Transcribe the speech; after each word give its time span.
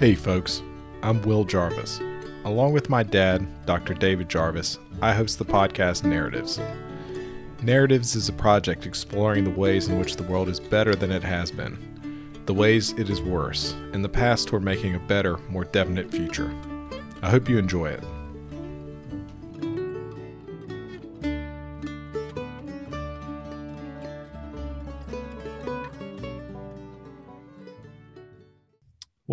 Hey, 0.00 0.14
folks, 0.14 0.62
I'm 1.02 1.20
Will 1.20 1.44
Jarvis. 1.44 2.00
Along 2.46 2.72
with 2.72 2.88
my 2.88 3.02
dad, 3.02 3.46
Dr. 3.66 3.92
David 3.92 4.30
Jarvis, 4.30 4.78
I 5.02 5.12
host 5.12 5.38
the 5.38 5.44
podcast 5.44 6.04
Narratives. 6.04 6.58
Narratives 7.62 8.16
is 8.16 8.30
a 8.30 8.32
project 8.32 8.86
exploring 8.86 9.44
the 9.44 9.50
ways 9.50 9.88
in 9.88 9.98
which 9.98 10.16
the 10.16 10.22
world 10.22 10.48
is 10.48 10.58
better 10.58 10.94
than 10.94 11.12
it 11.12 11.22
has 11.22 11.50
been, 11.50 11.76
the 12.46 12.54
ways 12.54 12.92
it 12.92 13.10
is 13.10 13.20
worse, 13.20 13.74
and 13.92 14.02
the 14.02 14.08
paths 14.08 14.46
toward 14.46 14.62
making 14.62 14.94
a 14.94 15.00
better, 15.00 15.36
more 15.50 15.66
definite 15.66 16.10
future. 16.10 16.50
I 17.20 17.28
hope 17.28 17.46
you 17.50 17.58
enjoy 17.58 17.90
it. 17.90 18.02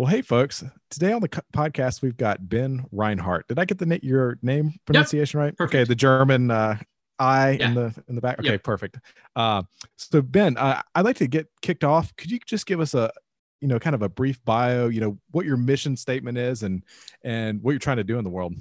Well, 0.08 0.16
hey, 0.16 0.22
folks. 0.22 0.64
Today 0.88 1.12
on 1.12 1.20
the 1.20 1.28
podcast, 1.28 2.00
we've 2.00 2.16
got 2.16 2.48
Ben 2.48 2.86
Reinhardt. 2.92 3.46
Did 3.46 3.58
I 3.58 3.66
get 3.66 3.76
the 3.76 4.00
your 4.02 4.38
name 4.40 4.72
pronunciation 4.86 5.38
right? 5.38 5.54
perfect. 5.54 5.74
Okay, 5.74 5.84
the 5.84 5.94
German 5.94 6.50
uh, 6.50 6.78
I 7.18 7.50
in 7.50 7.74
the 7.74 7.94
in 8.08 8.14
the 8.14 8.22
back. 8.22 8.38
Okay, 8.38 8.52
Yep. 8.52 8.62
perfect. 8.62 8.98
Uh, 9.36 9.64
so 9.96 10.22
Ben, 10.22 10.56
uh, 10.56 10.80
I'd 10.94 11.04
like 11.04 11.16
to 11.16 11.26
get 11.26 11.48
kicked 11.60 11.84
off. 11.84 12.16
Could 12.16 12.30
you 12.30 12.38
just 12.46 12.64
give 12.64 12.80
us 12.80 12.94
a 12.94 13.12
you 13.60 13.68
know 13.68 13.78
kind 13.78 13.94
of 13.94 14.00
a 14.00 14.08
brief 14.08 14.42
bio? 14.46 14.88
You 14.88 15.02
know 15.02 15.18
what 15.32 15.44
your 15.44 15.58
mission 15.58 15.94
statement 15.94 16.38
is 16.38 16.62
and 16.62 16.84
and 17.22 17.62
what 17.62 17.72
you're 17.72 17.78
trying 17.78 17.98
to 17.98 18.04
do 18.04 18.16
in 18.16 18.24
the 18.24 18.30
world. 18.30 18.54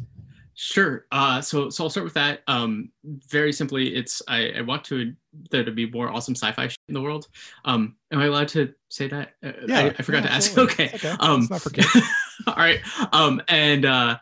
Sure. 0.60 1.06
Uh, 1.12 1.40
so 1.40 1.70
so 1.70 1.84
I'll 1.84 1.90
start 1.92 2.04
with 2.04 2.16
that. 2.16 2.42
Um, 2.48 2.90
very 3.06 3.54
simply, 3.54 3.94
it's 3.96 4.24
I, 4.28 4.54
I 4.58 4.62
want 4.62 4.84
to 4.86 5.14
there 5.52 5.64
to 5.64 5.72
be 5.72 5.88
more 5.88 6.10
awesome 6.10 6.34
sci-fi 6.34 6.68
shit 6.68 6.80
in 6.88 6.96
the 6.96 7.02
world. 7.02 7.28
Um, 7.64 7.96
am 8.12 8.18
I 8.18 8.26
allowed 8.26 8.48
to 8.50 8.74
say 8.90 9.08
that? 9.08 9.34
Uh, 9.46 9.52
I, 9.70 9.86
I 9.90 10.02
forgot 10.02 10.24
yeah, 10.24 10.30
to 10.30 10.34
ask. 10.34 10.58
Okay. 10.58 10.90
okay. 10.96 11.14
Um, 11.20 11.48
not 11.52 11.62
for 11.62 11.70
kids. 11.70 11.88
all 12.48 12.56
right. 12.56 12.80
Um, 13.14 13.40
and 13.48 13.86
uh, 13.86 14.18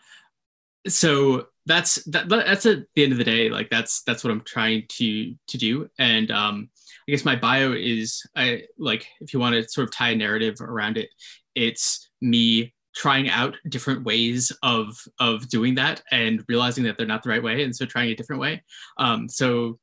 so 0.89 1.47
that's 1.65 2.03
that, 2.03 2.27
that- 2.27 2.45
that's 2.45 2.65
at 2.65 2.79
the 2.95 3.03
end 3.03 3.13
of 3.13 3.17
the 3.17 3.23
day. 3.23 3.49
Like 3.49 3.69
that's 3.69 4.01
that's 4.03 4.21
what 4.25 4.31
I'm 4.31 4.41
trying 4.41 4.83
to 4.89 5.33
to 5.47 5.57
do. 5.57 5.89
And 5.99 6.31
um, 6.31 6.69
I 7.07 7.11
guess 7.11 7.23
my 7.23 7.37
bio 7.37 7.71
is 7.71 8.21
I 8.35 8.63
like 8.77 9.07
if 9.21 9.33
you 9.33 9.39
want 9.39 9.55
to 9.55 9.69
sort 9.69 9.87
of 9.87 9.93
tie 9.93 10.09
a 10.09 10.15
narrative 10.17 10.59
around 10.59 10.97
it, 10.97 11.11
it's 11.55 12.09
me 12.21 12.73
trying 12.95 13.29
out 13.29 13.55
different 13.69 14.03
ways 14.03 14.51
of 14.63 14.97
of 15.19 15.47
doing 15.49 15.75
that 15.75 16.01
and 16.11 16.43
realizing 16.47 16.83
that 16.83 16.97
they're 16.97 17.07
not 17.07 17.23
the 17.23 17.29
right 17.29 17.43
way 17.43 17.63
and 17.63 17.75
so 17.75 17.85
trying 17.85 18.09
a 18.09 18.15
different 18.15 18.41
way. 18.41 18.63
Um 18.97 19.27
so 19.29 19.79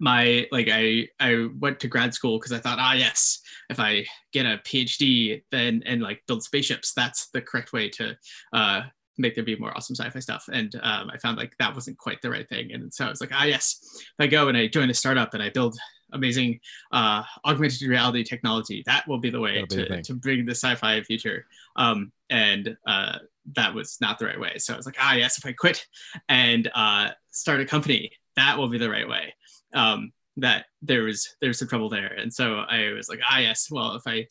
my 0.00 0.46
like 0.50 0.68
i 0.72 1.06
i 1.20 1.46
went 1.58 1.78
to 1.78 1.88
grad 1.88 2.14
school 2.14 2.38
because 2.38 2.52
i 2.52 2.58
thought 2.58 2.78
ah 2.78 2.94
yes 2.94 3.42
if 3.68 3.78
i 3.78 4.02
get 4.32 4.46
a 4.46 4.58
phd 4.64 5.42
then 5.50 5.82
and 5.84 6.00
like 6.00 6.22
build 6.26 6.42
spaceships 6.42 6.94
that's 6.94 7.28
the 7.34 7.40
correct 7.42 7.74
way 7.74 7.86
to 7.86 8.16
uh 8.54 8.80
make 9.18 9.34
there 9.34 9.44
be 9.44 9.56
more 9.56 9.76
awesome 9.76 9.94
sci-fi 9.94 10.18
stuff. 10.18 10.44
And 10.52 10.74
um, 10.82 11.10
i 11.10 11.18
found 11.18 11.38
like 11.38 11.54
that 11.58 11.74
wasn't 11.74 11.98
quite 11.98 12.20
the 12.22 12.30
right 12.30 12.48
thing. 12.48 12.72
And 12.72 12.92
so 12.92 13.06
i 13.06 13.10
was 13.10 13.20
like 13.20 13.30
ah 13.32 13.44
yes 13.44 13.78
if 13.94 14.14
i 14.18 14.26
go 14.26 14.48
and 14.48 14.56
i 14.56 14.66
join 14.66 14.90
a 14.90 14.94
startup 14.94 15.34
and 15.34 15.42
i 15.42 15.50
build 15.50 15.76
amazing 16.14 16.60
uh, 16.92 17.22
augmented 17.44 17.82
reality 17.82 18.24
technology. 18.24 18.82
That 18.86 19.06
will 19.06 19.18
be 19.18 19.30
the 19.30 19.40
way 19.40 19.60
be 19.62 19.76
the 19.76 19.82
to, 19.82 19.88
thing. 19.88 20.02
to 20.04 20.14
bring 20.14 20.46
the 20.46 20.54
sci-fi 20.54 21.02
future. 21.02 21.46
Um, 21.76 22.12
and 22.30 22.76
uh, 22.86 23.18
that 23.56 23.74
was 23.74 23.98
not 24.00 24.18
the 24.18 24.26
right 24.26 24.40
way. 24.40 24.58
So 24.58 24.72
i 24.72 24.76
was 24.76 24.86
like 24.86 24.96
ah 24.98 25.14
yes 25.14 25.36
if 25.38 25.44
i 25.44 25.52
quit 25.52 25.86
and 26.28 26.70
uh, 26.74 27.10
start 27.30 27.60
a 27.60 27.66
company 27.66 28.10
that 28.36 28.58
will 28.58 28.68
be 28.68 28.78
the 28.78 28.90
right 28.90 29.08
way. 29.08 29.34
Um, 29.74 30.12
that 30.36 30.66
there 30.82 31.02
was 31.02 31.36
there's 31.40 31.58
some 31.58 31.68
trouble 31.68 31.88
there. 31.88 32.14
And 32.14 32.32
so 32.32 32.64
i 32.68 32.92
was 32.92 33.08
like 33.08 33.20
ah 33.30 33.38
yes 33.38 33.68
well 33.70 33.94
if 33.94 34.02
i 34.06 34.26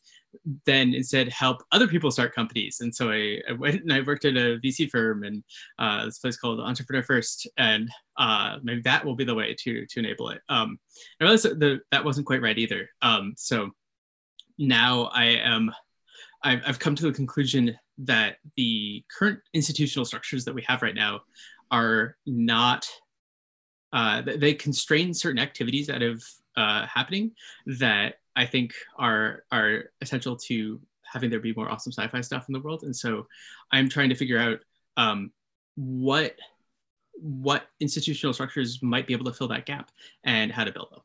then 0.66 0.94
instead 0.94 1.30
help 1.30 1.64
other 1.72 1.88
people 1.88 2.12
start 2.12 2.36
companies. 2.36 2.80
And 2.82 2.94
so 2.94 3.12
i, 3.12 3.40
I 3.50 3.54
went 3.54 3.82
and 3.82 3.94
i 3.94 4.02
worked 4.02 4.26
at 4.26 4.36
a 4.36 4.60
vc 4.64 4.90
firm 4.90 5.24
and 5.24 5.44
uh, 5.80 6.06
this 6.06 6.20
place 6.20 6.38
called 6.38 6.60
entrepreneur 6.60 7.04
first 7.04 7.48
and 7.58 7.90
uh, 8.18 8.58
maybe 8.64 8.82
that 8.82 9.04
will 9.04 9.16
be 9.16 9.26
the 9.26 9.36
way 9.36 9.56
to 9.60 9.86
to 9.86 10.00
enable 10.00 10.30
it. 10.30 10.42
Um, 10.50 10.80
i 11.20 11.24
realized 11.24 11.46
that 11.46 11.60
the, 11.60 11.80
that 11.92 12.06
wasn't 12.06 12.28
quite 12.28 12.42
right 12.42 12.58
either. 12.58 12.90
Um, 13.02 13.34
so 13.38 13.72
now 14.60 15.10
i 15.14 15.26
am 15.26 15.72
I've, 16.44 16.62
I've 16.68 16.80
come 16.80 16.96
to 16.96 17.04
the 17.04 17.14
conclusion 17.14 17.78
that 18.00 18.38
the 18.58 19.04
current 19.18 19.40
institutional 19.54 20.06
structures 20.06 20.46
that 20.46 20.54
we 20.54 20.64
have 20.68 20.82
right 20.82 20.96
now 20.96 21.22
are 21.72 22.18
not 22.26 22.88
uh, 23.94 24.24
they 24.24 24.56
constrain 24.56 25.14
certain 25.14 25.40
activities 25.40 25.90
out 25.90 26.02
of 26.02 26.24
uh, 26.56 26.86
happening 26.88 27.32
that 27.66 28.16
I 28.36 28.46
think 28.46 28.74
are 28.98 29.44
are 29.52 29.86
essential 30.02 30.36
to 30.48 30.80
having 31.04 31.30
there 31.30 31.40
be 31.40 31.54
more 31.54 31.70
awesome 31.70 31.92
sci-fi 31.92 32.22
stuff 32.22 32.46
in 32.50 32.54
the 32.54 32.60
world. 32.60 32.84
And 32.84 32.96
so 32.96 33.28
I'm 33.72 33.88
trying 33.88 34.10
to 34.10 34.16
figure 34.16 34.40
out 34.40 34.60
um, 34.98 35.32
what 35.76 36.36
what 37.14 37.68
institutional 37.80 38.34
structures 38.34 38.82
might 38.82 39.08
be 39.08 39.14
able 39.14 39.26
to 39.26 39.34
fill 39.34 39.48
that 39.50 39.66
gap 39.66 39.92
and 40.24 40.52
how 40.52 40.64
to 40.64 40.72
build 40.72 40.88
them. 40.92 41.02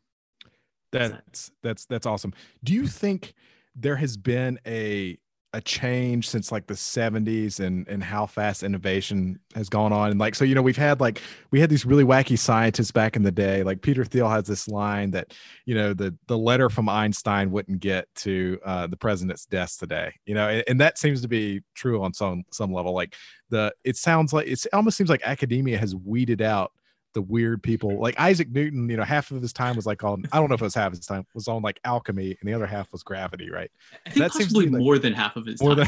That's 0.91 1.51
that's 1.63 1.85
that's 1.85 2.07
awesome. 2.07 2.33
Do 2.65 2.73
you 2.73 2.87
think 2.87 3.35
there 3.77 3.97
has 3.97 4.17
been 4.17 4.59
a 4.67 5.19
a 5.55 5.63
change 5.63 6.29
since 6.29 6.53
like 6.53 6.67
the 6.67 6.75
70s 6.75 7.59
and 7.59 7.89
and 7.89 8.05
how 8.05 8.27
fast 8.27 8.63
innovation 8.63 9.39
has 9.55 9.71
gone 9.71 9.95
on 9.95 10.11
and 10.11 10.21
like 10.21 10.35
so 10.35 10.45
you 10.45 10.55
know 10.55 10.61
we've 10.61 10.77
had 10.77 11.01
like 11.01 11.23
we 11.51 11.59
had 11.59 11.71
these 11.71 11.87
really 11.87 12.05
wacky 12.05 12.39
scientists 12.39 12.91
back 12.91 13.17
in 13.17 13.23
the 13.23 13.33
day 13.33 13.63
like 13.63 13.81
Peter 13.81 14.05
Thiel 14.05 14.29
has 14.29 14.45
this 14.45 14.69
line 14.69 15.11
that 15.13 15.33
you 15.65 15.75
know 15.75 15.95
the 15.95 16.15
the 16.27 16.37
letter 16.37 16.69
from 16.69 16.87
Einstein 16.87 17.51
wouldn't 17.51 17.81
get 17.81 18.07
to 18.17 18.59
uh, 18.63 18.87
the 18.89 18.97
president's 18.97 19.47
desk 19.47 19.79
today 19.79 20.13
you 20.27 20.35
know 20.35 20.49
and, 20.49 20.65
and 20.69 20.81
that 20.81 20.99
seems 20.99 21.23
to 21.23 21.29
be 21.29 21.63
true 21.75 22.03
on 22.03 22.13
some 22.13 22.45
some 22.53 22.71
level 22.71 22.93
like 22.93 23.15
the 23.49 23.73
it 23.85 23.97
sounds 23.97 24.35
like 24.35 24.47
it 24.47 24.67
almost 24.75 24.99
seems 24.99 25.09
like 25.09 25.23
academia 25.25 25.79
has 25.79 25.97
weeded 25.97 26.43
out 26.43 26.73
the 27.15 27.23
weird 27.23 27.63
people 27.63 27.99
like 28.01 28.19
Isaac 28.21 28.51
Newton, 28.51 28.89
you 28.89 28.97
know, 28.97 29.03
half 29.05 29.31
of 29.31 29.41
his 29.43 29.53
time 29.53 29.77
was 29.77 29.87
like 29.87 30.05
on 30.05 30.25
I 30.33 30.39
don't 30.39 30.49
know 30.49 30.55
if 30.55 30.61
it 30.61 30.65
was 30.65 30.75
half 30.75 30.93
his 30.93 31.07
time 31.07 31.27
was 31.35 31.49
on 31.49 31.63
like 31.63 31.81
alchemy 31.85 32.37
and 32.41 32.49
the 32.49 32.55
other 32.55 32.67
half 32.67 32.93
was 32.93 33.03
gravity, 33.03 33.51
right? 33.51 33.71
I 34.07 34.11
think 34.11 34.23
That 34.23 34.33
seems 34.33 34.49
to 34.49 34.55
possibly 34.55 34.67
be 34.67 34.73
like- 34.73 34.83
more 34.83 34.99
than 34.99 35.15
half 35.15 35.37
of 35.37 35.47
his 35.47 35.61
More 35.63 35.75
time. 35.75 35.87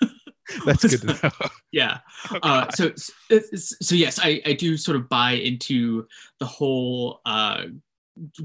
than 0.00 0.10
that's 0.66 0.84
good 0.84 1.00
to 1.00 1.06
know. 1.22 1.48
yeah. 1.72 1.98
Oh, 2.30 2.38
Uh, 2.42 2.70
so, 2.72 2.92
so 2.96 3.40
so 3.56 3.94
yes, 3.94 4.20
I, 4.22 4.40
I 4.44 4.52
do 4.52 4.76
sort 4.76 4.96
of 4.96 5.08
buy 5.08 5.32
into 5.32 6.06
the 6.38 6.46
whole 6.46 7.20
uh, 7.24 7.64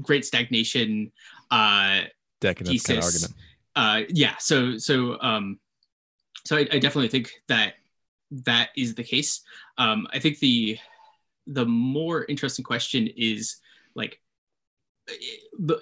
great 0.02 0.24
stagnation 0.24 1.12
uh, 1.50 2.02
Decadence 2.40 2.82
kind 2.86 2.98
of 2.98 3.04
argument. 3.04 3.34
uh 3.76 4.00
yeah 4.08 4.34
so 4.38 4.78
so 4.78 5.20
um 5.20 5.60
so 6.46 6.56
I, 6.56 6.60
I 6.72 6.78
definitely 6.78 7.08
think 7.08 7.30
that 7.48 7.74
that 8.46 8.70
is 8.76 8.94
the 8.94 9.04
case 9.04 9.42
um 9.76 10.06
i 10.12 10.18
think 10.18 10.38
the 10.38 10.78
the 11.46 11.66
more 11.66 12.24
interesting 12.26 12.64
question 12.64 13.08
is 13.16 13.56
like 13.94 14.20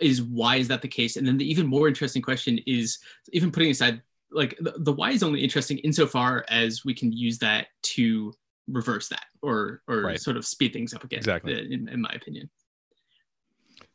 is 0.00 0.22
why 0.22 0.56
is 0.56 0.68
that 0.68 0.80
the 0.82 0.88
case 0.88 1.16
and 1.16 1.26
then 1.26 1.36
the 1.36 1.50
even 1.50 1.66
more 1.66 1.88
interesting 1.88 2.22
question 2.22 2.58
is 2.66 2.98
even 3.32 3.50
putting 3.50 3.70
aside 3.70 4.00
like 4.30 4.56
the, 4.60 4.74
the 4.78 4.92
why 4.92 5.10
is 5.10 5.22
only 5.22 5.42
interesting 5.42 5.78
insofar 5.78 6.44
as 6.48 6.84
we 6.84 6.94
can 6.94 7.12
use 7.12 7.38
that 7.38 7.66
to 7.82 8.32
reverse 8.68 9.08
that 9.08 9.24
or 9.42 9.82
or 9.88 10.02
Right. 10.02 10.20
sort 10.20 10.36
of 10.36 10.46
speed 10.46 10.72
things 10.72 10.94
up 10.94 11.04
again 11.04 11.18
Exactly. 11.18 11.54
uh, 11.54 11.58
in, 11.58 11.88
in 11.88 12.00
my 12.00 12.10
opinion 12.14 12.48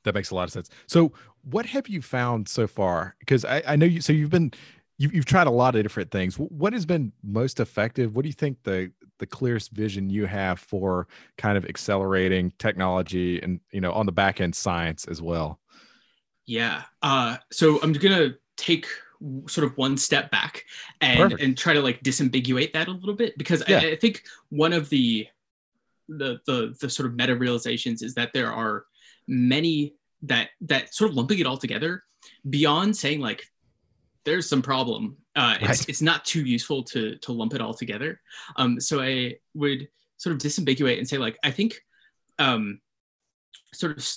That 0.03 0.15
makes 0.15 0.31
a 0.31 0.35
lot 0.35 0.43
of 0.43 0.51
sense. 0.51 0.69
So, 0.87 1.13
what 1.43 1.65
have 1.67 1.87
you 1.87 2.01
found 2.01 2.49
so 2.49 2.67
far? 2.67 3.15
Because 3.19 3.45
I, 3.45 3.63
I 3.65 3.75
know 3.75 3.85
you. 3.85 4.01
So 4.01 4.11
you've 4.13 4.29
been 4.29 4.51
you've, 4.97 5.13
you've 5.13 5.25
tried 5.25 5.47
a 5.47 5.51
lot 5.51 5.75
of 5.75 5.83
different 5.83 6.11
things. 6.11 6.35
What 6.37 6.73
has 6.73 6.85
been 6.85 7.11
most 7.23 7.59
effective? 7.59 8.15
What 8.15 8.23
do 8.23 8.29
you 8.29 8.33
think 8.33 8.57
the 8.63 8.91
the 9.19 9.25
clearest 9.27 9.71
vision 9.71 10.09
you 10.09 10.25
have 10.25 10.59
for 10.59 11.07
kind 11.37 11.57
of 11.57 11.65
accelerating 11.65 12.51
technology 12.59 13.41
and 13.41 13.59
you 13.71 13.81
know 13.81 13.93
on 13.93 14.05
the 14.05 14.11
back 14.11 14.41
end 14.41 14.55
science 14.55 15.05
as 15.05 15.21
well? 15.21 15.59
Yeah. 16.45 16.83
Uh, 17.01 17.37
so 17.51 17.79
I'm 17.81 17.93
gonna 17.93 18.35
take 18.57 18.87
sort 19.47 19.65
of 19.65 19.77
one 19.77 19.97
step 19.97 20.29
back 20.31 20.65
and 20.99 21.19
Perfect. 21.19 21.41
and 21.41 21.57
try 21.57 21.73
to 21.73 21.81
like 21.81 22.03
disambiguate 22.03 22.73
that 22.73 22.89
a 22.89 22.91
little 22.91 23.15
bit 23.15 23.37
because 23.37 23.63
Yeah. 23.67 23.79
I, 23.79 23.91
I 23.91 23.95
think 23.95 24.23
one 24.49 24.73
of 24.73 24.89
the 24.89 25.27
the 26.09 26.39
the 26.45 26.75
the 26.81 26.89
sort 26.89 27.07
of 27.07 27.15
meta 27.15 27.35
realizations 27.35 28.01
is 28.01 28.13
that 28.15 28.31
there 28.33 28.51
are 28.51 28.83
many 29.27 29.95
that 30.23 30.49
that 30.61 30.93
sort 30.93 31.11
of 31.11 31.15
lumping 31.15 31.39
it 31.39 31.45
all 31.45 31.57
together 31.57 32.03
beyond 32.49 32.95
saying 32.97 33.21
like 33.21 33.45
there's 34.25 34.47
some 34.47 34.61
problem 34.61 35.17
uh 35.35 35.55
it's, 35.59 35.67
Right. 35.67 35.89
it's 35.89 36.01
not 36.01 36.25
too 36.25 36.43
useful 36.43 36.83
to 36.83 37.17
to 37.17 37.31
lump 37.31 37.53
it 37.53 37.61
all 37.61 37.73
together 37.73 38.19
um 38.55 38.79
so 38.79 39.01
i 39.01 39.35
would 39.53 39.87
sort 40.17 40.35
of 40.35 40.41
disambiguate 40.41 40.97
and 40.97 41.07
say 41.07 41.17
like 41.17 41.37
i 41.43 41.51
think 41.51 41.81
um 42.39 42.79
sort 43.73 43.97
of 43.97 44.07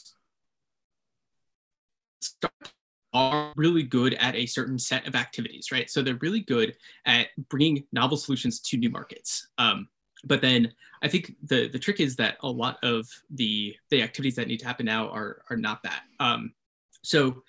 are 3.13 3.53
really 3.57 3.83
good 3.83 4.15
at 4.15 4.35
a 4.35 4.45
certain 4.47 4.79
set 4.79 5.07
of 5.07 5.15
activities 5.15 5.69
right 5.73 5.89
so 5.89 6.03
they're 6.03 6.19
really 6.21 6.41
good 6.41 6.75
at 7.07 7.29
bringing 7.49 7.85
novel 7.93 8.17
solutions 8.17 8.61
to 8.61 8.77
new 8.77 8.91
markets 8.91 9.49
um 9.59 9.89
but 10.25 10.41
then 10.41 10.73
I 11.03 11.09
think 11.09 11.33
the 11.45 11.69
the 11.69 11.79
trick 11.79 12.01
is 12.01 12.17
that 12.17 12.37
a 12.41 12.49
lot 12.49 12.79
of 12.83 13.07
the 13.31 13.77
the 13.91 14.03
activities 14.03 14.35
that 14.37 14.49
need 14.49 14.59
to 14.61 14.67
happen 14.67 14.87
now 14.87 15.09
are 15.09 15.43
are 15.51 15.57
not 15.57 15.83
that. 15.83 16.03
Um, 16.19 16.53
so, 17.03 17.43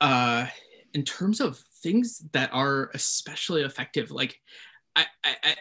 uh, 0.00 0.46
in 0.94 1.04
terms 1.04 1.40
of 1.40 1.62
things 1.82 2.22
that 2.32 2.50
are 2.52 2.90
especially 2.94 3.62
effective 3.62 4.10
like 4.10 4.38
I, 4.94 5.06
I 5.24 5.54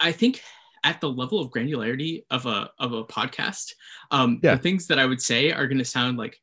i 0.00 0.12
think 0.12 0.42
at 0.84 1.00
the 1.00 1.08
level 1.10 1.40
of 1.40 1.50
granularity 1.50 2.24
of 2.30 2.46
a 2.46 2.70
of 2.78 2.92
a 2.92 3.04
podcast 3.04 3.72
um 4.10 4.40
Yeah. 4.42 4.54
the 4.54 4.62
things 4.62 4.86
that 4.88 4.98
i 4.98 5.06
would 5.06 5.20
say 5.20 5.50
are 5.52 5.66
going 5.66 5.78
to 5.78 5.84
sound 5.84 6.16
like 6.18 6.38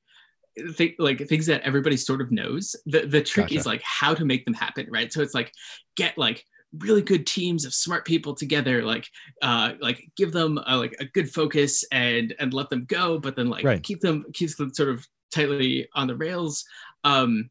th- 0.77 0.95
like 1.00 1.25
things 1.27 1.45
that 1.47 1.62
everybody 1.62 1.97
sort 1.97 2.21
of 2.21 2.31
knows 2.31 2.75
the 2.85 3.06
the 3.07 3.21
trick 3.21 3.51
is 3.51 3.65
like 3.65 3.81
how 3.83 4.13
to 4.13 4.25
make 4.25 4.45
them 4.45 4.53
happen 4.53 4.88
right 4.91 5.12
so 5.12 5.21
it's 5.21 5.33
like 5.33 5.51
get 5.95 6.18
like 6.18 6.44
really 6.80 7.01
good 7.01 7.25
teams 7.27 7.65
of 7.65 7.74
smart 7.74 8.03
people 8.03 8.33
together 8.35 8.83
like 8.83 9.07
uh 9.41 9.74
like 9.80 10.09
give 10.18 10.31
them 10.31 10.59
a, 10.68 10.75
like 10.75 10.95
a 11.00 11.06
good 11.06 11.31
focus 11.31 11.83
and 11.91 12.33
and 12.39 12.53
let 12.53 12.69
them 12.69 12.83
go 12.85 13.19
but 13.19 13.35
then 13.35 13.47
like 13.47 13.63
Right. 13.63 13.81
keep 13.83 14.00
them 14.01 14.25
keeps 14.33 14.56
them 14.56 14.74
sort 14.74 14.89
of 14.89 15.07
tightly 15.31 15.88
on 15.95 16.07
the 16.07 16.15
rails 16.15 16.65
um 17.03 17.50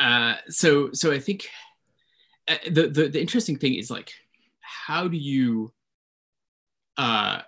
uh 0.00 0.34
so 0.48 0.90
so 0.92 1.12
i 1.12 1.18
think 1.20 1.46
uh, 2.48 2.56
the, 2.70 2.88
the 2.88 3.08
the 3.08 3.20
interesting 3.20 3.56
thing 3.56 3.74
is 3.74 3.90
like 3.90 4.12
how 4.60 5.06
do 5.06 5.16
you 5.16 5.72
uh 6.96 7.40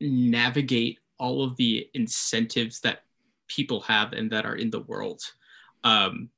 navigate 0.00 0.98
all 1.18 1.44
of 1.44 1.56
the 1.56 1.88
incentives 1.94 2.80
that 2.80 3.04
people 3.46 3.80
have 3.82 4.12
and 4.12 4.32
that 4.32 4.44
are 4.44 4.56
in 4.56 4.70
the 4.70 4.80
world 4.80 5.20
um 5.84 6.28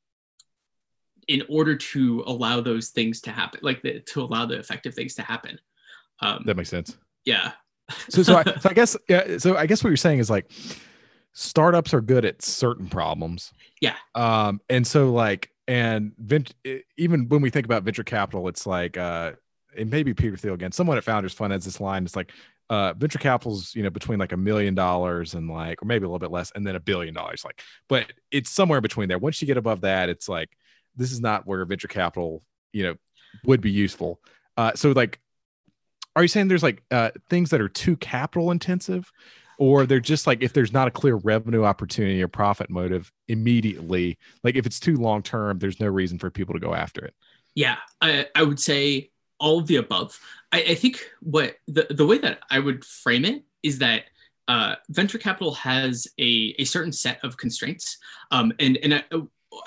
in 1.28 1.42
order 1.48 1.74
to 1.74 2.22
allow 2.26 2.60
those 2.60 2.90
things 2.90 3.20
to 3.22 3.30
happen 3.30 3.60
like 3.62 3.80
the, 3.82 4.00
to 4.00 4.20
allow 4.20 4.44
the 4.44 4.58
effective 4.58 4.94
things 4.94 5.14
to 5.14 5.22
happen 5.22 5.58
um 6.20 6.42
That 6.44 6.56
makes 6.56 6.68
sense. 6.68 6.98
yeah 7.24 7.52
So, 8.08 8.22
so, 8.22 8.36
I, 8.36 8.44
so 8.44 8.70
I 8.70 8.72
guess, 8.80 8.96
yeah. 9.10 9.36
So 9.36 9.56
I 9.56 9.66
guess 9.66 9.84
what 9.84 9.90
you're 9.90 9.98
saying 9.98 10.18
is 10.18 10.30
like, 10.30 10.50
startups 11.34 11.92
are 11.92 12.00
good 12.00 12.25
at 12.25 12.40
certain 12.40 12.88
problems. 12.88 13.52
Yeah. 13.81 13.96
Um, 14.14 14.60
and 14.70 14.86
so 14.86 15.12
like, 15.12 15.50
and 15.69 16.12
vent- 16.19 16.54
even 16.96 17.28
when 17.28 17.42
we 17.42 17.50
think 17.50 17.66
about 17.66 17.82
venture 17.82 18.04
capital, 18.04 18.48
it's 18.48 18.66
like, 18.66 18.96
uh, 18.96 19.32
it 19.76 19.88
may 19.88 20.02
be 20.02 20.14
Peter 20.14 20.36
Thiel 20.36 20.54
again. 20.54 20.72
Someone 20.72 20.96
at 20.96 21.04
Founders 21.04 21.34
Fund 21.34 21.52
has 21.52 21.64
this 21.64 21.81
line. 21.81 22.04
It's 22.04 22.16
like, 22.16 22.32
uh, 22.70 22.94
venture 22.94 23.19
capital's 23.19 23.75
you 23.75 23.82
know 23.82 23.90
between 23.90 24.19
like 24.19 24.32
a 24.32 24.36
million 24.36 24.75
dollars 24.75 25.34
and 25.34 25.50
like, 25.50 25.82
or 25.82 25.86
maybe 25.86 26.04
a 26.04 26.08
little 26.08 26.19
bit 26.19 26.31
less, 26.31 26.50
and 26.54 26.66
then 26.66 26.76
a 26.76 26.81
billion 26.81 27.12
dollars. 27.12 27.44
Like, 27.44 27.60
but 27.88 28.12
it's 28.30 28.50
somewhere 28.50 28.80
between 28.80 29.08
there. 29.08 29.19
Once 29.19 29.42
you 29.42 29.46
get 29.46 29.58
above 29.58 29.82
that, 29.82 30.08
it's 30.08 30.28
like, 30.28 30.48
this 30.96 31.12
is 31.12 31.20
not 31.20 31.46
where 31.46 31.64
venture 31.66 31.88
capital, 31.88 32.42
you 32.72 32.84
know, 32.84 32.94
would 33.44 33.60
be 33.60 33.70
useful. 33.70 34.20
Uh, 34.56 34.72
so 34.75 34.92
like, 34.92 35.20
are 36.16 36.22
you 36.22 36.28
saying 36.28 36.48
there's 36.48 36.62
like 36.62 36.82
uh, 36.90 37.10
things 37.28 37.50
that 37.50 37.60
are 37.60 37.69
too 37.69 37.96
capital 37.96 38.50
intensive 38.50 39.10
or 39.58 39.86
they're 39.86 40.00
just 40.00 40.26
like 40.26 40.42
if 40.42 40.52
there's 40.52 40.72
not 40.72 40.88
a 40.88 40.90
clear 40.90 41.16
revenue 41.16 41.64
opportunity 41.64 42.22
or 42.22 42.28
profit 42.28 42.70
motive 42.70 43.10
immediately 43.28 44.18
like 44.42 44.56
if 44.56 44.66
it's 44.66 44.80
too 44.80 44.96
long 44.96 45.22
term 45.22 45.58
there's 45.58 45.80
no 45.80 45.86
reason 45.86 46.18
for 46.18 46.30
people 46.30 46.54
to 46.54 46.60
go 46.60 46.74
after 46.74 47.04
it 47.04 47.14
Yeah, 47.54 47.76
I, 48.00 48.26
I 48.34 48.42
would 48.42 48.60
say 48.60 49.10
all 49.38 49.58
of 49.58 49.66
the 49.66 49.76
above. 49.76 50.18
I, 50.52 50.62
I 50.62 50.74
think 50.74 51.08
what 51.20 51.56
the, 51.66 51.86
the 51.90 52.06
way 52.06 52.18
that 52.18 52.40
I 52.50 52.58
would 52.58 52.84
frame 52.84 53.24
it 53.24 53.44
is 53.62 53.78
that 53.78 54.04
uh, 54.48 54.74
venture 54.90 55.18
capital 55.18 55.54
has 55.54 56.06
a, 56.18 56.54
a 56.58 56.64
certain 56.64 56.92
set 56.92 57.24
of 57.24 57.36
constraints. 57.36 57.98
Um, 58.30 58.52
and 58.58 58.76
and 58.78 58.94
I, 58.94 59.04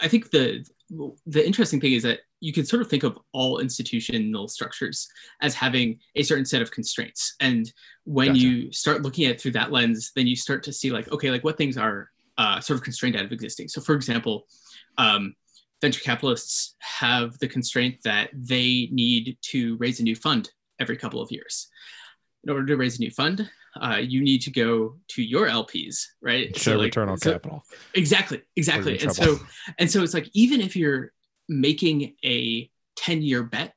I 0.01 0.07
think 0.07 0.29
the 0.31 0.65
the 0.89 1.45
interesting 1.45 1.81
thing 1.81 1.93
is 1.93 2.03
that 2.03 2.19
you 2.39 2.53
can 2.53 2.65
sort 2.65 2.81
of 2.81 2.89
think 2.89 3.03
of 3.03 3.17
all 3.33 3.59
institutional 3.59 4.47
structures 4.47 5.07
as 5.41 5.53
having 5.53 5.99
a 6.15 6.23
certain 6.23 6.45
set 6.45 6.61
of 6.61 6.71
constraints. 6.71 7.35
And 7.39 7.71
when 8.05 8.29
Gotcha. 8.29 8.39
you 8.39 8.71
start 8.71 9.01
looking 9.01 9.25
at 9.25 9.31
it 9.31 9.41
through 9.41 9.51
that 9.51 9.71
lens, 9.71 10.11
then 10.15 10.27
you 10.27 10.35
start 10.35 10.63
to 10.63 10.73
see 10.73 10.91
like, 10.91 11.11
okay, 11.11 11.31
like 11.31 11.43
what 11.43 11.57
things 11.57 11.77
are 11.77 12.09
uh, 12.37 12.59
sort 12.59 12.77
of 12.77 12.83
constrained 12.83 13.15
out 13.15 13.25
of 13.25 13.31
existing. 13.31 13.67
So 13.67 13.81
for 13.81 13.95
example, 13.95 14.45
um, 14.97 15.35
venture 15.81 16.01
capitalists 16.01 16.75
have 16.79 17.37
the 17.39 17.47
constraint 17.47 17.97
that 18.03 18.29
they 18.33 18.89
need 18.91 19.37
to 19.41 19.77
raise 19.77 19.99
a 19.99 20.03
new 20.03 20.15
fund 20.15 20.49
every 20.79 20.97
couple 20.97 21.21
of 21.21 21.31
years. 21.31 21.67
In 22.47 22.53
order 22.53 22.65
to 22.67 22.77
raise 22.77 22.95
a 22.97 23.01
new 23.01 23.11
fund, 23.11 23.49
uh, 23.81 23.97
you 23.97 24.21
need 24.21 24.41
to 24.43 24.51
go 24.51 24.95
to 25.09 25.21
your 25.21 25.47
LPs, 25.49 26.05
right? 26.21 26.55
show 26.55 26.71
So, 26.71 26.77
like, 26.77 26.85
return 26.85 27.09
on 27.09 27.17
so- 27.17 27.33
capital 27.33 27.61
Exactly, 27.93 28.41
exactly. 28.55 28.93
And 28.93 29.01
trouble. 29.13 29.35
so, 29.35 29.45
and 29.79 29.91
so 29.91 30.01
it's 30.01 30.13
like 30.13 30.29
even 30.31 30.61
if 30.61 30.73
you're 30.73 31.11
making 31.49 32.15
a 32.23 32.71
10-year 32.99 33.43
bet, 33.43 33.73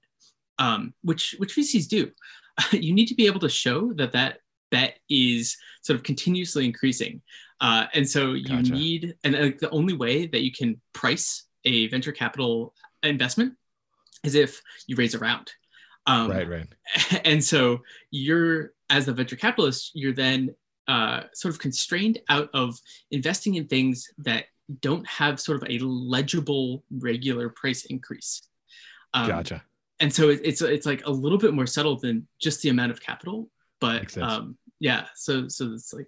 um, 0.61 0.95
which 1.03 1.35
which 1.39 1.57
VCs 1.57 1.89
do, 1.89 2.13
you 2.71 2.95
need 2.95 3.07
to 3.07 3.17
be 3.17 3.27
able 3.27 3.41
to 3.41 3.49
show 3.49 3.93
that 3.95 4.13
that 4.13 4.39
bet 4.71 5.01
is 5.09 5.57
sort 5.83 5.97
of 5.97 6.05
continuously 6.05 6.65
increasing. 6.65 7.21
Uh, 7.61 7.87
and 7.93 8.09
so 8.09 8.35
you 8.35 8.57
Gotcha. 8.59 8.73
need, 8.73 9.17
and 9.25 9.35
uh, 9.35 9.51
the 9.61 9.71
only 9.71 9.95
way 9.95 10.29
that 10.29 10.43
you 10.43 10.53
can 10.53 10.81
price 10.93 11.43
a 11.65 11.89
venture 11.89 12.13
capital 12.13 12.73
investment 13.03 13.55
is 14.23 14.37
if 14.37 14.63
you 14.87 14.95
raise 14.95 15.15
a 15.15 15.19
round. 15.19 15.51
Um, 16.11 16.31
right 16.31 16.49
right. 16.49 16.67
and 17.25 17.43
so 17.43 17.81
you're 18.11 18.73
as 18.89 19.07
a 19.07 19.13
venture 19.13 19.37
capitalist 19.37 19.93
you're 19.95 20.13
then 20.13 20.55
uh, 20.89 21.23
sort 21.33 21.55
of 21.55 21.61
constrained 21.61 22.19
out 22.29 22.51
of 22.53 22.77
investing 23.13 23.55
in 23.55 23.67
things 23.69 24.09
that 24.19 24.47
don't 24.81 25.07
have 25.07 25.41
sort 25.41 25.63
of 25.63 25.69
a 25.71 25.79
legible 25.79 26.85
regular 26.91 27.49
price 27.49 27.85
increase. 27.87 28.43
Um, 29.15 29.29
gotcha. 29.29 29.63
and 29.99 30.13
so 30.13 30.31
it, 30.31 30.41
it's 30.45 30.63
it's 30.63 30.87
like 30.87 31.05
a 31.07 31.11
little 31.11 31.39
bit 31.39 31.55
more 31.55 31.67
subtle 31.67 31.97
than 31.97 32.27
just 32.41 32.63
the 32.63 32.69
amount 32.69 32.93
of 32.93 33.01
capital 33.01 33.49
but 33.81 34.17
um, 34.19 34.57
yeah 34.79 35.07
so 35.17 35.49
so 35.49 35.73
it's 35.73 35.93
like 35.93 36.07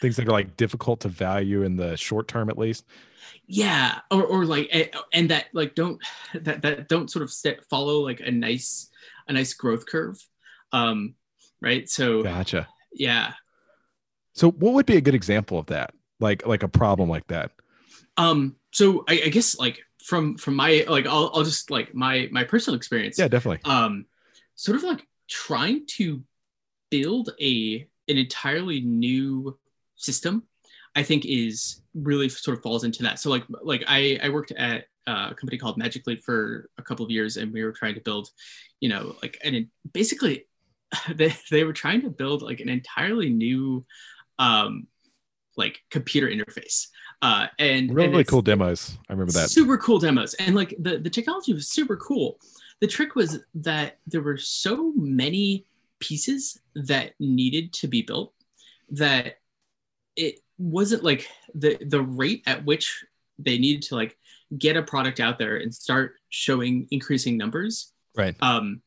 things 0.00 0.16
that 0.16 0.26
are 0.26 0.32
like 0.32 0.56
difficult 0.56 1.00
to 1.00 1.08
value 1.08 1.62
in 1.62 1.76
the 1.76 1.96
short 1.96 2.28
term 2.28 2.48
at 2.48 2.58
least? 2.58 2.84
Yeah 3.46 4.00
or, 4.10 4.24
or 4.24 4.44
like 4.44 4.94
and 5.12 5.30
that 5.30 5.46
like 5.52 5.74
don't 5.74 6.00
that 6.34 6.62
that 6.62 6.88
don't 6.88 7.10
sort 7.10 7.22
of 7.22 7.32
set, 7.32 7.64
follow 7.66 8.00
like 8.00 8.20
a 8.20 8.30
nice 8.30 8.88
a 9.28 9.32
nice 9.32 9.54
growth 9.54 9.86
curve 9.86 10.16
um 10.72 11.14
right? 11.60 11.88
So 11.88 12.22
gotcha. 12.22 12.68
yeah. 12.92 13.34
So 14.34 14.50
what 14.50 14.74
would 14.74 14.86
be 14.86 14.96
a 14.96 15.00
good 15.00 15.14
example 15.14 15.58
of 15.58 15.66
that? 15.66 15.92
Like 16.18 16.46
like 16.46 16.62
a 16.62 16.68
problem 16.68 17.08
like 17.08 17.26
that? 17.28 17.52
Um 18.16 18.56
so 18.72 19.04
I, 19.08 19.22
I 19.26 19.28
guess 19.28 19.58
like 19.58 19.80
from 20.04 20.36
from 20.36 20.54
my 20.54 20.84
like 20.88 21.06
I'll, 21.06 21.30
I'll 21.34 21.44
just 21.44 21.70
like 21.70 21.94
my 21.94 22.28
my 22.30 22.44
personal 22.44 22.76
experience. 22.76 23.18
Yeah 23.18 23.28
definitely. 23.28 23.60
Um 23.64 24.06
sort 24.54 24.76
of 24.76 24.84
like 24.84 25.06
trying 25.28 25.86
to 25.86 26.22
build 26.90 27.30
a 27.40 27.86
an 28.08 28.18
entirely 28.18 28.80
new 28.80 29.58
system 30.02 30.42
i 30.96 31.02
think 31.02 31.24
is 31.24 31.82
really 31.94 32.28
sort 32.28 32.56
of 32.56 32.62
falls 32.62 32.84
into 32.84 33.02
that. 33.02 33.18
So 33.18 33.30
like 33.30 33.44
like 33.62 33.84
i 33.86 34.18
i 34.22 34.28
worked 34.28 34.52
at 34.52 34.86
a 35.06 35.34
company 35.34 35.58
called 35.58 35.76
magic 35.76 36.06
leap 36.06 36.22
for 36.22 36.68
a 36.78 36.82
couple 36.82 37.04
of 37.04 37.10
years 37.10 37.36
and 37.36 37.52
we 37.52 37.64
were 37.64 37.72
trying 37.72 37.94
to 37.94 38.00
build 38.00 38.28
you 38.80 38.88
know 38.88 39.16
like 39.22 39.38
and 39.42 39.66
basically 39.92 40.46
they, 41.14 41.34
they 41.50 41.64
were 41.64 41.72
trying 41.72 42.02
to 42.02 42.10
build 42.10 42.42
like 42.42 42.60
an 42.60 42.68
entirely 42.68 43.30
new 43.30 43.84
um 44.38 44.86
like 45.56 45.80
computer 45.90 46.28
interface. 46.28 46.88
Uh 47.22 47.46
and 47.58 47.88
and 47.88 47.94
really 47.94 48.08
it's- 48.20 48.28
cool 48.30 48.42
demos. 48.42 48.98
I 49.08 49.12
remember 49.12 49.32
that. 49.32 49.50
Super 49.50 49.76
cool 49.78 49.98
demos. 49.98 50.34
And 50.34 50.54
like 50.54 50.74
the 50.78 50.98
the 50.98 51.10
technology 51.10 51.52
was 51.52 51.68
super 51.68 51.96
cool. 51.96 52.38
The 52.80 52.86
trick 52.86 53.14
was 53.14 53.40
that 53.56 53.98
there 54.06 54.22
were 54.22 54.38
so 54.38 54.92
many 54.96 55.66
pieces 55.98 56.58
that 56.74 57.12
needed 57.20 57.72
to 57.74 57.88
be 57.88 58.00
built 58.02 58.32
that 58.90 59.39
it 60.20 60.40
wasn't 60.58 61.02
like 61.02 61.28
the 61.54 61.78
the 61.86 62.02
rate 62.02 62.42
at 62.46 62.64
which 62.64 63.04
they 63.38 63.58
needed 63.58 63.82
to 63.82 63.94
like 63.94 64.16
get 64.58 64.76
a 64.76 64.82
product 64.82 65.18
out 65.20 65.38
there 65.38 65.56
and 65.56 65.74
start 65.74 66.16
showing 66.28 66.86
increasing 66.90 67.36
numbers 67.36 67.92
right 68.14 68.36
um, 68.40 68.82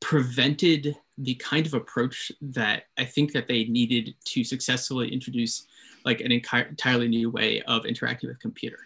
prevented 0.00 0.96
the 1.18 1.34
kind 1.36 1.66
of 1.66 1.74
approach 1.74 2.32
that 2.40 2.84
I 2.98 3.04
think 3.04 3.32
that 3.32 3.48
they 3.48 3.64
needed 3.64 4.14
to 4.26 4.44
successfully 4.44 5.12
introduce 5.12 5.66
like 6.04 6.20
an 6.20 6.32
entirely 6.32 7.08
new 7.08 7.30
way 7.30 7.62
of 7.62 7.86
interacting 7.86 8.28
with 8.28 8.40
computer. 8.40 8.78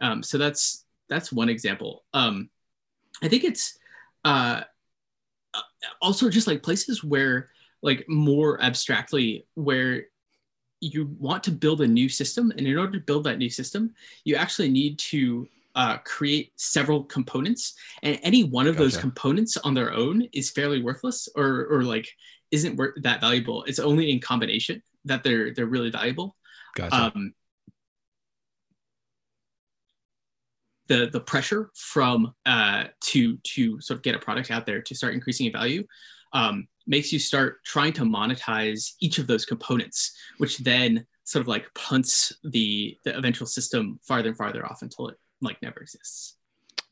Um, 0.00 0.22
so 0.22 0.36
that's 0.36 0.84
that's 1.08 1.32
one 1.32 1.48
example. 1.48 2.04
Um, 2.12 2.50
I 3.22 3.28
think 3.28 3.44
it's 3.44 3.78
uh, 4.24 4.62
also 6.02 6.28
just 6.28 6.46
like 6.46 6.62
places 6.62 7.02
where 7.02 7.48
like 7.82 8.04
more 8.08 8.60
abstractly 8.62 9.46
where 9.54 10.06
you 10.80 11.14
want 11.18 11.42
to 11.42 11.50
build 11.50 11.80
a 11.80 11.86
new 11.86 12.08
system 12.08 12.52
and 12.56 12.66
in 12.66 12.78
order 12.78 12.92
to 12.92 13.04
build 13.04 13.24
that 13.24 13.38
new 13.38 13.50
system 13.50 13.92
you 14.24 14.36
actually 14.36 14.68
need 14.68 14.98
to 14.98 15.48
uh, 15.74 15.96
create 15.98 16.52
several 16.56 17.04
components 17.04 17.74
and 18.02 18.18
any 18.22 18.42
one 18.42 18.66
of 18.66 18.76
those 18.76 18.96
components 18.96 19.56
on 19.58 19.74
their 19.74 19.92
own 19.92 20.22
is 20.32 20.50
fairly 20.50 20.82
worthless 20.82 21.28
or 21.36 21.66
or 21.70 21.82
like 21.84 22.08
isn't 22.50 22.76
wor- 22.76 22.94
that 23.02 23.20
valuable. 23.20 23.64
It's 23.64 23.78
only 23.78 24.10
in 24.10 24.20
combination 24.20 24.82
that 25.04 25.22
they're 25.22 25.52
they're 25.54 25.66
really 25.66 25.90
valuable. 25.90 26.36
Gotcha. 26.74 27.12
Um, 27.14 27.34
the 30.88 31.10
the 31.12 31.20
pressure 31.20 31.70
from 31.74 32.34
uh, 32.46 32.84
to 33.02 33.36
to 33.36 33.80
sort 33.80 33.98
of 33.98 34.02
get 34.02 34.14
a 34.14 34.18
product 34.18 34.50
out 34.50 34.66
there 34.66 34.80
to 34.82 34.94
start 34.94 35.14
increasing 35.14 35.46
in 35.46 35.52
value 35.52 35.84
um, 36.32 36.66
makes 36.88 37.12
you 37.12 37.18
start 37.18 37.62
trying 37.64 37.92
to 37.92 38.02
monetize 38.02 38.94
each 39.00 39.18
of 39.18 39.26
those 39.26 39.44
components, 39.44 40.16
which 40.38 40.58
then 40.58 41.06
sort 41.24 41.42
of 41.42 41.48
like 41.48 41.66
punts 41.74 42.32
the 42.42 42.96
the 43.04 43.16
eventual 43.16 43.46
system 43.46 44.00
farther 44.02 44.28
and 44.30 44.36
farther 44.36 44.64
off 44.64 44.82
until 44.82 45.08
it 45.08 45.16
like 45.40 45.60
never 45.62 45.80
exists. 45.80 46.36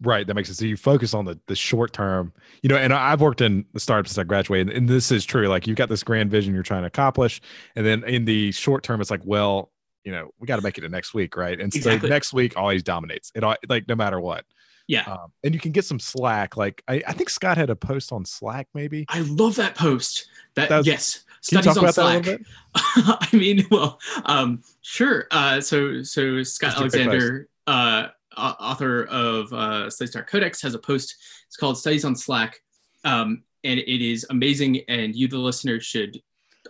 Right, 0.02 0.26
that 0.26 0.34
makes 0.34 0.48
sense. 0.48 0.58
So 0.58 0.66
you 0.66 0.76
focus 0.76 1.14
on 1.14 1.24
the 1.24 1.40
the 1.46 1.56
short 1.56 1.94
term, 1.94 2.34
you 2.62 2.68
know. 2.68 2.76
And 2.76 2.92
I've 2.92 3.22
worked 3.22 3.40
in 3.40 3.64
the 3.72 3.80
startups 3.80 4.10
since 4.10 4.18
I 4.18 4.24
graduated, 4.24 4.76
and 4.76 4.86
this 4.86 5.10
is 5.10 5.24
true. 5.24 5.48
Like 5.48 5.66
you've 5.66 5.78
got 5.78 5.88
this 5.88 6.02
grand 6.02 6.30
vision 6.30 6.52
you're 6.52 6.62
trying 6.62 6.82
to 6.82 6.88
accomplish, 6.88 7.40
and 7.74 7.86
then 7.86 8.04
in 8.04 8.26
the 8.26 8.52
short 8.52 8.82
term, 8.82 9.00
it's 9.00 9.10
like, 9.10 9.22
well, 9.24 9.72
you 10.04 10.12
know, 10.12 10.30
we 10.38 10.46
got 10.46 10.56
to 10.56 10.62
make 10.62 10.76
it 10.76 10.82
to 10.82 10.88
next 10.90 11.14
week, 11.14 11.34
right? 11.34 11.58
And 11.58 11.72
so 11.72 11.78
Exactly. 11.78 12.10
next 12.10 12.34
week 12.34 12.58
always 12.58 12.82
dominates. 12.82 13.32
It 13.34 13.42
like 13.68 13.88
no 13.88 13.94
matter 13.96 14.20
what. 14.20 14.44
Yeah. 14.88 15.02
Um, 15.02 15.32
and 15.42 15.54
you 15.54 15.60
can 15.60 15.72
get 15.72 15.84
some 15.84 15.98
slack. 15.98 16.56
Like 16.56 16.82
I, 16.86 17.02
I 17.06 17.12
think 17.12 17.30
Scott 17.30 17.56
had 17.56 17.70
a 17.70 17.76
post 17.76 18.12
on 18.12 18.24
Slack, 18.24 18.68
maybe. 18.74 19.04
I 19.08 19.20
love 19.20 19.56
that 19.56 19.74
post. 19.74 20.28
That, 20.54 20.68
That 20.68 20.78
was- 20.78 20.86
yes, 20.86 21.24
studies 21.40 21.76
on 21.76 21.78
about 21.78 21.94
that 21.94 22.26
a 22.28 22.38
Slack. 22.38 22.40
I 23.32 23.36
mean, 23.36 23.66
well, 23.70 23.98
um, 24.24 24.62
sure. 24.82 25.26
Uh, 25.30 25.60
so, 25.60 26.02
so 26.02 26.42
Scott 26.42 26.76
Alexander, 26.76 27.48
uh, 27.66 28.08
author 28.36 29.04
of 29.04 29.52
uh, 29.52 29.90
Slate 29.90 30.10
Star 30.10 30.22
Codex, 30.22 30.62
has 30.62 30.74
a 30.74 30.78
post. 30.78 31.16
It's 31.46 31.56
called 31.56 31.78
"Studies 31.78 32.04
on 32.04 32.14
Slack," 32.14 32.60
um, 33.04 33.42
and 33.64 33.78
it 33.80 34.04
is 34.04 34.26
amazing. 34.30 34.82
And 34.88 35.14
you, 35.16 35.26
the 35.28 35.38
listener, 35.38 35.80
should 35.80 36.20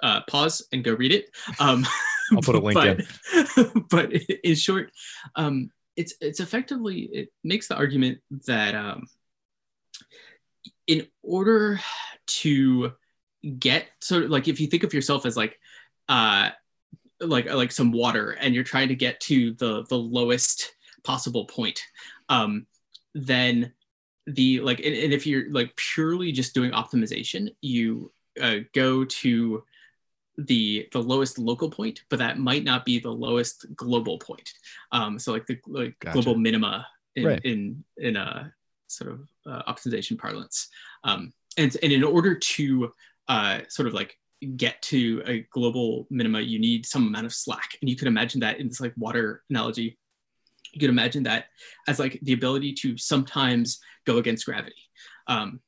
uh, 0.02 0.20
pause 0.28 0.66
and 0.72 0.84
go 0.84 0.94
read 0.94 1.12
it. 1.12 1.30
Um, 1.60 1.86
I'll 2.32 2.42
put 2.42 2.54
a 2.54 2.58
link 2.58 2.74
but, 3.56 3.88
but 3.90 4.12
in 4.12 4.54
short, 4.54 4.90
um, 5.36 5.70
it's 5.96 6.14
it's 6.20 6.40
effectively 6.40 7.08
it 7.12 7.32
makes 7.42 7.68
the 7.68 7.76
argument 7.76 8.18
that 8.46 8.74
um, 8.74 9.06
in 10.86 11.06
order 11.22 11.80
to 12.26 12.92
get 13.58 13.86
so 14.00 14.18
like 14.18 14.48
if 14.48 14.60
you 14.60 14.66
think 14.66 14.82
of 14.82 14.92
yourself 14.92 15.24
as 15.24 15.36
like 15.36 15.58
uh 16.08 16.50
like 17.20 17.50
like 17.52 17.72
some 17.72 17.92
water 17.92 18.32
and 18.32 18.54
you're 18.54 18.64
trying 18.64 18.88
to 18.88 18.94
get 18.94 19.20
to 19.20 19.52
the 19.54 19.84
the 19.88 19.96
lowest 19.96 20.74
possible 21.04 21.44
point 21.44 21.80
um 22.28 22.66
then 23.14 23.72
the 24.26 24.60
like 24.60 24.80
and, 24.80 24.94
and 24.94 25.12
if 25.12 25.26
you're 25.26 25.50
like 25.52 25.74
purely 25.76 26.32
just 26.32 26.54
doing 26.54 26.72
optimization 26.72 27.54
you 27.60 28.12
uh, 28.42 28.56
go 28.74 29.04
to 29.04 29.62
the 30.38 30.86
the 30.92 31.02
lowest 31.02 31.38
local 31.38 31.70
point 31.70 32.02
but 32.10 32.18
that 32.18 32.38
might 32.38 32.64
not 32.64 32.84
be 32.84 32.98
the 32.98 33.10
lowest 33.10 33.66
global 33.74 34.18
point 34.18 34.50
um 34.92 35.18
so 35.18 35.32
like 35.32 35.46
the 35.46 35.58
like 35.66 35.98
Gotcha. 36.00 36.12
global 36.12 36.38
minima 36.38 36.86
in 37.14 37.24
Right. 37.24 37.40
in 37.44 37.84
in 37.96 38.16
a 38.16 38.52
sort 38.88 39.12
of 39.12 39.28
uh, 39.46 39.62
optimization 39.72 40.18
parlance 40.18 40.68
um 41.04 41.32
and 41.56 41.76
and 41.82 41.92
in 41.92 42.04
order 42.04 42.34
to 42.34 42.92
uh 43.28 43.60
sort 43.68 43.88
of 43.88 43.94
like 43.94 44.18
get 44.56 44.80
to 44.82 45.22
a 45.26 45.40
global 45.50 46.06
minima 46.10 46.40
you 46.40 46.58
need 46.58 46.84
some 46.84 47.06
amount 47.06 47.24
of 47.24 47.32
slack 47.32 47.78
and 47.80 47.88
you 47.88 47.96
could 47.96 48.06
imagine 48.08 48.40
that 48.40 48.60
in 48.60 48.68
this 48.68 48.80
like 48.80 48.92
water 48.98 49.42
analogy 49.48 49.98
you 50.72 50.80
could 50.80 50.90
imagine 50.90 51.22
that 51.22 51.46
as 51.88 51.98
like 51.98 52.18
the 52.22 52.34
ability 52.34 52.74
to 52.74 52.98
sometimes 52.98 53.80
go 54.04 54.18
against 54.18 54.44
gravity 54.44 54.76
um 55.26 55.60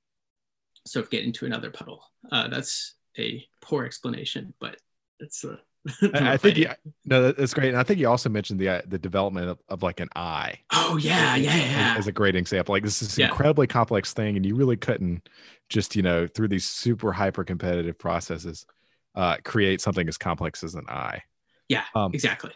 so 0.86 1.00
sort 1.00 1.06
of 1.06 1.10
get 1.10 1.24
into 1.24 1.46
another 1.46 1.70
puddle 1.70 2.04
uh 2.30 2.46
that's 2.48 2.94
a 3.18 3.46
poor 3.60 3.84
explanation 3.84 4.54
but 4.60 4.76
it's 5.20 5.44
uh, 5.44 5.56
I, 6.14 6.32
I 6.32 6.36
think 6.36 6.58
you, 6.58 6.68
no, 7.04 7.32
that's 7.32 7.54
great. 7.54 7.68
And 7.70 7.78
I 7.78 7.82
think 7.82 7.98
you 7.98 8.08
also 8.08 8.28
mentioned 8.28 8.60
the 8.60 8.68
uh, 8.68 8.82
the 8.86 8.98
development 8.98 9.48
of, 9.48 9.58
of 9.68 9.82
like 9.82 10.00
an 10.00 10.08
eye. 10.14 10.58
oh 10.72 10.96
yeah 10.98 11.34
yeah 11.36 11.56
yeah 11.56 11.94
as 11.96 12.06
a 12.08 12.12
great 12.12 12.34
example. 12.36 12.74
Like 12.74 12.82
this 12.82 13.00
is 13.00 13.16
an 13.16 13.22
Yeah. 13.22 13.28
incredibly 13.28 13.66
complex 13.66 14.12
thing, 14.12 14.36
and 14.36 14.44
you 14.44 14.54
really 14.54 14.76
couldn't 14.76 15.28
just 15.68 15.96
you 15.96 16.02
know 16.02 16.26
through 16.26 16.48
these 16.48 16.66
super 16.66 17.12
hyper 17.12 17.44
competitive 17.44 17.98
processes 17.98 18.66
uh, 19.14 19.36
create 19.44 19.80
something 19.80 20.06
as 20.08 20.18
complex 20.18 20.62
as 20.62 20.74
an 20.74 20.84
eye. 20.88 21.22
Yeah, 21.68 21.84
Um, 21.94 22.12
exactly 22.12 22.52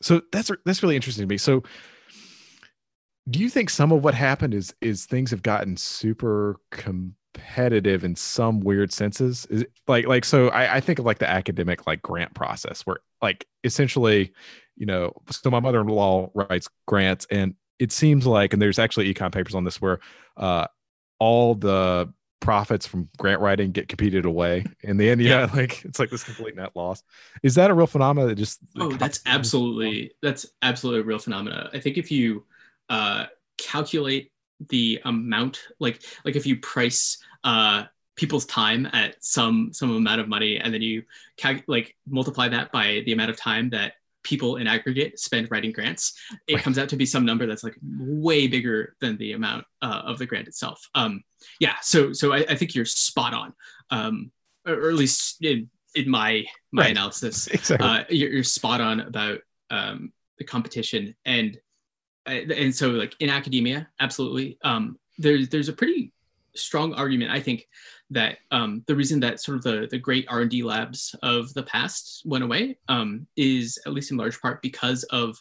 so 0.00 0.22
that's 0.32 0.50
that's 0.64 0.82
really 0.82 0.96
interesting 0.96 1.22
to 1.22 1.32
me. 1.32 1.38
So, 1.38 1.62
do 3.28 3.38
you 3.38 3.48
think 3.48 3.70
some 3.70 3.92
of 3.92 4.02
what 4.04 4.14
happened 4.14 4.54
is 4.54 4.74
is 4.80 5.06
things 5.06 5.30
have 5.30 5.42
gotten 5.42 5.76
super 5.76 6.60
competitive 7.34 8.04
in 8.04 8.16
some 8.16 8.60
weird 8.60 8.92
senses? 8.92 9.46
Is 9.50 9.64
like 9.86 10.06
like 10.06 10.24
so 10.24 10.48
I, 10.48 10.76
I 10.76 10.80
think 10.80 10.98
of 10.98 11.04
like 11.04 11.18
the 11.18 11.28
academic 11.28 11.86
like 11.86 12.02
grant 12.02 12.34
process 12.34 12.82
where 12.82 12.98
like 13.20 13.46
essentially, 13.62 14.32
you 14.76 14.86
know, 14.86 15.12
so 15.30 15.50
my 15.50 15.60
mother 15.60 15.80
in 15.80 15.88
law 15.88 16.30
writes 16.34 16.68
grants 16.86 17.26
and 17.30 17.54
it 17.78 17.92
seems 17.92 18.26
like 18.26 18.52
and 18.52 18.62
there's 18.62 18.78
actually 18.78 19.12
econ 19.12 19.32
papers 19.32 19.54
on 19.54 19.64
this 19.64 19.80
where 19.80 19.98
uh 20.36 20.66
all 21.18 21.54
the 21.54 22.12
profits 22.40 22.86
from 22.86 23.08
grant 23.18 23.40
writing 23.40 23.72
get 23.72 23.88
competed 23.88 24.26
away 24.26 24.64
in 24.82 24.96
the 24.96 25.08
end 25.08 25.20
you 25.20 25.28
Yeah. 25.28 25.48
like 25.54 25.84
it's 25.84 25.98
like 25.98 26.10
this 26.10 26.22
complete 26.22 26.54
net 26.54 26.70
loss 26.74 27.02
is 27.42 27.54
that 27.54 27.70
a 27.70 27.74
real 27.74 27.86
phenomenon 27.86 28.28
that 28.28 28.34
just 28.34 28.60
oh 28.78 28.92
that's 28.92 29.20
absolutely 29.24 30.12
that's 30.22 30.44
absolutely 30.60 31.00
a 31.00 31.04
real 31.04 31.18
phenomena 31.18 31.70
i 31.72 31.80
think 31.80 31.96
if 31.96 32.10
you 32.10 32.44
uh 32.90 33.24
calculate 33.56 34.30
the 34.70 35.00
amount 35.04 35.60
like 35.80 36.02
like 36.24 36.36
if 36.36 36.46
you 36.46 36.56
price 36.58 37.18
uh 37.44 37.84
people's 38.16 38.46
time 38.46 38.86
at 38.92 39.16
some 39.22 39.70
some 39.72 39.90
amount 39.96 40.20
of 40.20 40.28
money 40.28 40.58
and 40.58 40.72
then 40.72 40.80
you 40.80 41.02
cal- 41.36 41.60
like 41.66 41.96
multiply 42.08 42.48
that 42.48 42.70
by 42.70 43.02
the 43.06 43.12
amount 43.12 43.30
of 43.30 43.36
time 43.36 43.68
that 43.70 43.94
people 44.22 44.56
in 44.56 44.66
aggregate 44.66 45.18
spend 45.18 45.50
writing 45.50 45.72
grants 45.72 46.18
it 46.46 46.54
Right. 46.54 46.62
comes 46.62 46.78
out 46.78 46.88
to 46.90 46.96
be 46.96 47.04
some 47.04 47.26
number 47.26 47.46
that's 47.46 47.64
like 47.64 47.76
way 47.82 48.46
bigger 48.46 48.94
than 49.00 49.16
the 49.18 49.32
amount 49.32 49.66
uh, 49.82 50.02
of 50.06 50.18
the 50.18 50.26
grant 50.26 50.46
itself 50.48 50.88
um 50.94 51.22
yeah 51.60 51.74
so 51.82 52.12
so 52.12 52.32
i, 52.32 52.38
I 52.48 52.54
think 52.54 52.74
you're 52.74 52.84
spot 52.86 53.34
on 53.34 53.52
um 53.90 54.30
or, 54.66 54.88
at 54.88 54.94
least 54.94 55.42
in 55.44 55.68
in 55.94 56.08
my 56.08 56.44
my 56.72 56.82
Right. 56.84 56.90
analysis 56.92 57.46
exactly 57.52 57.86
uh, 57.86 58.04
you're, 58.08 58.30
you're 58.30 58.44
spot 58.44 58.80
on 58.80 59.00
about 59.00 59.40
um, 59.70 60.12
the 60.38 60.44
competition 60.44 61.14
and 61.24 61.58
and 62.26 62.74
so 62.74 62.90
like 62.90 63.14
in 63.20 63.30
academia 63.30 63.88
absolutely 64.00 64.58
um, 64.64 64.98
there's 65.18 65.48
there's 65.48 65.68
a 65.68 65.72
pretty 65.72 66.12
strong 66.56 66.94
argument 66.94 67.30
i 67.30 67.40
think 67.40 67.66
that 68.10 68.38
um, 68.50 68.84
the 68.86 68.94
reason 68.94 69.18
that 69.18 69.40
sort 69.40 69.56
of 69.56 69.64
the, 69.64 69.88
the 69.90 69.98
great 69.98 70.26
r&d 70.28 70.62
labs 70.62 71.16
of 71.22 71.52
the 71.54 71.62
past 71.64 72.22
went 72.24 72.44
away 72.44 72.76
um, 72.88 73.26
is 73.36 73.78
at 73.86 73.92
least 73.92 74.10
in 74.10 74.16
large 74.16 74.40
part 74.40 74.62
because 74.62 75.02
of 75.04 75.36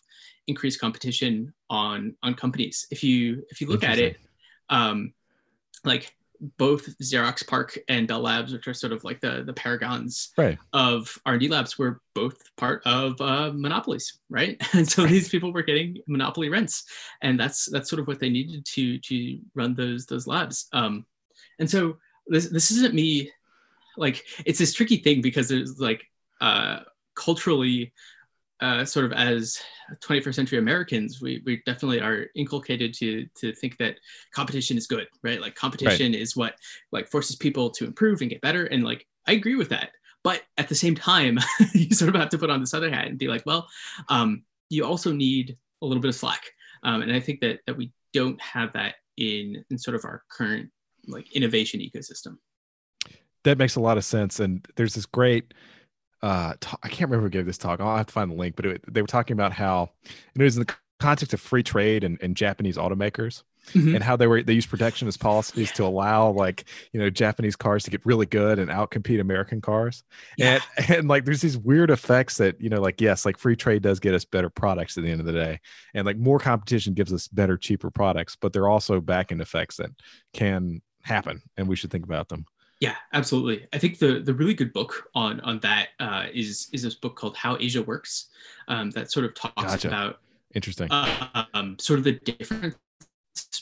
increased 0.47 0.79
competition 0.79 1.53
on 1.69 2.15
on 2.23 2.33
companies. 2.33 2.87
If 2.91 3.03
you 3.03 3.45
if 3.49 3.61
you 3.61 3.67
look 3.67 3.83
at 3.83 3.97
it 3.97 4.17
um, 4.69 5.13
like 5.83 6.15
both 6.57 6.97
Xerox 6.99 7.45
PARC 7.47 7.77
and 7.87 8.07
Bell 8.07 8.19
Labs, 8.21 8.51
which 8.53 8.67
are 8.67 8.73
sort 8.73 8.93
of 8.93 9.03
like 9.03 9.21
the 9.21 9.43
the 9.45 9.53
paragons 9.53 10.29
Right. 10.37 10.57
of 10.73 11.17
R&D 11.25 11.47
labs, 11.47 11.77
were 11.77 12.01
both 12.13 12.37
part 12.57 12.81
of 12.85 13.19
uh, 13.21 13.51
monopolies, 13.53 14.19
right? 14.29 14.61
And 14.73 14.89
so 14.89 15.05
these 15.05 15.29
people 15.29 15.53
were 15.53 15.63
getting 15.63 15.97
monopoly 16.07 16.49
rents, 16.49 16.85
and 17.21 17.39
that's 17.39 17.69
that's 17.71 17.89
sort 17.89 17.99
of 17.99 18.07
what 18.07 18.19
they 18.19 18.29
needed 18.29 18.65
to 18.65 18.99
to 18.99 19.39
run 19.55 19.73
those 19.73 20.05
those 20.05 20.27
labs. 20.27 20.67
Um, 20.73 21.05
and 21.59 21.69
so 21.69 21.97
this 22.27 22.49
this 22.49 22.71
isn't 22.71 22.93
me, 22.93 23.31
like 23.97 24.23
it's 24.45 24.59
this 24.59 24.73
tricky 24.73 24.97
thing 24.97 25.21
because 25.21 25.47
there's 25.47 25.79
like 25.79 26.03
uh, 26.41 26.79
culturally. 27.15 27.93
Uh, 28.61 28.85
sort 28.85 29.05
of 29.05 29.11
as 29.11 29.57
21st 30.05 30.35
century 30.35 30.57
Americans, 30.57 31.21
we, 31.21 31.41
we 31.45 31.61
definitely 31.65 31.99
are 31.99 32.27
inculcated 32.35 32.93
to 32.93 33.25
to 33.35 33.53
think 33.53 33.77
that 33.77 33.97
competition 34.33 34.77
is 34.77 34.87
good, 34.87 35.07
right? 35.21 35.41
Like 35.41 35.55
competition 35.55 36.13
is 36.13 36.37
what 36.37 36.55
like 36.91 37.09
forces 37.09 37.35
people 37.35 37.69
to 37.71 37.85
improve 37.85 38.21
and 38.21 38.29
get 38.29 38.41
better. 38.41 38.65
And 38.65 38.83
like 38.83 39.05
I 39.27 39.33
agree 39.33 39.55
with 39.55 39.69
that. 39.69 39.91
But 40.23 40.43
at 40.57 40.69
the 40.69 40.75
same 40.75 40.95
time, 40.95 41.39
you 41.73 41.93
sort 41.93 42.13
of 42.13 42.21
have 42.21 42.29
to 42.29 42.37
put 42.37 42.49
on 42.49 42.61
this 42.61 42.73
other 42.73 42.89
hat 42.89 43.07
and 43.07 43.17
be 43.17 43.27
like, 43.27 43.45
well, 43.45 43.67
um, 44.07 44.43
you 44.69 44.85
also 44.85 45.11
need 45.11 45.57
a 45.81 45.85
little 45.85 46.01
bit 46.01 46.09
of 46.09 46.15
slack. 46.15 46.43
Um, 46.83 47.01
and 47.01 47.11
I 47.11 47.19
think 47.19 47.41
that 47.41 47.59
that 47.67 47.75
we 47.75 47.91
don't 48.13 48.41
have 48.41 48.71
that 48.73 48.95
in 49.17 49.65
in 49.69 49.77
sort 49.77 49.95
of 49.95 50.05
our 50.05 50.23
current 50.29 50.69
like 51.07 51.31
innovation 51.33 51.81
ecosystem. 51.81 52.37
that 53.43 53.57
makes 53.57 53.75
a 53.75 53.81
lot 53.81 53.97
of 53.97 54.05
sense. 54.05 54.39
And 54.39 54.65
there's 54.75 54.95
this 54.95 55.05
great, 55.05 55.53
uh, 56.23 56.53
ta- 56.59 56.79
I 56.81 56.87
can't 56.87 57.11
remember 57.11 57.27
who 57.27 57.29
gave 57.29 57.45
this 57.45 57.57
talk. 57.59 57.79
I'll 57.79 57.97
have 57.97 58.07
to 58.07 58.13
find 58.13 58.31
the 58.31 58.35
link, 58.35 58.55
but 58.55 58.65
it, 58.65 58.93
they 58.93 59.01
were 59.01 59.07
talking 59.07 59.35
about 59.35 59.53
how 59.53 59.91
and 60.33 60.41
it 60.41 60.43
was 60.43 60.57
in 60.57 60.63
the 60.65 60.73
context 60.99 61.33
of 61.33 61.41
free 61.41 61.61
trade 61.63 62.03
and, 62.03 62.17
and 62.21 62.35
Japanese 62.35 62.77
automakers 62.77 63.43
Mhm. 63.73 63.95
and 63.95 64.03
how 64.03 64.17
they 64.17 64.27
were 64.27 64.43
they 64.43 64.51
use 64.51 64.65
protectionist 64.65 65.21
policies 65.21 65.71
to 65.73 65.85
allow 65.85 66.29
like 66.31 66.65
you 66.91 66.99
know 66.99 67.09
Japanese 67.09 67.55
cars 67.55 67.85
to 67.85 67.91
get 67.91 68.05
really 68.05 68.25
good 68.25 68.59
and 68.59 68.69
outcompete 68.69 69.21
American 69.21 69.61
cars. 69.61 70.03
Yeah. 70.37 70.59
And 70.77 70.89
and 70.97 71.07
like 71.07 71.23
there's 71.23 71.39
these 71.39 71.57
weird 71.57 71.89
effects 71.89 72.35
that 72.37 72.59
you 72.59 72.69
know 72.69 72.81
like 72.81 72.99
yes 72.99 73.25
like 73.25 73.37
free 73.37 73.55
trade 73.55 73.81
does 73.81 74.01
get 74.01 74.13
us 74.13 74.25
better 74.25 74.49
products 74.49 74.97
at 74.97 75.03
the 75.05 75.09
end 75.11 75.21
of 75.21 75.25
the 75.25 75.31
day 75.31 75.59
and 75.93 76.05
like 76.05 76.17
more 76.17 76.39
competition 76.39 76.93
gives 76.93 77.13
us 77.13 77.29
better 77.29 77.55
cheaper 77.57 77.89
products 77.89 78.35
but 78.35 78.51
there 78.51 78.63
are 78.63 78.69
also 78.69 78.99
back 78.99 79.31
end 79.31 79.39
effects 79.39 79.77
that 79.77 79.91
can 80.33 80.81
happen 81.03 81.41
and 81.57 81.67
we 81.69 81.75
should 81.77 81.91
think 81.91 82.03
about 82.05 82.27
them. 82.29 82.45
Yeah, 82.83 82.95
absolutely. 83.13 83.65
I 83.71 83.77
think 83.77 83.97
the 83.97 84.19
the 84.19 84.33
really 84.33 84.53
good 84.53 84.73
book 84.73 85.07
on 85.15 85.39
on 85.39 85.61
that 85.61 85.91
uh, 86.01 86.25
is 86.33 86.67
is 86.73 86.81
this 86.81 86.95
book 86.95 87.15
called 87.15 87.37
How 87.37 87.55
Asia 87.57 87.81
Works, 87.81 88.27
um, 88.67 88.91
that 88.91 89.09
sort 89.09 89.25
of 89.25 89.33
talks 89.35 89.63
Gotcha. 89.63 89.87
about 89.87 90.19
Interesting. 90.53 90.89
uh, 90.91 91.45
um, 91.53 91.79
sort 91.79 91.99
of 91.99 92.03
the 92.03 92.11
difference 92.11 92.75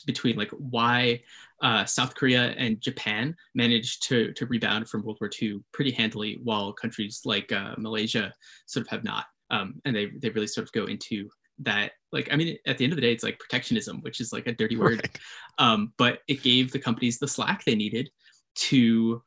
between 0.06 0.34
like 0.34 0.50
why 0.50 1.22
uh, 1.62 1.84
South 1.84 2.16
Korea 2.16 2.50
and 2.58 2.80
Japan 2.80 3.36
managed 3.54 4.02
to 4.08 4.32
to 4.32 4.46
rebound 4.46 4.88
from 4.88 5.04
World 5.04 5.18
War 5.20 5.30
II 5.40 5.60
pretty 5.72 5.92
handily, 5.92 6.40
while 6.42 6.72
countries 6.72 7.20
like 7.24 7.52
uh, 7.52 7.76
Malaysia 7.78 8.34
sort 8.66 8.84
of 8.84 8.90
have 8.90 9.04
not. 9.04 9.26
Um, 9.50 9.80
and 9.84 9.94
they 9.94 10.06
they 10.20 10.30
really 10.30 10.48
sort 10.48 10.66
of 10.66 10.72
go 10.72 10.86
into 10.86 11.30
that 11.58 11.92
like 12.12 12.28
i 12.32 12.36
mean 12.36 12.56
at 12.66 12.78
the 12.78 12.84
end 12.84 12.92
of 12.92 12.96
the 12.96 13.02
day 13.02 13.12
it's 13.12 13.22
like 13.22 13.38
protectionism 13.38 14.00
which 14.00 14.20
is 14.20 14.32
like 14.32 14.46
a 14.46 14.52
dirty 14.52 14.74
word 14.76 15.02
right. 15.02 15.18
um, 15.58 15.92
but 15.98 16.20
it 16.26 16.42
gave 16.42 16.72
the 16.72 16.78
companies 16.78 17.18
the 17.18 17.28
slack 17.28 17.62
they 17.64 17.74
needed 17.74 18.10
to 18.54 19.22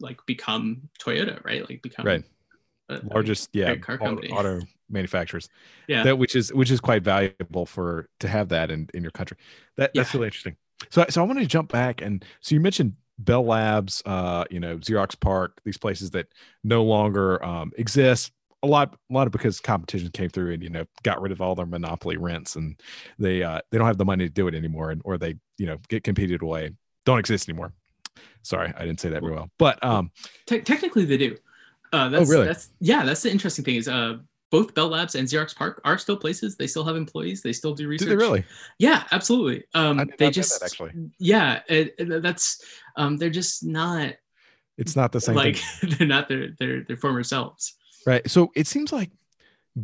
like 0.00 0.18
become 0.26 0.88
toyota 0.98 1.44
right? 1.44 1.68
Like 1.68 1.82
become 1.82 2.06
right. 2.06 2.24
a, 2.88 3.00
largest 3.14 3.50
yeah 3.52 3.76
car 3.76 3.98
company. 3.98 4.30
auto 4.30 4.60
manufacturers. 4.88 5.48
Yeah. 5.88 6.02
That 6.04 6.18
which 6.18 6.34
is 6.34 6.52
which 6.52 6.70
is 6.70 6.80
quite 6.80 7.02
valuable 7.04 7.66
for 7.66 8.08
to 8.20 8.28
have 8.28 8.48
that 8.50 8.70
in 8.70 8.88
in 8.94 9.02
your 9.02 9.12
country. 9.12 9.36
That 9.76 9.92
that's 9.94 10.12
Yeah. 10.14 10.18
really 10.18 10.28
interesting. 10.28 10.56
So 10.90 11.04
so 11.10 11.22
i 11.22 11.26
wanted 11.26 11.40
to 11.40 11.46
jump 11.46 11.70
back 11.70 12.00
and 12.00 12.24
so 12.40 12.54
you 12.54 12.60
mentioned 12.60 12.94
bell 13.18 13.44
labs 13.44 14.02
uh 14.06 14.44
you 14.50 14.58
know 14.58 14.78
xerox 14.78 15.14
PARC 15.20 15.60
these 15.62 15.76
places 15.76 16.10
that 16.12 16.26
no 16.64 16.82
longer 16.84 17.44
um 17.44 17.70
exist. 17.76 18.32
A 18.62 18.66
lot 18.66 18.94
a 19.10 19.14
lot 19.14 19.26
of 19.26 19.32
because 19.32 19.60
competition 19.60 20.10
came 20.10 20.28
through 20.30 20.52
and 20.54 20.62
you 20.62 20.68
know 20.70 20.84
got 21.02 21.20
rid 21.22 21.32
of 21.32 21.40
all 21.40 21.54
their 21.54 21.66
monopoly 21.66 22.16
rents 22.16 22.56
and 22.56 22.80
they 23.18 23.42
uh 23.42 23.60
they 23.70 23.78
don't 23.78 23.86
have 23.86 23.98
the 23.98 24.04
money 24.04 24.24
to 24.26 24.30
do 24.32 24.48
it 24.48 24.54
anymore 24.54 24.90
and 24.90 25.00
or 25.04 25.16
they 25.18 25.36
you 25.58 25.66
know 25.66 25.78
get 25.88 26.02
competed 26.04 26.42
away 26.42 26.70
don't 27.06 27.18
exist 27.18 27.48
anymore 27.48 27.72
sorry 28.42 28.72
i 28.76 28.84
didn't 28.84 29.00
say 29.00 29.08
that 29.10 29.22
very 29.22 29.34
well 29.34 29.50
but 29.58 29.82
um 29.84 30.10
Te- 30.46 30.60
technically 30.62 31.04
they 31.04 31.16
do 31.18 31.36
uh, 31.92 32.08
that's, 32.08 32.28
Oh, 32.28 32.32
really? 32.32 32.46
that's 32.46 32.70
yeah 32.80 33.04
that's 33.04 33.22
the 33.22 33.30
interesting 33.30 33.64
thing 33.64 33.74
is 33.76 33.88
uh 33.88 34.18
both 34.50 34.74
bell 34.74 34.88
labs 34.88 35.14
and 35.14 35.26
xerox 35.28 35.54
PARC 35.54 35.80
are 35.84 35.98
still 35.98 36.16
places 36.16 36.56
they 36.56 36.66
still 36.66 36.84
have 36.84 36.96
employees 36.96 37.42
they 37.42 37.52
still 37.52 37.74
do 37.74 37.88
research. 37.88 38.06
do 38.08 38.10
they 38.10 38.16
really 38.16 38.44
yeah 38.78 39.04
absolutely 39.12 39.64
um 39.74 40.10
they 40.18 40.30
just 40.30 40.60
that, 40.60 40.64
actually. 40.66 40.92
yeah 41.18 41.60
it, 41.68 41.94
it- 41.98 42.22
that's 42.22 42.62
um 42.96 43.16
they're 43.16 43.30
just 43.30 43.64
not 43.64 44.14
it's 44.78 44.96
not 44.96 45.12
the 45.12 45.20
same 45.20 45.34
like 45.36 45.56
thing 45.56 45.90
they're 45.98 46.08
not 46.08 46.28
their 46.28 46.50
their 46.58 46.84
their 46.84 46.96
former 46.96 47.22
selves 47.22 47.74
Right. 48.06 48.28
So 48.30 48.50
it 48.56 48.66
seems 48.66 48.94
like 48.94 49.10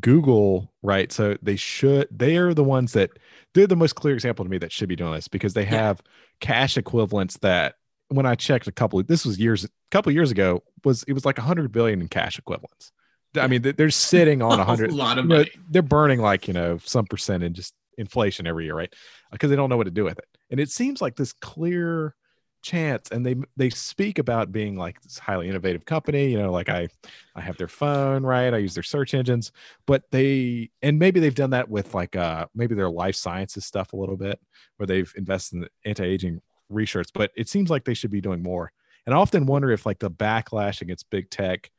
Google, 0.00 0.72
right? 0.82 1.12
So 1.12 1.36
they 1.42 1.56
should, 1.56 2.08
they 2.10 2.38
are 2.38 2.54
the 2.54 2.64
ones 2.64 2.94
that 2.94 3.10
they're 3.54 3.66
the 3.66 3.76
most 3.76 3.94
clear 3.94 4.14
example 4.14 4.42
to 4.44 4.50
me 4.50 4.56
that 4.58 4.72
should 4.72 4.88
be 4.88 4.96
doing 4.96 5.12
this 5.12 5.28
because 5.28 5.52
they 5.52 5.64
Yeah. 5.64 5.82
have 5.82 6.00
cash 6.40 6.78
equivalents 6.78 7.36
that 7.38 7.74
when 8.08 8.26
I 8.26 8.34
checked 8.34 8.66
a 8.66 8.72
couple 8.72 9.02
this 9.02 9.24
was 9.24 9.38
years, 9.38 9.64
a 9.64 9.68
couple 9.90 10.12
years 10.12 10.30
ago, 10.30 10.62
was 10.84 11.02
it 11.04 11.12
was 11.12 11.24
like 11.24 11.38
a 11.38 11.42
hundred 11.42 11.72
billion 11.72 12.00
in 12.00 12.08
cash 12.08 12.38
equivalents. 12.38 12.92
I 13.36 13.46
mean, 13.48 13.62
they- 13.62 13.72
they're 13.72 13.90
sitting 14.10 14.42
on 14.42 14.58
a 14.58 14.64
hundred, 14.64 14.90
a 14.90 14.94
lot 14.94 15.18
of 15.18 15.24
you 15.24 15.28
know, 15.28 15.36
money 15.38 15.50
they're 15.70 15.82
burning 15.82 16.20
like, 16.20 16.48
you 16.48 16.54
know, 16.54 16.78
some 16.78 17.06
percent 17.06 17.42
in 17.42 17.54
just 17.54 17.74
inflation 17.98 18.46
every 18.46 18.64
year, 18.66 18.74
right? 18.76 18.92
Because 19.32 19.50
they 19.50 19.56
don't 19.56 19.68
know 19.70 19.76
what 19.76 19.84
to 19.84 19.90
do 19.90 20.04
with 20.04 20.18
it. 20.18 20.26
And 20.50 20.60
it 20.60 20.70
seems 20.70 21.00
like 21.02 21.16
this 21.16 21.32
clear 21.32 22.14
chance 22.62 23.10
and 23.12 23.24
they 23.24 23.36
they 23.56 23.70
speak 23.70 24.18
about 24.18 24.50
being 24.50 24.76
like 24.76 25.00
this 25.02 25.20
highly 25.20 25.48
innovative 25.48 25.84
company 25.84 26.28
you 26.32 26.36
know 26.38 26.50
like 26.50 26.68
i 26.68 26.88
i 27.36 27.40
have 27.40 27.56
their 27.58 27.68
phone 27.68 28.24
right 28.24 28.52
i 28.54 28.56
use 28.56 28.74
their 28.74 28.82
search 28.82 29.14
engines 29.14 29.52
but 29.86 30.02
they 30.10 30.68
and 30.82 30.98
maybe 30.98 31.20
they've 31.20 31.34
done 31.36 31.50
that 31.50 31.68
with 31.68 31.94
like 31.94 32.16
uh 32.16 32.44
maybe 32.56 32.74
their 32.74 32.90
life 32.90 33.14
sciences 33.14 33.64
stuff 33.64 33.92
a 33.92 33.96
little 33.96 34.16
bit 34.16 34.40
where 34.78 34.86
they've 34.86 35.12
invested 35.16 35.56
in 35.56 35.60
the 35.60 35.68
anti-aging 35.84 36.40
research 36.68 37.08
but 37.14 37.30
it 37.36 37.48
seems 37.48 37.70
like 37.70 37.84
they 37.84 37.94
should 37.94 38.10
be 38.10 38.20
doing 38.20 38.42
more 38.42 38.72
and 39.06 39.14
i 39.14 39.18
often 39.18 39.46
wonder 39.46 39.70
if 39.70 39.86
like 39.86 39.98
the 39.98 40.10
backlash 40.10 40.80
against 40.80 41.08
big 41.10 41.30
tech 41.30 41.70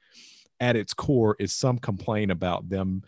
at 0.60 0.76
its 0.76 0.94
core 0.94 1.36
is 1.40 1.54
some 1.54 1.78
complaint 1.78 2.32
about 2.32 2.68
them 2.70 3.04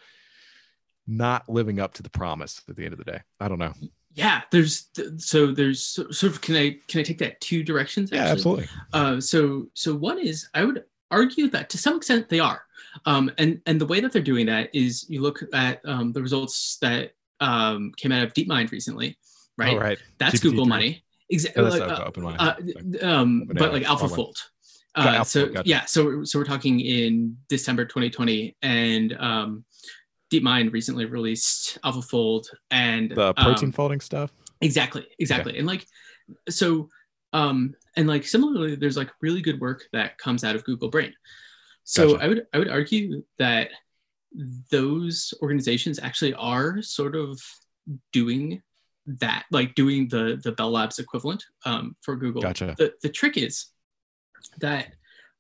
not 1.07 1.50
living 1.50 1.79
up 1.79 1.93
to 1.93 2.03
the 2.03 2.09
promise 2.09 2.62
at 2.69 2.75
the 2.75 2.83
end 2.83 2.93
of 2.93 3.00
the 3.00 3.05
day 3.05 3.19
i 3.39 3.48
don't 3.48 3.59
know 3.59 3.74
yeah 4.13 4.41
there's 4.51 4.89
so 5.17 5.48
there's 5.48 5.83
sort 5.83 6.24
of 6.24 6.41
can 6.41 6.55
i 6.55 6.75
can 6.88 7.00
i 7.00 7.03
take 7.03 7.17
that 7.17 7.39
two 7.41 7.63
directions 7.63 8.12
yeah 8.12 8.19
actually? 8.19 8.33
absolutely 8.33 8.67
Uh, 8.93 9.21
so 9.21 9.67
so 9.74 9.95
one 9.95 10.19
is 10.19 10.48
I 10.53 10.65
would 10.65 10.83
argue 11.12 11.50
that 11.50 11.69
to 11.69 11.77
some 11.77 11.98
extent 11.98 12.29
they 12.29 12.39
are, 12.39 12.63
um, 13.05 13.31
and 13.38 13.62
and 13.65 13.79
the 13.79 13.86
way 13.86 14.00
that 14.00 14.12
they're 14.12 14.21
doing 14.21 14.45
that 14.48 14.69
is 14.74 15.09
you 15.09 15.21
look 15.21 15.43
at 15.53 15.81
um, 15.86 16.12
the 16.12 16.21
results 16.21 16.77
that 16.81 17.13
um, 17.39 17.91
came 17.98 18.12
out 18.12 18.24
of 18.24 18.33
DeepMind 18.33 18.71
recently, 18.71 19.17
right? 19.57 19.77
Right. 19.77 20.00
That's 20.17 20.39
GPT 20.39 20.43
Google 20.43 20.65
money. 20.65 21.03
Exactly. 21.29 21.63
That's 21.63 21.79
uh, 21.79 22.55
uh, 23.01 23.05
um, 23.05 23.45
but 23.45 23.62
AI, 23.62 23.69
like 23.69 23.86
smart 23.86 24.01
one. 24.01 24.10
AlphaFold. 24.10 24.36
Got 24.95 25.15
Uh, 25.15 25.23
so 25.23 25.47
gotcha. 25.47 25.69
yeah, 25.69 25.86
so 25.86 26.23
so 26.23 26.39
we're 26.39 26.45
talking 26.45 26.80
in 26.80 27.38
December 27.47 27.86
2020, 27.86 28.56
and 28.63 29.15
um, 29.19 29.63
DeepMind 30.34 30.73
recently 30.73 31.06
released 31.06 31.77
AlphaFold, 31.86 32.45
and 32.71 33.12
the 33.12 33.34
protein 33.34 33.65
um, 33.69 33.71
folding 33.71 33.99
stuff 33.99 34.32
exactly 34.62 35.06
exactly 35.19 35.58
and 35.58 35.65
like 35.67 35.86
so 36.49 36.89
um 37.34 37.73
and 37.95 38.08
like 38.08 38.25
similarly 38.25 38.75
there's 38.75 38.97
like 38.97 39.10
really 39.21 39.41
good 39.41 39.60
work 39.60 39.84
that 39.93 40.17
comes 40.17 40.43
out 40.43 40.56
of 40.56 40.63
google 40.63 40.89
brain 40.89 41.13
so 41.84 42.13
Gotcha. 42.13 42.23
i 42.23 42.27
would 42.27 42.47
i 42.53 42.58
would 42.58 42.69
argue 42.69 43.23
that 43.38 43.69
those 44.69 45.34
organizations 45.41 45.99
actually 45.99 46.34
are 46.34 46.82
sort 46.82 47.15
of 47.15 47.39
doing 48.12 48.62
that 49.19 49.45
like 49.52 49.74
doing 49.76 50.08
the 50.08 50.39
the 50.43 50.52
bell 50.52 50.72
labs 50.72 51.00
equivalent 51.00 51.43
um, 51.65 51.95
for 52.02 52.15
google 52.15 52.41
Gotcha. 52.41 52.76
the, 52.78 52.93
the 53.02 53.10
trick 53.10 53.38
is 53.38 53.67
that 54.60 54.93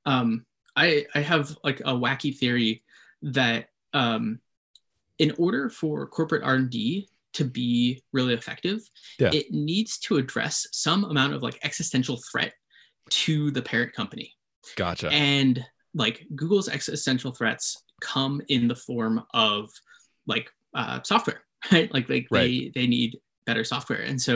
um, 0.05 0.45
I, 0.75 1.05
I 1.13 1.19
have 1.21 1.55
like 1.63 1.79
a 1.81 1.93
wacky 1.93 2.35
theory 2.35 2.83
that 3.21 3.69
um, 3.93 4.39
in 5.19 5.33
order 5.37 5.69
for 5.69 6.07
corporate 6.07 6.43
r&d 6.43 7.07
to 7.33 7.45
be 7.45 8.01
really 8.11 8.33
effective 8.33 8.81
Yeah. 9.19 9.29
it 9.33 9.51
needs 9.51 9.99
to 9.99 10.17
address 10.17 10.67
some 10.71 11.03
amount 11.05 11.33
of 11.33 11.43
like 11.43 11.59
existential 11.63 12.19
threat 12.31 12.53
to 13.09 13.51
the 13.51 13.61
parent 13.61 13.93
company 13.93 14.33
Gotcha. 14.75 15.09
and 15.09 15.63
like 15.93 16.25
google's 16.35 16.69
existential 16.69 17.31
threats 17.33 17.83
come 18.01 18.41
in 18.47 18.67
the 18.67 18.75
form 18.75 19.23
of 19.33 19.69
like 20.27 20.49
uh, 20.73 21.01
software 21.03 21.41
right 21.71 21.93
like 21.93 22.09
like 22.09 22.27
they 22.31 22.71
they 22.73 22.87
need 22.87 23.19
better 23.49 23.63
software 23.63 24.03
and 24.09 24.21
so 24.21 24.33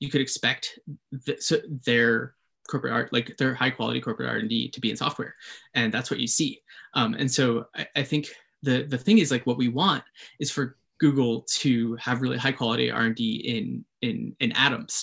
you 0.00 0.08
could 0.10 0.20
expect 0.20 0.78
th- 1.26 1.42
so 1.42 1.56
their 1.84 2.34
corporate 2.70 2.92
art 2.92 3.12
like 3.12 3.36
their 3.36 3.54
high 3.54 3.74
quality 3.78 4.00
corporate 4.00 4.28
r&d 4.28 4.70
to 4.70 4.80
be 4.80 4.90
in 4.90 4.96
software 4.96 5.34
and 5.74 5.92
that's 5.92 6.10
what 6.10 6.20
you 6.20 6.26
see 6.26 6.52
um, 6.94 7.14
and 7.20 7.30
so 7.30 7.66
I, 7.76 7.86
I 7.96 8.02
think 8.02 8.28
the 8.62 8.76
the 8.84 8.98
thing 8.98 9.18
is 9.18 9.30
like 9.30 9.46
what 9.46 9.58
we 9.58 9.68
want 9.68 10.04
is 10.40 10.50
for 10.50 10.76
google 10.98 11.42
to 11.60 11.94
have 11.96 12.22
really 12.22 12.38
high 12.38 12.56
quality 12.60 12.90
r&d 12.90 13.22
in 13.54 13.84
in 14.00 14.34
in 14.40 14.52
atoms 14.52 14.94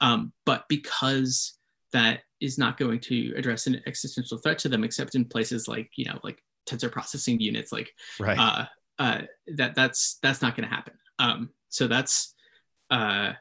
um, 0.00 0.32
but 0.46 0.64
because 0.68 1.58
that 1.92 2.20
is 2.40 2.58
not 2.58 2.78
going 2.78 3.00
to 3.00 3.34
address 3.36 3.66
an 3.66 3.80
existential 3.86 4.38
threat 4.38 4.58
to 4.58 4.68
them 4.68 4.84
except 4.84 5.14
in 5.16 5.24
places 5.24 5.68
like 5.68 5.90
you 5.96 6.04
know 6.04 6.18
like 6.22 6.42
tensor 6.68 6.90
processing 6.90 7.40
units 7.40 7.72
like 7.72 7.92
right. 8.20 8.38
uh, 8.38 8.64
uh, 8.98 9.22
that 9.56 9.74
that's 9.74 10.18
that's 10.22 10.42
not 10.42 10.56
going 10.56 10.68
to 10.68 10.74
happen. 10.74 10.94
Um, 11.18 11.50
so 11.68 11.86
that's 11.86 12.34
uh, 12.92 13.32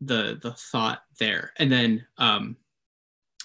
the 0.00 0.38
the 0.40 0.52
thought 0.52 1.02
there, 1.18 1.52
and 1.58 1.70
then 1.70 2.06
um, 2.16 2.56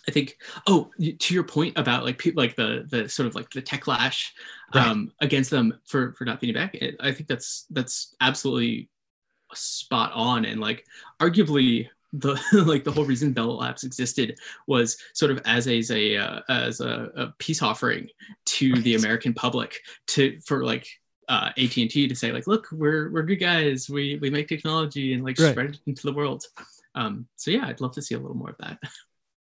I 0.08 0.12
think 0.12 0.38
oh 0.68 0.92
to 1.00 1.34
your 1.34 1.44
point 1.44 1.78
about 1.78 2.06
like 2.06 2.18
people 2.18 2.42
like 2.42 2.56
the 2.56 2.86
the 2.88 3.10
sort 3.10 3.28
of 3.28 3.36
like 3.36 3.50
the 3.50 3.62
tech 3.62 3.88
lash 3.88 4.34
um, 4.74 5.12
against 5.20 5.50
them 5.50 5.80
for 5.86 6.14
for 6.14 6.26
not 6.26 6.40
feeding 6.40 6.56
back. 6.56 6.78
I 7.00 7.12
think 7.12 7.28
that's 7.28 7.66
that's 7.72 8.16
absolutely 8.22 8.90
spot 9.54 10.12
on, 10.14 10.46
and 10.46 10.62
like 10.62 10.86
arguably 11.20 11.90
the 12.14 12.40
like 12.68 12.84
the 12.84 12.92
whole 12.92 13.06
reason 13.06 13.34
Bell 13.34 13.58
Labs 13.58 13.84
existed 13.84 14.38
was 14.68 14.98
sort 15.14 15.32
of 15.32 15.42
as 15.46 15.68
a, 15.68 15.80
as 15.80 15.92
a 15.92 16.18
uh, 16.18 16.42
as 16.50 16.82
a, 16.82 17.10
a 17.16 17.34
peace 17.40 17.64
offering 17.64 18.08
to 18.46 18.74
the 18.84 18.96
American 18.96 19.34
public 19.34 19.80
to 20.08 20.40
for 20.46 20.64
like 20.64 20.88
uh, 21.30 21.50
AT 21.58 21.78
and 21.78 21.90
T 21.90 22.08
to 22.08 22.16
say 22.16 22.32
like, 22.32 22.48
look, 22.48 22.68
we're 22.72 23.12
we're 23.12 23.24
good 23.24 23.38
guys. 23.40 23.90
We 23.90 24.18
we 24.22 24.30
make 24.30 24.48
technology 24.48 25.14
and 25.14 25.24
like 25.24 25.40
Right. 25.40 25.52
spread 25.52 25.70
it 25.72 25.80
into 25.86 26.04
the 26.04 26.14
world. 26.14 26.44
Um, 26.96 27.28
so 27.36 27.52
yeah, 27.52 27.66
I'd 27.68 27.82
love 27.82 27.94
to 27.94 28.02
see 28.02 28.16
a 28.16 28.20
little 28.20 28.38
more 28.38 28.52
of 28.52 28.58
that. 28.60 28.80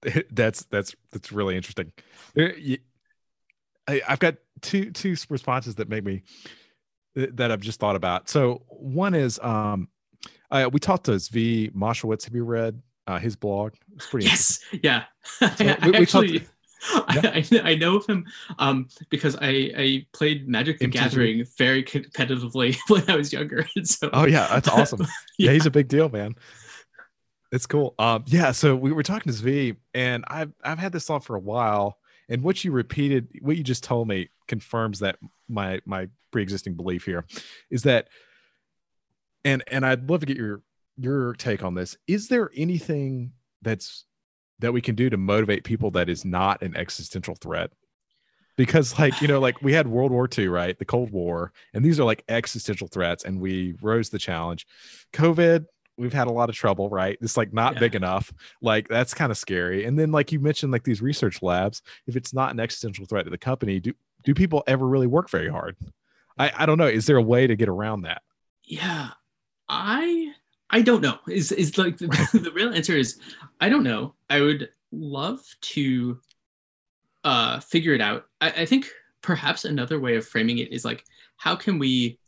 that's 0.31 0.63
that's 0.65 0.95
that's 1.11 1.31
really 1.31 1.55
interesting. 1.55 1.91
There, 2.35 2.53
y- 2.63 2.77
I, 3.87 4.01
have 4.07 4.19
got 4.19 4.35
two 4.61 4.91
two 4.91 5.15
responses 5.29 5.75
that 5.75 5.89
make 5.89 6.03
me 6.03 6.23
that 7.15 7.51
I've 7.51 7.61
just 7.61 7.79
thought 7.79 7.95
about. 7.95 8.29
So 8.29 8.63
one 8.67 9.13
is 9.15 9.39
um, 9.41 9.87
uh, 10.51 10.69
we 10.71 10.79
talked 10.79 11.05
to 11.05 11.11
Zvi 11.13 11.71
Mowshowitz. 11.73 12.25
Have 12.25 12.35
you 12.35 12.43
read 12.43 12.81
uh, 13.07 13.17
his 13.17 13.35
blog? 13.35 13.73
It's 13.95 14.07
pretty. 14.07 14.27
Yes, 14.27 14.59
yeah. 14.83 15.05
So 15.39 15.47
we- 15.59 15.91
we 15.91 16.05
talked- 16.05 16.25
actually, 16.27 16.39
I, 16.41 16.45
I, 16.83 17.43
I 17.63 17.75
know 17.75 17.97
of 17.97 18.05
him 18.05 18.25
um, 18.59 18.87
because 19.09 19.35
I, 19.41 19.71
I 19.77 20.05
played 20.13 20.47
Magic 20.47 20.79
the 20.79 20.87
MTG. 20.87 20.91
Gathering 20.91 21.45
very 21.57 21.83
competitively 21.83 22.77
when 22.87 23.09
I 23.09 23.15
was 23.15 23.33
younger. 23.33 23.67
And 23.75 23.87
so, 23.87 24.09
Oh 24.13 24.25
yeah, 24.25 24.47
that's 24.47 24.67
awesome. 24.67 25.01
yeah. 25.01 25.07
Yeah. 25.39 25.51
he's 25.53 25.65
a 25.65 25.71
big 25.71 25.87
deal, 25.87 26.09
man. 26.09 26.35
It's 27.51 27.65
cool. 27.65 27.95
Um, 27.97 28.25
yeah, 28.27 28.51
so 28.51 28.75
we 28.75 28.91
were 28.91 29.03
talking 29.03 29.31
to 29.31 29.37
Zvi, 29.37 29.77
and 29.93 30.25
I've 30.27 30.51
I've 30.63 30.79
had 30.79 30.91
this 30.91 31.05
thought 31.05 31.23
for 31.23 31.35
a 31.35 31.39
while, 31.39 31.97
and 32.27 32.43
what 32.43 32.63
you 32.63 32.71
repeated, 32.71 33.29
what 33.41 33.55
you 33.55 33.63
just 33.63 33.83
told 33.83 34.07
me, 34.07 34.29
confirms 34.47 34.99
that 34.99 35.17
my 35.47 35.79
my 35.85 36.09
pre-existing 36.31 36.73
belief 36.75 37.05
here 37.05 37.25
is 37.71 37.83
that, 37.83 38.09
and 39.45 39.63
and 39.67 39.85
I'd 39.85 40.09
love 40.09 40.19
to 40.21 40.25
get 40.25 40.35
your 40.35 40.61
your 40.97 41.33
take 41.33 41.63
on 41.63 41.73
this. 41.73 41.95
Is 42.05 42.27
there 42.27 42.51
anything 42.55 43.31
that's 43.61 44.03
that 44.59 44.73
we 44.73 44.81
can 44.81 44.95
do 44.95 45.09
to 45.09 45.17
motivate 45.17 45.63
people 45.63 45.91
that 45.91 46.09
is 46.09 46.25
not 46.25 46.61
an 46.61 46.75
existential 46.75 47.35
threat? 47.35 47.71
because 48.57 48.97
like 48.97 49.21
you 49.21 49.27
know 49.27 49.39
like 49.39 49.61
we 49.61 49.71
had 49.71 49.87
world 49.87 50.11
war 50.11 50.27
ii 50.37 50.47
right? 50.47 50.77
The 50.79 50.85
cold 50.85 51.11
war. 51.11 51.53
And 51.75 51.85
these 51.85 51.99
are 51.99 52.03
like 52.03 52.23
existential 52.27 52.87
threats. 52.87 53.23
And 53.23 53.39
we 53.39 53.75
rose 53.83 54.09
the 54.09 54.17
challenge. 54.19 54.65
Covid 55.13 55.65
we've 55.99 56.13
had 56.13 56.27
a 56.27 56.31
lot 56.31 56.49
of 56.49 56.55
trouble 56.55 56.89
right? 56.89 57.17
It's 57.21 57.37
like 57.37 57.53
not 57.53 57.73
Yeah. 57.73 57.79
big 57.81 57.93
enough. 57.95 58.33
Like 58.61 58.87
that's 58.87 59.13
kind 59.13 59.31
of 59.31 59.37
scary. 59.37 59.85
And 59.85 59.97
then 59.97 60.11
like 60.11 60.31
you 60.31 60.39
mentioned 60.39 60.71
like 60.71 60.83
these 60.83 61.03
research 61.03 61.43
labs 61.43 61.83
if 62.07 62.15
it's 62.15 62.33
not 62.33 62.51
an 62.51 62.59
existential 62.59 63.05
threat 63.05 63.25
to 63.25 63.29
the 63.31 63.37
company 63.37 63.79
do 63.79 63.93
do 64.23 64.33
people 64.33 64.63
ever 64.65 64.87
really 64.87 65.05
work 65.07 65.29
very 65.29 65.49
hard? 65.49 65.75
I 66.39 66.51
i 66.57 66.65
don't 66.65 66.79
know. 66.79 66.87
Is 66.87 67.05
there 67.05 67.17
a 67.17 67.21
way 67.21 67.45
to 67.45 67.55
get 67.55 67.69
around 67.69 68.01
that? 68.01 68.23
Yeah, 68.63 69.09
I 69.69 70.33
I 70.69 70.81
don't 70.81 71.01
know. 71.01 71.17
Is 71.29 71.51
is 71.51 71.77
like 71.77 71.97
the, 71.97 72.07
the 72.33 72.51
real 72.51 72.73
answer 72.73 72.95
is 72.95 73.19
I 73.59 73.69
don't 73.69 73.83
know. 73.83 74.15
I 74.29 74.41
would 74.41 74.69
love 74.91 75.41
to 75.61 76.19
uh 77.23 77.59
figure 77.59 77.93
it 77.93 78.01
out. 78.01 78.25
I, 78.41 78.49
I 78.49 78.65
think 78.65 78.89
perhaps 79.21 79.65
another 79.65 79.99
way 79.99 80.15
of 80.15 80.27
framing 80.27 80.59
it 80.59 80.71
is 80.71 80.85
like 80.85 81.03
how 81.37 81.55
can 81.55 81.79
we 81.79 82.19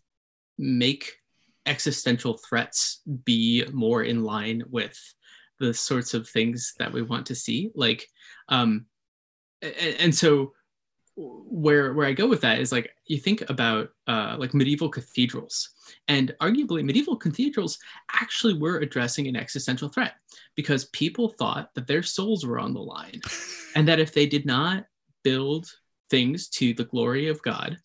make 0.57 1.17
existential 1.65 2.37
threats 2.37 3.01
be 3.25 3.65
more 3.71 4.03
in 4.03 4.23
line 4.23 4.63
with 4.69 4.97
the 5.59 5.73
sorts 5.73 6.13
of 6.13 6.27
things 6.27 6.73
that 6.79 6.91
we 6.91 7.01
want 7.01 7.25
to 7.25 7.35
see 7.35 7.69
like 7.75 8.07
um 8.49 8.85
and, 9.61 9.95
and 9.99 10.15
so 10.15 10.53
where 11.15 11.93
where 11.93 12.07
i 12.07 12.13
go 12.13 12.27
with 12.27 12.41
that 12.41 12.59
is 12.59 12.71
like 12.71 12.91
you 13.05 13.17
think 13.17 13.47
about 13.49 13.89
uh 14.07 14.35
like 14.39 14.53
medieval 14.53 14.89
cathedrals 14.89 15.69
and 16.07 16.35
arguably 16.41 16.83
medieval 16.83 17.15
cathedrals 17.15 17.77
actually 18.11 18.53
were 18.53 18.77
addressing 18.79 19.27
an 19.27 19.35
existential 19.35 19.89
threat 19.89 20.13
because 20.55 20.85
people 20.85 21.29
thought 21.29 21.69
that 21.75 21.87
their 21.87 22.03
souls 22.03 22.45
were 22.45 22.59
on 22.59 22.73
the 22.73 22.79
line 22.81 23.21
and 23.75 23.87
that 23.87 23.99
if 23.99 24.13
they 24.13 24.25
did 24.25 24.45
not 24.45 24.85
build 25.23 25.67
things 26.09 26.47
to 26.49 26.73
the 26.73 26.85
glory 26.85 27.27
of 27.27 27.41
god 27.41 27.77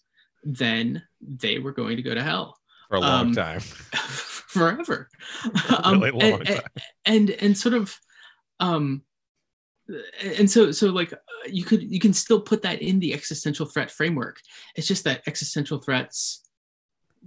then 0.45 1.03
they 1.21 1.59
were 1.59 1.73
going 1.73 1.97
to 1.97 2.03
go 2.03 2.15
to 2.15 2.23
hell. 2.23 2.55
For 2.91 2.97
a 2.97 3.01
long 3.01 3.29
Um, 3.29 3.33
time. 3.35 3.61
forever. 4.01 5.09
A 5.85 5.93
really 5.93 6.11
Um, 6.11 6.19
long 6.19 6.41
and, 6.41 6.47
time. 6.47 6.61
and 7.07 7.31
and 7.31 7.57
sort 7.59 7.75
of 7.75 7.99
um 8.61 9.03
and 10.23 10.51
so 10.51 10.71
so 10.71 10.89
like 10.91 11.13
uh, 11.13 11.17
you 11.47 11.65
could 11.65 11.83
you 11.83 11.99
can 11.99 12.13
still 12.13 12.41
put 12.41 12.61
that 12.63 12.83
in 12.83 13.01
the 13.01 13.15
existential 13.15 13.67
threat 13.67 13.91
framework. 13.91 14.39
It's 14.77 14.87
just 14.87 15.05
that 15.05 15.23
existential 15.27 15.79
threats 15.81 16.44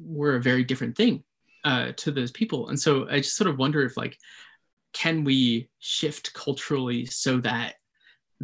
were 0.02 0.36
a 0.36 0.42
very 0.42 0.64
different 0.64 0.96
thing 0.96 1.24
uh, 1.64 1.92
to 1.98 2.12
those 2.12 2.32
people 2.32 2.70
and 2.70 2.80
so 2.80 3.08
i 3.10 3.18
just 3.18 3.36
sort 3.36 3.50
of 3.50 3.58
wonder 3.58 3.84
if 3.84 3.98
like 3.98 4.18
can 4.94 5.24
we 5.24 5.70
shift 5.80 6.34
culturally 6.34 7.06
so 7.06 7.38
that 7.40 7.76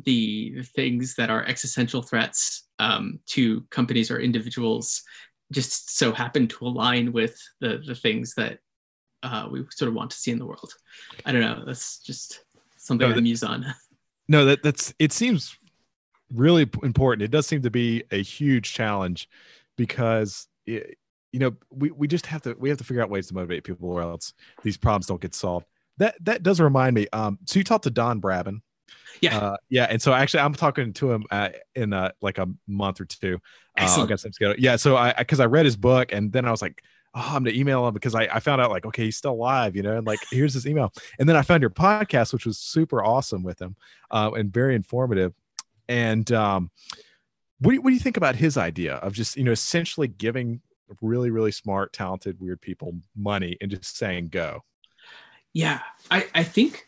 the 0.06 0.62
things 0.76 1.16
that 1.16 1.30
are 1.30 1.46
existential 1.46 2.02
threats 2.02 2.68
um, 2.80 3.20
to 3.28 3.62
companies 3.70 4.10
or 4.12 4.20
individuals 4.20 5.04
just 5.52 5.96
so 5.96 6.12
happen 6.12 6.48
to 6.48 6.66
align 6.66 7.12
with 7.12 7.40
the 7.60 7.82
the 7.86 7.94
things 7.96 8.34
that 8.36 8.58
uh, 9.22 9.48
we 9.52 9.64
sort 9.70 9.88
of 9.88 9.94
want 9.96 10.10
to 10.12 10.18
see 10.18 10.32
in 10.32 10.40
the 10.40 10.46
world. 10.46 10.74
I 11.26 11.32
don't 11.32 11.42
know. 11.42 11.64
That's 11.66 12.00
just 12.00 12.44
something 12.78 13.08
No, 13.08 13.12
I 13.14 13.16
that- 13.16 13.22
muse 13.22 13.44
on. 13.44 13.66
no 14.28 14.46
that 14.46 14.64
that's 14.64 14.94
it 15.00 15.12
seems 15.12 15.56
really 16.34 16.68
important 16.82 17.22
it 17.22 17.30
does 17.30 17.46
seem 17.46 17.62
to 17.62 17.70
be 17.70 18.04
a 18.12 18.22
huge 18.24 18.74
challenge 18.74 19.30
because 19.78 20.48
it, 20.66 20.98
you 21.34 21.40
know 21.40 21.54
we, 21.72 21.92
we 21.92 22.08
just 22.08 22.28
have 22.28 22.42
to 22.44 22.56
we 22.58 22.70
have 22.70 22.78
to 22.78 22.84
figure 22.84 23.04
out 23.04 23.10
ways 23.10 23.28
to 23.28 23.34
motivate 23.34 23.66
people 23.66 23.90
or 23.90 24.02
else 24.02 24.34
these 24.62 24.78
problems 24.78 25.08
don't 25.08 25.20
get 25.20 25.36
solved. 25.36 25.66
That 25.98 26.16
that 26.24 26.44
does 26.44 26.62
remind 26.62 26.96
me 26.96 27.08
um 27.12 27.40
so 27.46 27.60
you 27.60 27.66
talked 27.66 27.84
to 27.84 27.90
don 27.90 28.22
braben. 28.22 28.62
Yeah. 29.22 29.38
uh, 29.38 29.58
yeah 29.70 29.86
and 29.90 30.02
so 30.02 30.12
actually 30.12 30.42
i'm 30.42 30.56
talking 30.56 30.92
to 30.94 31.12
him 31.12 31.24
uh, 31.32 31.50
in 31.76 31.94
uh, 31.94 32.12
like 32.22 32.40
a 32.40 32.50
month 32.68 33.00
or 33.00 33.06
two 33.06 33.36
uh, 33.78 33.84
Excellent. 33.84 34.10
got 34.10 34.20
some 34.20 34.32
yeah 34.58 34.76
so 34.76 34.98
i 34.98 35.14
because 35.14 35.40
I, 35.40 35.46
read 35.46 35.66
his 35.66 35.78
book 35.78 36.12
and 36.12 36.34
then 36.34 36.46
i 36.46 36.52
was 36.52 36.62
like 36.62 36.84
oh 37.14 37.32
i'm 37.36 37.44
gonna 37.44 37.56
email 37.56 37.88
him 37.88 37.94
because 37.94 38.16
I, 38.16 38.24
I 38.24 38.40
found 38.40 38.60
out 38.60 38.72
like 38.72 38.86
okay 38.86 39.06
he's 39.06 39.16
still 39.16 39.32
alive 39.34 39.76
you 39.76 39.84
know 39.84 39.98
and 39.98 40.06
like 40.06 40.20
here's 40.32 40.56
his 40.56 40.66
email. 40.66 40.92
And 41.20 41.30
then 41.30 41.36
i 41.36 41.42
found 41.44 41.62
your 41.62 41.70
podcast 41.70 42.34
which 42.34 42.46
was 42.46 42.58
super 42.58 43.04
awesome 43.04 43.44
with 43.44 43.62
him 43.62 43.76
uh, 44.12 44.32
and 44.36 44.52
very 44.52 44.76
informative. 44.76 45.34
And 45.88 46.30
um 46.32 46.72
what 47.60 47.72
do, 47.72 47.76
you, 47.76 47.82
what 47.82 47.90
do 47.92 47.94
you 47.94 48.02
think 48.02 48.18
about 48.18 48.36
his 48.36 48.58
idea 48.58 48.96
of 48.96 49.14
just 49.14 49.38
you 49.38 49.44
know 49.44 49.52
essentially 49.52 50.08
giving 50.08 50.60
really 51.02 51.30
really 51.30 51.52
smart 51.52 51.94
talented 51.94 52.40
weird 52.40 52.62
people 52.62 52.96
money 53.16 53.58
and 53.62 53.72
just 53.72 53.98
saying 53.98 54.30
go 54.30 54.62
Yeah, 55.54 55.80
I 56.10 56.28
I 56.34 56.44
think 56.44 56.88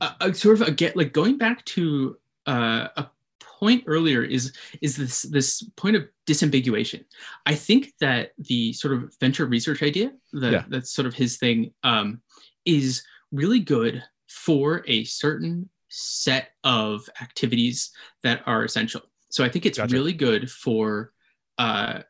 uh, 0.00 0.14
uh, 0.20 0.32
sort 0.32 0.60
of 0.60 0.68
again 0.68 0.92
like 0.94 1.12
going 1.12 1.38
back 1.38 1.64
to 1.76 2.16
uh, 2.46 2.88
a 2.96 3.10
point 3.40 3.84
earlier 3.86 4.22
is 4.22 4.52
is 4.80 4.96
this 4.96 5.22
this 5.22 5.62
point 5.76 5.94
of 5.96 6.08
disambiguation. 6.26 7.04
I 7.46 7.54
think 7.54 7.92
that 8.00 8.32
the 8.38 8.72
sort 8.72 8.94
of 8.94 9.14
venture 9.20 9.46
research 9.46 9.82
idea 9.82 10.12
that 10.32 10.52
Yeah. 10.52 10.64
that's 10.68 10.90
sort 10.92 11.06
of 11.06 11.14
his 11.14 11.36
thing 11.36 11.72
um, 11.84 12.22
is 12.64 13.02
really 13.30 13.60
good 13.60 14.02
for 14.28 14.82
a 14.88 15.04
certain 15.04 15.68
set 15.88 16.50
of 16.64 17.08
activities 17.20 17.90
that 18.22 18.42
are 18.46 18.64
essential. 18.64 19.02
So 19.28 19.44
I 19.44 19.48
think 19.48 19.66
it's 19.66 19.78
Gotcha. 19.78 19.94
really 19.94 20.12
good 20.14 20.50
for 20.50 21.12
uh, 21.58 22.02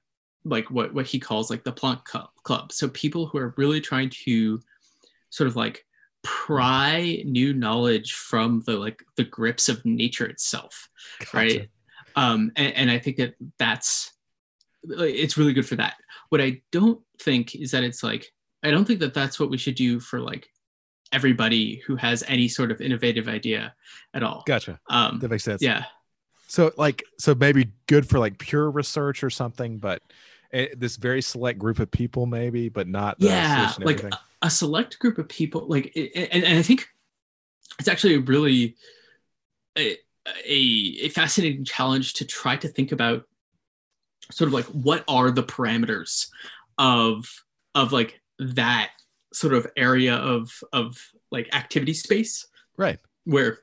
like 0.51 0.71
what 0.71 0.93
what 0.93 1.07
he 1.07 1.19
calls 1.19 1.49
like 1.51 1.65
the 1.65 1.73
Planck 1.73 2.05
Club- 2.05 2.31
Club. 2.43 2.73
So 2.73 2.89
people 2.89 3.27
who 3.27 3.39
are 3.39 3.55
really 3.57 3.81
trying 3.81 4.11
to 4.25 4.61
sort 5.31 5.49
of 5.49 5.57
like 5.57 5.87
pry 6.23 7.23
new 7.25 7.55
knowledge 7.55 8.13
from 8.13 8.63
the 8.67 8.77
like 8.77 9.03
the 9.17 9.25
grips 9.25 9.71
of 9.71 9.83
nature 9.87 10.27
itself 10.27 10.91
right? 11.33 11.71
Um 12.15 12.53
and, 12.57 12.75
and 12.75 12.91
i 12.91 12.99
think 12.99 13.17
that 13.17 13.35
that's 13.59 14.13
it's 14.85 15.39
really 15.39 15.53
good 15.55 15.67
for 15.67 15.77
that. 15.77 15.95
What 16.29 16.41
i 16.43 16.61
don't 16.73 17.01
think 17.23 17.55
is 17.55 17.71
that 17.71 17.85
it's 17.85 18.03
like 18.03 18.33
i 18.63 18.71
don't 18.71 18.85
think 18.85 19.01
that 19.01 19.15
that's 19.15 19.41
what 19.41 19.51
we 19.51 19.57
should 19.59 19.77
do 19.77 19.99
for 20.01 20.21
like 20.21 20.49
everybody 21.13 21.77
who 21.87 21.97
has 21.97 22.23
any 22.29 22.49
sort 22.49 22.71
of 22.71 22.81
innovative 22.81 23.27
idea 23.29 23.75
at 24.13 24.23
all. 24.23 24.43
Gotcha. 24.47 24.79
Um 24.91 25.21
that 25.21 25.31
makes 25.31 25.45
sense. 25.45 25.63
yeah. 25.63 25.85
So 26.49 26.73
like 26.77 27.03
so 27.19 27.35
maybe 27.35 27.73
good 27.87 28.07
for 28.07 28.19
like 28.19 28.39
pure 28.39 28.71
research 28.71 29.25
or 29.25 29.31
something, 29.31 29.79
but 29.79 30.03
this 30.53 30.97
very 30.97 31.23
select 31.23 31.59
group 31.59 31.79
of 31.79 31.91
people 31.91 32.27
maybe, 32.27 32.69
but 32.69 32.89
not 32.89 33.19
the 33.19 33.27
yeah 33.27 33.73
like 33.81 34.03
a, 34.03 34.11
a 34.43 34.51
select 34.51 34.99
group 34.99 35.19
of 35.19 35.29
people 35.29 35.67
like 35.69 35.93
and, 35.95 36.45
and 36.45 36.59
i 36.59 36.63
think 36.63 36.89
it's 37.79 37.89
actually 37.89 38.15
a 38.15 38.21
really 38.21 38.77
a, 39.79 39.97
a, 40.47 40.99
a 41.03 41.09
fascinating 41.11 41.65
challenge 41.65 42.15
to 42.15 42.25
try 42.25 42.57
to 42.57 42.69
think 42.69 42.93
about 42.93 43.25
sort 44.31 44.49
of 44.49 44.55
like 44.55 44.67
what 44.67 45.05
are 45.09 45.31
the 45.31 45.43
parameters 45.43 46.29
of 46.79 47.29
of 47.75 47.93
like 47.93 48.21
that 48.39 48.91
sort 49.33 49.55
of 49.55 49.67
area 49.77 50.15
of 50.17 50.63
of 50.73 51.01
like 51.31 51.55
activity 51.55 51.95
space 51.95 52.47
right. 52.77 52.99
where 53.25 53.61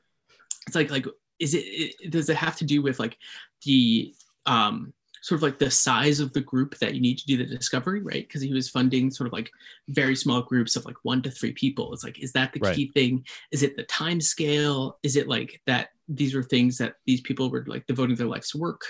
it's 0.65 0.75
like 0.75 0.89
like 0.89 1.05
is 1.39 1.53
it, 1.53 1.59
it 1.59 2.11
does 2.11 2.29
it 2.29 2.37
have 2.37 2.55
to 2.55 2.65
do 2.65 2.81
with 2.81 2.99
like 2.99 3.17
the 3.65 4.13
um 4.45 4.93
sort 5.21 5.37
of 5.39 5.43
like 5.43 5.57
the 5.59 5.69
size 5.71 6.19
of 6.19 6.31
the 6.33 6.41
group 6.41 6.77
that 6.79 6.93
you 6.95 7.01
need 7.01 7.17
to 7.17 7.25
do 7.25 7.37
the 7.37 7.45
discovery 7.45 8.01
right? 8.01 8.27
Because 8.27 8.41
he 8.41 8.53
was 8.53 8.69
funding 8.69 9.09
sort 9.11 9.27
of 9.27 9.33
like 9.33 9.49
very 9.89 10.15
small 10.15 10.41
groups 10.41 10.75
of 10.75 10.85
like 10.85 10.95
one 11.03 11.21
to 11.21 11.31
three 11.31 11.53
people. 11.53 11.93
It's 11.93 12.03
like 12.03 12.19
is 12.19 12.33
that 12.33 12.53
the 12.53 12.59
Right. 12.59 12.75
key 12.75 12.91
thing? 12.93 13.25
Is 13.51 13.63
it 13.63 13.75
the 13.75 13.83
time 13.83 14.21
scale 14.21 14.97
is 15.03 15.15
it 15.15 15.27
like 15.27 15.61
that 15.67 15.89
these 16.07 16.33
were 16.35 16.43
things 16.43 16.77
that 16.77 16.95
these 17.05 17.21
people 17.21 17.49
were 17.49 17.63
like 17.67 17.85
devoting 17.87 18.15
their 18.15 18.27
life's 18.27 18.55
work? 18.55 18.81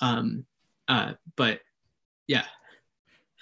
Um 0.00 0.44
uh 0.88 1.14
but 1.36 1.60
yeah. 2.26 2.44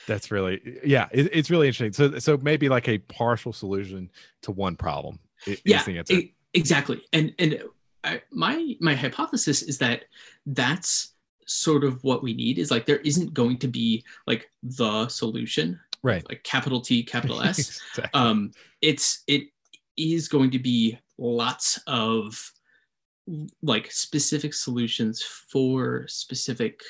That's 0.06 0.30
really 0.30 0.60
yeah, 0.84 1.08
it, 1.10 1.30
it's 1.32 1.50
really 1.50 1.66
interesting. 1.68 1.92
So 1.92 2.18
so 2.18 2.36
maybe 2.36 2.68
like 2.68 2.88
a 2.88 2.98
partial 2.98 3.52
solution 3.52 4.10
to 4.42 4.50
one 4.52 4.76
problem 4.76 5.18
is 5.46 5.60
yeah 5.64 5.82
the 5.82 5.98
answer. 5.98 6.14
e- 6.14 6.34
exactly. 6.54 7.02
And 7.12 7.34
and 7.38 7.62
I, 8.04 8.22
my 8.30 8.76
my 8.80 8.94
hypothesis 8.94 9.62
is 9.62 9.78
that 9.78 10.04
that's 10.44 11.14
sort 11.46 11.84
of 11.84 12.02
what 12.04 12.22
we 12.22 12.34
need 12.34 12.58
is 12.58 12.70
like 12.70 12.86
there 12.86 12.98
isn't 12.98 13.32
going 13.32 13.56
to 13.58 13.68
be 13.68 14.04
like 14.26 14.50
the 14.62 15.08
solution 15.08 15.78
right. 16.02 16.28
like 16.28 16.42
capital 16.42 16.80
t 16.80 17.02
capital 17.02 17.40
s 17.40 17.80
Exactly. 17.96 18.10
um 18.20 18.50
it's 18.82 19.22
it 19.26 19.44
is 19.96 20.28
going 20.28 20.50
to 20.50 20.58
be 20.58 20.98
lots 21.18 21.80
of 21.86 22.52
like 23.62 23.90
specific 23.90 24.52
solutions 24.54 25.22
for 25.22 26.06
specific 26.08 26.80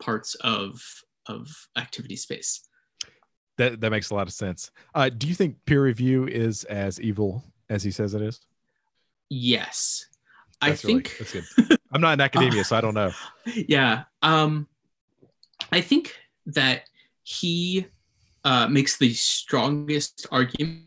parts 0.00 0.34
of 0.36 0.82
of 1.26 1.48
activity 1.76 2.16
space 2.16 2.68
that 3.58 3.80
that 3.80 3.90
makes 3.90 4.10
a 4.10 4.14
lot 4.14 4.26
of 4.26 4.32
sense. 4.32 4.70
Uh, 4.94 5.10
do 5.10 5.28
you 5.28 5.34
think 5.34 5.56
peer 5.66 5.82
review 5.82 6.26
is 6.26 6.64
as 6.64 6.98
evil 7.00 7.44
as 7.68 7.82
he 7.82 7.90
says 7.90 8.14
it 8.14 8.22
is? 8.22 8.40
yes 9.28 10.06
That's 10.60 10.84
i 10.84 10.88
really- 10.88 11.02
think 11.02 11.18
that's 11.18 11.32
good. 11.68 11.78
I'm 11.92 12.00
not 12.00 12.14
in 12.14 12.20
academia, 12.28 12.64
so 12.64 12.76
I 12.76 12.80
don't 12.80 12.94
know. 12.94 13.12
yeah 13.46 14.04
um 14.22 14.66
i 15.72 15.80
think 15.80 16.14
that 16.46 16.84
he 17.22 17.86
uh 18.44 18.66
makes 18.68 18.98
the 18.98 19.12
strongest 19.14 20.26
argument 20.30 20.86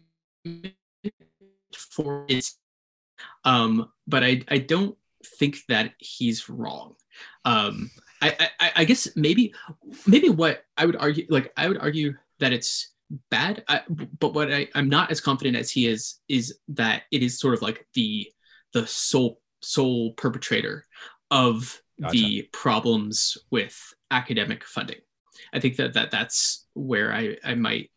for 1.76 2.26
it 2.28 2.50
um 3.44 3.89
but 4.08 4.24
i 4.24 4.41
i 4.50 4.58
don't 4.58 4.98
think 5.39 5.58
that 5.68 5.94
he's 5.98 6.50
wrong 6.50 6.96
um 7.46 7.89
i 8.22 8.30
I, 8.39 8.50
I 8.60 8.72
I 8.78 8.84
guess 8.86 9.08
maybe 9.15 9.54
maybe 10.08 10.30
what 10.30 10.63
I 10.78 10.86
would 10.86 10.96
argue 10.98 11.26
like 11.30 11.52
I 11.58 11.68
would 11.68 11.80
argue 11.80 12.15
that 12.39 12.54
it's 12.54 12.94
bad 13.30 13.63
I, 13.68 13.82
but 14.20 14.34
what 14.34 14.52
I, 14.52 14.68
i'm 14.76 14.89
not 14.89 15.12
as 15.12 15.22
confident 15.22 15.56
as 15.56 15.70
he 15.72 15.88
is 15.88 16.20
is 16.28 16.58
that 16.70 17.04
it 17.12 17.22
is 17.24 17.39
sort 17.39 17.54
of 17.54 17.62
like 17.62 17.86
the 17.94 18.28
the 18.74 18.86
sole 18.88 19.39
sole 19.65 20.13
perpetrator 20.13 20.86
of 21.32 21.82
gotcha. 21.99 22.12
the 22.12 22.49
problems 22.54 23.38
with 23.49 23.93
academic 24.12 24.63
funding. 24.63 24.99
I 25.54 25.60
think 25.60 25.78
that, 25.78 25.93
that 25.93 26.12
that's 26.12 26.65
where 26.73 27.13
i 27.13 27.38
i 27.43 27.56
might 27.56 27.89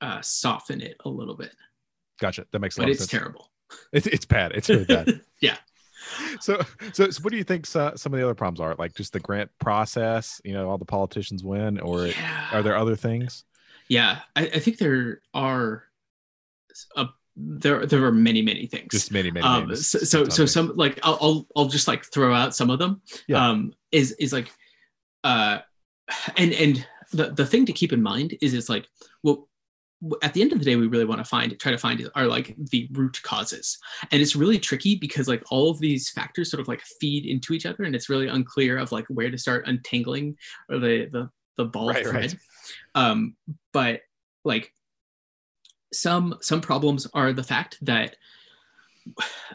uh, 0.00 0.20
soften 0.20 0.82
it 0.82 0.96
a 1.04 1.08
little 1.08 1.34
bit. 1.34 1.54
Gotcha. 2.20 2.46
That 2.52 2.58
makes 2.58 2.74
sense. 2.74 2.84
but 2.84 2.90
it's 2.90 3.00
sense. 3.00 3.10
terrible. 3.10 3.50
It's, 3.92 4.06
it's 4.06 4.26
bad. 4.26 4.52
It's 4.52 4.68
really 4.68 4.84
bad. 4.84 5.20
Yeah. 5.40 5.56
So, 6.40 6.60
so, 6.92 7.10
so 7.10 7.22
what 7.22 7.30
do 7.30 7.36
you 7.36 7.44
think 7.44 7.66
some 7.66 7.92
of 7.92 8.12
the 8.12 8.22
other 8.22 8.34
problems 8.34 8.60
are? 8.60 8.74
Like 8.78 8.94
just 8.94 9.12
the 9.12 9.20
grant 9.20 9.50
process 9.58 10.40
you 10.44 10.52
know 10.52 10.70
all 10.70 10.78
the 10.78 10.84
politicians 10.84 11.42
win 11.42 11.80
or 11.80 12.06
yeah. 12.06 12.48
are 12.52 12.62
there 12.62 12.76
other 12.76 12.94
things? 12.94 13.44
Yeah, 13.88 14.20
I, 14.34 14.42
I 14.42 14.58
think 14.60 14.78
there 14.78 15.20
are 15.34 15.84
a 16.96 17.08
there 17.36 17.84
there 17.86 18.04
are 18.04 18.12
many 18.12 18.42
many 18.42 18.66
things. 18.66 18.88
Just 18.90 19.12
many 19.12 19.30
many 19.30 19.46
um, 19.46 19.74
so 19.76 19.98
so, 19.98 20.28
so 20.28 20.46
some 20.46 20.72
like 20.76 20.98
I'll, 21.02 21.18
I'll 21.20 21.46
i'll 21.54 21.68
just 21.68 21.86
like 21.86 22.04
throw 22.04 22.34
out 22.34 22.54
some 22.54 22.70
of 22.70 22.78
them. 22.78 23.02
Yeah. 23.28 23.46
um 23.46 23.74
is 23.92 24.12
is 24.12 24.32
like 24.32 24.50
uh 25.22 25.58
and 26.36 26.52
and 26.52 26.86
the 27.12 27.30
the 27.30 27.46
thing 27.46 27.66
to 27.66 27.72
keep 27.72 27.92
in 27.92 28.02
mind 28.02 28.36
is 28.40 28.54
it's 28.54 28.68
like 28.68 28.86
well 29.22 29.48
at 30.22 30.34
the 30.34 30.42
end 30.42 30.52
of 30.52 30.58
the 30.58 30.64
day 30.64 30.76
we 30.76 30.86
really 30.86 31.04
want 31.04 31.18
to 31.18 31.24
find 31.24 31.58
try 31.58 31.72
to 31.72 31.78
find 31.78 32.08
are 32.14 32.26
like 32.26 32.54
the 32.70 32.88
root 32.92 33.20
causes. 33.22 33.78
And 34.12 34.20
it's 34.20 34.36
really 34.36 34.58
tricky 34.58 34.94
because 34.94 35.26
like 35.26 35.42
all 35.50 35.70
of 35.70 35.78
these 35.78 36.10
factors 36.10 36.50
sort 36.50 36.60
of 36.60 36.68
like 36.68 36.82
feed 37.00 37.24
into 37.24 37.54
each 37.54 37.66
other 37.66 37.84
and 37.84 37.94
it's 37.94 38.10
really 38.10 38.28
unclear 38.28 38.76
of 38.78 38.92
like 38.92 39.06
where 39.08 39.30
to 39.30 39.38
start 39.38 39.66
untangling 39.66 40.36
or 40.68 40.78
the 40.78 41.06
the 41.12 41.30
the 41.56 41.64
ball 41.64 41.88
right, 41.88 42.06
thread. 42.06 42.14
right. 42.14 42.36
Um, 42.94 43.36
but 43.72 44.02
like 44.44 44.72
some 45.98 46.36
some 46.40 46.60
problems 46.60 47.06
are 47.14 47.32
the 47.32 47.42
fact 47.42 47.78
that 47.82 48.16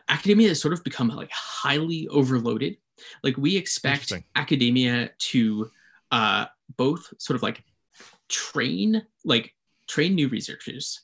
academia 0.08 0.50
has 0.50 0.62
sort 0.62 0.74
of 0.74 0.84
become 0.84 1.10
like 1.10 1.32
highly 1.32 2.08
overloaded. 2.08 2.78
Like 3.24 3.38
we 3.38 3.58
expect 3.58 4.14
academia 4.36 5.12
to 5.18 5.72
uh, 6.12 6.46
both 6.78 7.14
sort 7.18 7.36
of 7.36 7.44
like 7.44 7.64
train 8.30 9.06
like 9.26 9.54
train 9.88 10.16
new 10.16 10.30
researchers, 10.30 11.02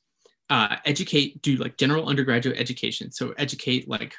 uh, 0.50 0.78
educate, 0.86 1.42
do 1.42 1.58
like 1.58 1.78
general 1.78 2.08
undergraduate 2.08 2.58
education. 2.58 3.12
So 3.12 3.34
educate 3.38 3.88
like 3.88 4.14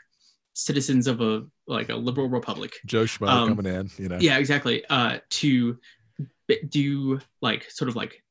citizens 0.55 1.07
of 1.07 1.21
a 1.21 1.47
like 1.67 1.89
a 1.89 1.97
liberal 1.97 2.29
republic. 2.29 2.75
Joe 2.85 3.05
Schmo 3.05 3.29
um, 3.29 3.57
coming 3.57 3.73
in, 3.73 3.91
you 3.97 4.09
know. 4.09 4.19
Yeah, 4.21 4.39
exactly. 4.39 4.85
Uh, 4.91 5.19
to 5.31 5.79
do 6.69 7.21
like 7.41 7.71
sort 7.71 7.89
of 7.89 7.97
like 7.97 8.23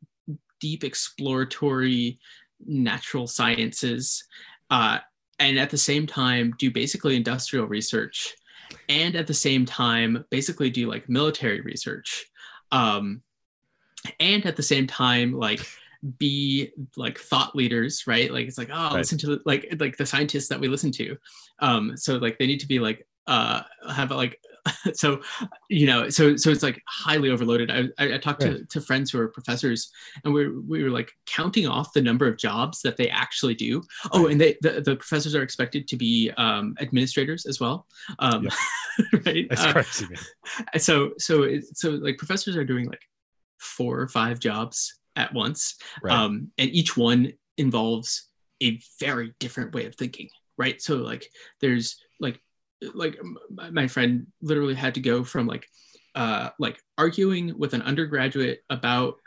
deep 0.59 0.83
exploratory 0.83 2.19
natural 2.65 3.27
sciences 3.27 4.23
uh, 4.69 4.99
and 5.39 5.59
at 5.59 5.69
the 5.69 5.77
same 5.77 6.07
time 6.07 6.53
do 6.57 6.71
basically 6.71 7.15
industrial 7.15 7.67
research 7.67 8.35
and 8.89 9.15
at 9.15 9.27
the 9.27 9.33
same 9.33 9.65
time 9.65 10.25
basically 10.29 10.69
do 10.69 10.89
like 10.89 11.07
military 11.09 11.61
research 11.61 12.25
um, 12.71 13.21
and 14.19 14.45
at 14.45 14.55
the 14.55 14.63
same 14.63 14.87
time 14.87 15.33
like 15.33 15.65
be 16.17 16.71
like 16.95 17.17
thought 17.17 17.55
leaders 17.55 18.05
right 18.05 18.31
like 18.31 18.47
it's 18.47 18.57
like 18.57 18.69
oh 18.71 18.89
right. 18.89 18.93
listen 18.93 19.17
to 19.17 19.39
like 19.45 19.67
like 19.79 19.97
the 19.97 20.05
scientists 20.05 20.47
that 20.47 20.59
we 20.59 20.67
listen 20.67 20.91
to 20.91 21.17
um 21.59 21.97
so 21.97 22.17
like 22.17 22.37
they 22.37 22.45
need 22.45 22.59
to 22.59 22.67
be 22.67 22.79
like 22.79 23.05
uh 23.25 23.61
have 23.89 24.11
like 24.11 24.39
so 24.93 25.21
you 25.69 25.85
know 25.85 26.09
so 26.09 26.35
so 26.35 26.49
it's 26.49 26.63
like 26.63 26.81
highly 26.87 27.29
overloaded 27.29 27.71
i 27.71 27.83
i, 28.03 28.15
I 28.15 28.17
talked 28.17 28.43
right. 28.43 28.57
to, 28.57 28.65
to 28.65 28.81
friends 28.81 29.11
who 29.11 29.19
are 29.19 29.27
professors 29.27 29.91
and 30.23 30.33
we 30.33 30.49
we 30.49 30.83
were 30.83 30.89
like 30.89 31.11
counting 31.25 31.67
off 31.67 31.93
the 31.93 32.01
number 32.01 32.27
of 32.27 32.37
jobs 32.37 32.81
that 32.81 32.97
they 32.97 33.09
actually 33.09 33.55
do 33.55 33.81
oh, 34.11 34.23
right. 34.23 34.31
and 34.31 34.41
they 34.41 34.57
the, 34.61 34.81
the 34.81 34.95
professors 34.95 35.35
are 35.35 35.43
expected 35.43 35.87
to 35.87 35.95
be 35.95 36.31
um, 36.37 36.75
administrators 36.79 37.45
as 37.45 37.59
well 37.59 37.87
um, 38.19 38.43
yep. 38.43 38.53
right 39.25 39.47
that's 39.49 39.63
uh, 39.63 39.73
crazy 39.73 40.07
man. 40.09 40.79
so 40.79 41.11
so 41.17 41.59
so 41.73 41.91
like 41.91 42.17
professors 42.17 42.55
are 42.55 42.65
doing 42.65 42.85
like 42.85 43.01
four 43.59 43.99
or 43.99 44.07
five 44.07 44.39
jobs 44.39 44.99
at 45.15 45.33
once 45.33 45.75
right. 46.03 46.13
um, 46.13 46.51
and 46.57 46.69
each 46.69 46.95
one 46.95 47.31
involves 47.57 48.29
a 48.61 48.79
very 48.99 49.33
different 49.39 49.73
way 49.73 49.85
of 49.85 49.95
thinking 49.95 50.29
right 50.57 50.81
so 50.81 50.95
like 50.95 51.27
there's 51.61 51.97
like 52.93 53.17
my 53.49 53.87
friend 53.87 54.27
literally 54.41 54.75
had 54.75 54.93
to 54.95 54.99
go 54.99 55.23
from 55.23 55.47
like 55.47 55.67
uh 56.15 56.49
like 56.59 56.79
arguing 56.97 57.57
with 57.57 57.73
an 57.73 57.81
undergraduate 57.81 58.63
about 58.69 59.17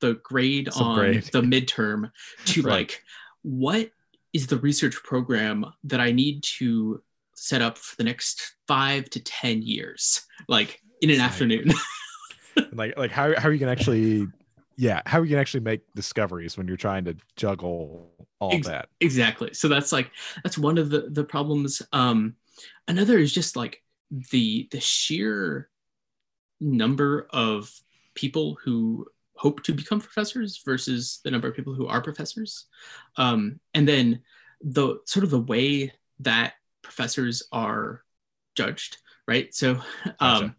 the 0.00 0.14
grade 0.22 0.68
on 0.76 0.96
the 1.32 1.42
midterm 1.42 2.10
to 2.46 2.62
right. 2.62 2.72
like 2.72 3.02
what 3.42 3.90
is 4.32 4.46
the 4.46 4.58
research 4.58 4.96
program 5.02 5.66
that 5.84 6.00
I 6.00 6.12
need 6.12 6.42
to 6.58 7.02
set 7.34 7.62
up 7.62 7.78
for 7.78 7.96
the 7.96 8.04
next 8.04 8.54
five 8.68 9.08
to 9.10 9.20
ten 9.20 9.62
years, 9.62 10.22
like 10.48 10.80
in 11.00 11.10
an 11.10 11.20
afternoon. 11.20 11.72
like 12.72 12.96
like 12.96 13.10
how 13.10 13.34
how 13.38 13.48
are 13.48 13.52
you 13.52 13.58
gonna 13.58 13.72
actually 13.72 14.26
yeah 14.76 15.00
how 15.06 15.18
are 15.18 15.24
you 15.24 15.30
gonna 15.30 15.40
actually 15.40 15.60
make 15.60 15.80
discoveries 15.94 16.58
when 16.58 16.68
you're 16.68 16.76
trying 16.76 17.04
to 17.04 17.16
juggle 17.36 18.10
all 18.38 18.52
Ex- 18.52 18.66
that 18.66 18.88
exactly 19.00 19.54
so 19.54 19.68
that's 19.68 19.92
like 19.92 20.10
that's 20.42 20.58
one 20.58 20.76
of 20.76 20.90
the 20.90 21.08
the 21.10 21.22
problems 21.22 21.80
um 21.92 22.34
Another 22.88 23.18
is 23.18 23.32
just 23.32 23.56
like 23.56 23.82
the 24.30 24.68
the 24.70 24.80
sheer 24.80 25.68
number 26.60 27.26
of 27.30 27.70
people 28.14 28.58
who 28.64 29.06
hope 29.34 29.62
to 29.62 29.72
become 29.72 30.00
professors 30.00 30.60
versus 30.64 31.20
the 31.24 31.30
number 31.30 31.48
of 31.48 31.54
people 31.54 31.74
who 31.74 31.86
are 31.86 32.02
professors, 32.02 32.66
um, 33.16 33.60
and 33.74 33.88
then 33.88 34.20
the 34.62 34.98
sort 35.06 35.24
of 35.24 35.30
the 35.30 35.40
way 35.40 35.92
that 36.20 36.54
professors 36.82 37.42
are 37.52 38.02
judged, 38.54 38.98
right? 39.26 39.54
So, 39.54 39.80
um, 40.20 40.20
gotcha 40.20 40.56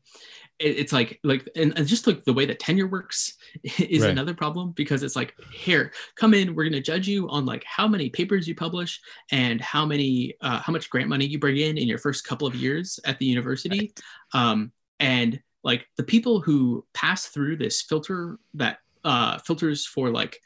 it's 0.61 0.93
like 0.93 1.19
like 1.23 1.47
and, 1.55 1.77
and, 1.77 1.87
just 1.87 2.07
like 2.07 2.23
the 2.23 2.33
way 2.33 2.45
that 2.45 2.59
tenure 2.59 2.87
works 2.87 3.37
is 3.79 4.03
right. 4.03 4.11
another 4.11 4.33
problem 4.33 4.71
because 4.71 5.03
it's 5.03 5.15
like 5.15 5.33
here 5.51 5.91
come 6.15 6.33
in 6.33 6.55
we're 6.55 6.63
going 6.63 6.73
to 6.73 6.81
judge 6.81 7.07
you 7.07 7.27
on 7.29 7.45
like 7.45 7.63
how 7.65 7.87
many 7.87 8.09
papers 8.09 8.47
you 8.47 8.55
publish 8.55 9.01
and 9.31 9.59
how 9.61 9.85
many 9.85 10.35
uh, 10.41 10.59
how 10.59 10.71
much 10.71 10.89
grant 10.89 11.09
money 11.09 11.25
you 11.25 11.39
bring 11.39 11.57
in 11.57 11.77
in 11.77 11.87
your 11.87 11.97
first 11.97 12.25
couple 12.25 12.47
of 12.47 12.55
years 12.55 12.99
at 13.05 13.17
the 13.19 13.25
university 13.25 13.91
right. 14.33 14.41
um, 14.41 14.71
and 14.99 15.39
like 15.63 15.85
the 15.97 16.03
people 16.03 16.39
who 16.39 16.85
pass 16.93 17.27
through 17.27 17.57
this 17.57 17.81
filter 17.81 18.37
that 18.53 18.77
uh, 19.03 19.37
filters 19.39 19.85
for 19.85 20.09
like 20.09 20.39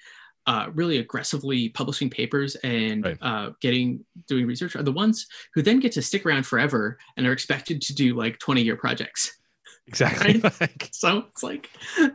uh, 0.47 0.69
really 0.73 0.99
aggressively 0.99 1.69
publishing 1.69 2.09
papers 2.09 2.55
and 2.57 3.03
right. 3.03 3.17
uh, 3.21 3.49
getting 3.61 4.05
doing 4.27 4.45
research 4.45 4.75
are 4.75 4.83
the 4.83 4.91
ones 4.91 5.25
who 5.53 5.61
then 5.61 5.79
get 5.79 5.91
to 5.91 6.01
stick 6.01 6.25
around 6.25 6.45
forever 6.45 6.97
and 7.17 7.25
are 7.25 7.31
expected 7.31 7.81
to 7.81 7.95
do 7.95 8.15
like 8.15 8.37
20 8.39 8.61
year 8.61 8.75
projects 8.75 9.39
Exactly. 9.87 10.39
Right? 10.39 10.43
like, 10.61 10.89
so 10.91 11.25
it's 11.31 11.43
like 11.43 11.69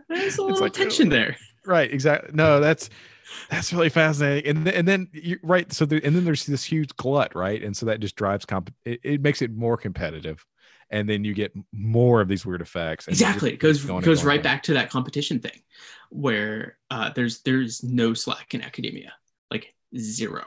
there's 0.08 0.38
a 0.38 0.42
little 0.42 0.60
like, 0.60 0.72
tension 0.72 1.08
there. 1.08 1.36
Right. 1.64 1.92
Exactly. 1.92 2.30
No, 2.32 2.60
that's 2.60 2.90
that's 3.50 3.72
really 3.72 3.88
fascinating. 3.88 4.56
And 4.56 4.68
and 4.68 4.86
then 4.86 5.08
you 5.12 5.38
right. 5.42 5.72
So 5.72 5.84
the, 5.84 6.04
and 6.04 6.14
then 6.14 6.24
there's 6.24 6.46
this 6.46 6.64
huge 6.64 6.94
glut, 6.96 7.34
right? 7.34 7.62
And 7.62 7.76
so 7.76 7.86
that 7.86 8.00
just 8.00 8.16
drives 8.16 8.44
comp. 8.44 8.72
It, 8.84 9.00
it 9.02 9.22
makes 9.22 9.42
it 9.42 9.52
more 9.52 9.76
competitive, 9.76 10.44
and 10.90 11.08
then 11.08 11.24
you 11.24 11.34
get 11.34 11.52
more 11.72 12.20
of 12.20 12.28
these 12.28 12.44
weird 12.44 12.60
effects. 12.60 13.08
exactly. 13.08 13.52
It 13.52 13.58
goes 13.58 13.84
goes 13.84 14.24
right 14.24 14.42
back 14.42 14.62
to 14.64 14.74
that 14.74 14.90
competition 14.90 15.40
thing, 15.40 15.60
where 16.10 16.78
uh, 16.90 17.10
there's 17.14 17.42
there's 17.42 17.82
no 17.82 18.14
slack 18.14 18.54
in 18.54 18.62
academia, 18.62 19.12
like 19.50 19.74
zero. 19.96 20.44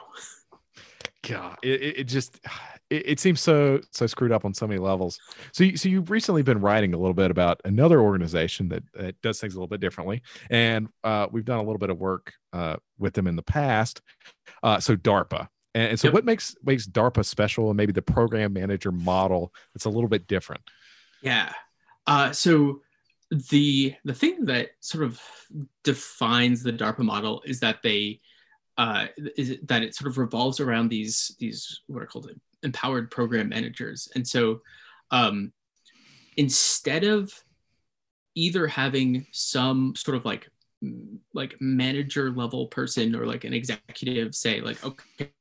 God, 1.27 1.57
it, 1.63 1.99
it 1.99 2.03
just 2.05 2.39
it, 2.89 3.03
it, 3.05 3.19
seems 3.19 3.41
so 3.41 3.79
so 3.91 4.05
screwed 4.07 4.31
up 4.31 4.45
on 4.45 4.53
so 4.53 4.67
many 4.67 4.79
levels. 4.79 5.19
So, 5.53 5.63
you, 5.63 5.77
so 5.77 5.89
you've 5.89 6.09
recently 6.09 6.43
been 6.43 6.59
writing 6.59 6.93
a 6.93 6.97
little 6.97 7.13
bit 7.13 7.31
about 7.31 7.61
another 7.65 8.01
organization 8.01 8.69
that, 8.69 8.83
that 8.93 9.21
does 9.21 9.39
things 9.39 9.53
a 9.53 9.57
little 9.57 9.67
bit 9.67 9.79
differently, 9.79 10.21
and 10.49 10.89
uh, 11.03 11.27
we've 11.31 11.45
done 11.45 11.59
a 11.59 11.63
little 11.63 11.79
bit 11.79 11.89
of 11.89 11.97
work 11.97 12.33
uh, 12.51 12.75
with 12.97 13.13
them 13.13 13.27
in 13.27 13.35
the 13.35 13.43
past. 13.43 14.01
Uh, 14.61 14.79
so, 14.79 14.95
DARPA, 14.95 15.47
and, 15.73 15.91
and 15.91 15.99
so 15.99 16.07
yep. 16.07 16.13
what 16.13 16.25
makes 16.25 16.55
makes 16.63 16.87
DARPA 16.87 17.25
special, 17.25 17.69
and 17.69 17.77
maybe 17.77 17.93
the 17.93 18.01
program 18.01 18.53
manager 18.53 18.91
model 18.91 19.53
that's 19.73 19.85
a 19.85 19.89
little 19.89 20.09
bit 20.09 20.27
different? 20.27 20.61
Yeah. 21.21 21.53
Uh, 22.05 22.31
so 22.31 22.81
the 23.31 23.95
the 24.03 24.13
thing 24.13 24.45
that 24.45 24.71
sort 24.81 25.05
of 25.05 25.21
defines 25.83 26.63
the 26.63 26.73
DARPA 26.73 26.99
model 26.99 27.41
is 27.45 27.59
that 27.61 27.81
they 27.81 28.19
uh, 28.77 29.07
is 29.37 29.57
that 29.63 29.83
it 29.83 29.95
sort 29.95 30.09
of 30.09 30.17
revolves 30.17 30.59
around 30.59 30.89
these 30.89 31.35
these 31.39 31.81
what 31.87 32.01
are 32.03 32.07
called 32.07 32.31
empowered 32.63 33.11
program 33.11 33.49
managers. 33.49 34.07
And 34.15 34.27
so 34.27 34.61
um, 35.11 35.51
instead 36.37 37.03
of 37.03 37.31
either 38.35 38.67
having 38.67 39.27
some 39.31 39.95
sort 39.95 40.17
of 40.17 40.25
like 40.25 40.49
like 41.33 41.55
manager 41.61 42.31
level 42.31 42.67
person 42.67 43.15
or 43.15 43.25
like 43.25 43.43
an 43.45 43.53
executive 43.53 44.35
say 44.35 44.59
like 44.59 44.83
okay 44.83 45.31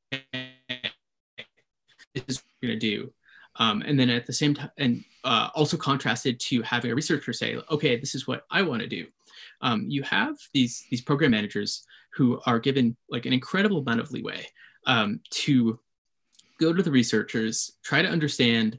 this 2.14 2.24
is 2.28 2.36
what 2.36 2.44
we're 2.62 2.68
gonna 2.68 2.78
do 2.78 3.12
Um, 3.56 3.82
and 3.82 3.98
then 3.98 4.10
at 4.10 4.26
the 4.26 4.32
same 4.32 4.54
time, 4.54 4.70
and 4.78 5.04
uh, 5.24 5.48
also 5.54 5.76
contrasted 5.76 6.40
to 6.40 6.62
having 6.62 6.90
a 6.90 6.94
researcher 6.94 7.32
say, 7.32 7.58
okay, 7.70 7.96
this 7.96 8.14
is 8.14 8.26
what 8.26 8.44
I 8.50 8.62
want 8.62 8.82
to 8.82 8.88
do. 8.88 9.06
Um, 9.62 9.86
you 9.88 10.02
have 10.02 10.36
these 10.52 10.84
these 10.90 11.00
program 11.00 11.30
managers 11.30 11.84
who 12.14 12.40
are 12.46 12.58
given 12.58 12.96
like 13.08 13.26
an 13.26 13.32
incredible 13.32 13.78
amount 13.78 14.00
of 14.00 14.10
leeway 14.10 14.46
um, 14.86 15.20
to 15.30 15.78
go 16.60 16.72
to 16.72 16.82
the 16.82 16.90
researchers, 16.90 17.72
try 17.82 18.02
to 18.02 18.08
understand 18.08 18.78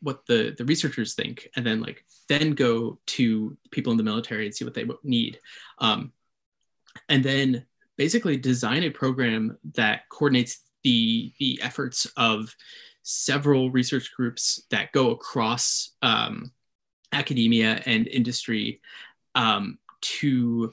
what 0.00 0.26
the 0.26 0.54
the 0.58 0.64
researchers 0.64 1.14
think, 1.14 1.48
and 1.56 1.64
then 1.64 1.80
like 1.80 2.04
then 2.28 2.52
go 2.52 2.98
to 3.06 3.56
people 3.70 3.90
in 3.92 3.96
the 3.96 4.04
military 4.04 4.46
and 4.46 4.54
see 4.54 4.64
what 4.64 4.74
they 4.74 4.86
need, 5.02 5.38
um, 5.78 6.12
and 7.08 7.24
then 7.24 7.64
basically 7.96 8.36
design 8.36 8.82
a 8.82 8.90
program 8.90 9.56
that 9.74 10.08
coordinates 10.08 10.60
the 10.82 11.32
the 11.38 11.58
efforts 11.62 12.06
of 12.16 12.54
several 13.02 13.70
research 13.70 14.12
groups 14.16 14.64
that 14.70 14.92
go 14.92 15.10
across 15.10 15.90
um, 16.02 16.50
academia 17.12 17.82
and 17.86 18.08
industry 18.08 18.80
um, 19.34 19.78
to 20.04 20.72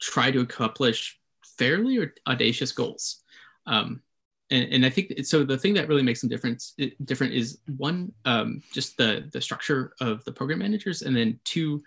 try 0.00 0.30
to 0.30 0.40
accomplish 0.40 1.18
fairly 1.58 1.98
or 1.98 2.14
audacious 2.26 2.72
goals. 2.72 3.22
Um, 3.66 4.02
and, 4.50 4.72
and, 4.72 4.86
I 4.86 4.90
think 4.90 5.12
so. 5.24 5.42
The 5.42 5.58
thing 5.58 5.74
that 5.74 5.88
really 5.88 6.02
makes 6.04 6.20
them 6.20 6.30
different 6.30 6.62
different 7.04 7.32
is 7.32 7.58
one, 7.76 8.12
um, 8.24 8.62
just 8.72 8.96
the 8.96 9.28
the 9.32 9.40
structure 9.40 9.94
of 10.00 10.24
the 10.24 10.30
program 10.30 10.60
managers, 10.60 11.02
and 11.02 11.16
then 11.16 11.40
two, 11.42 11.82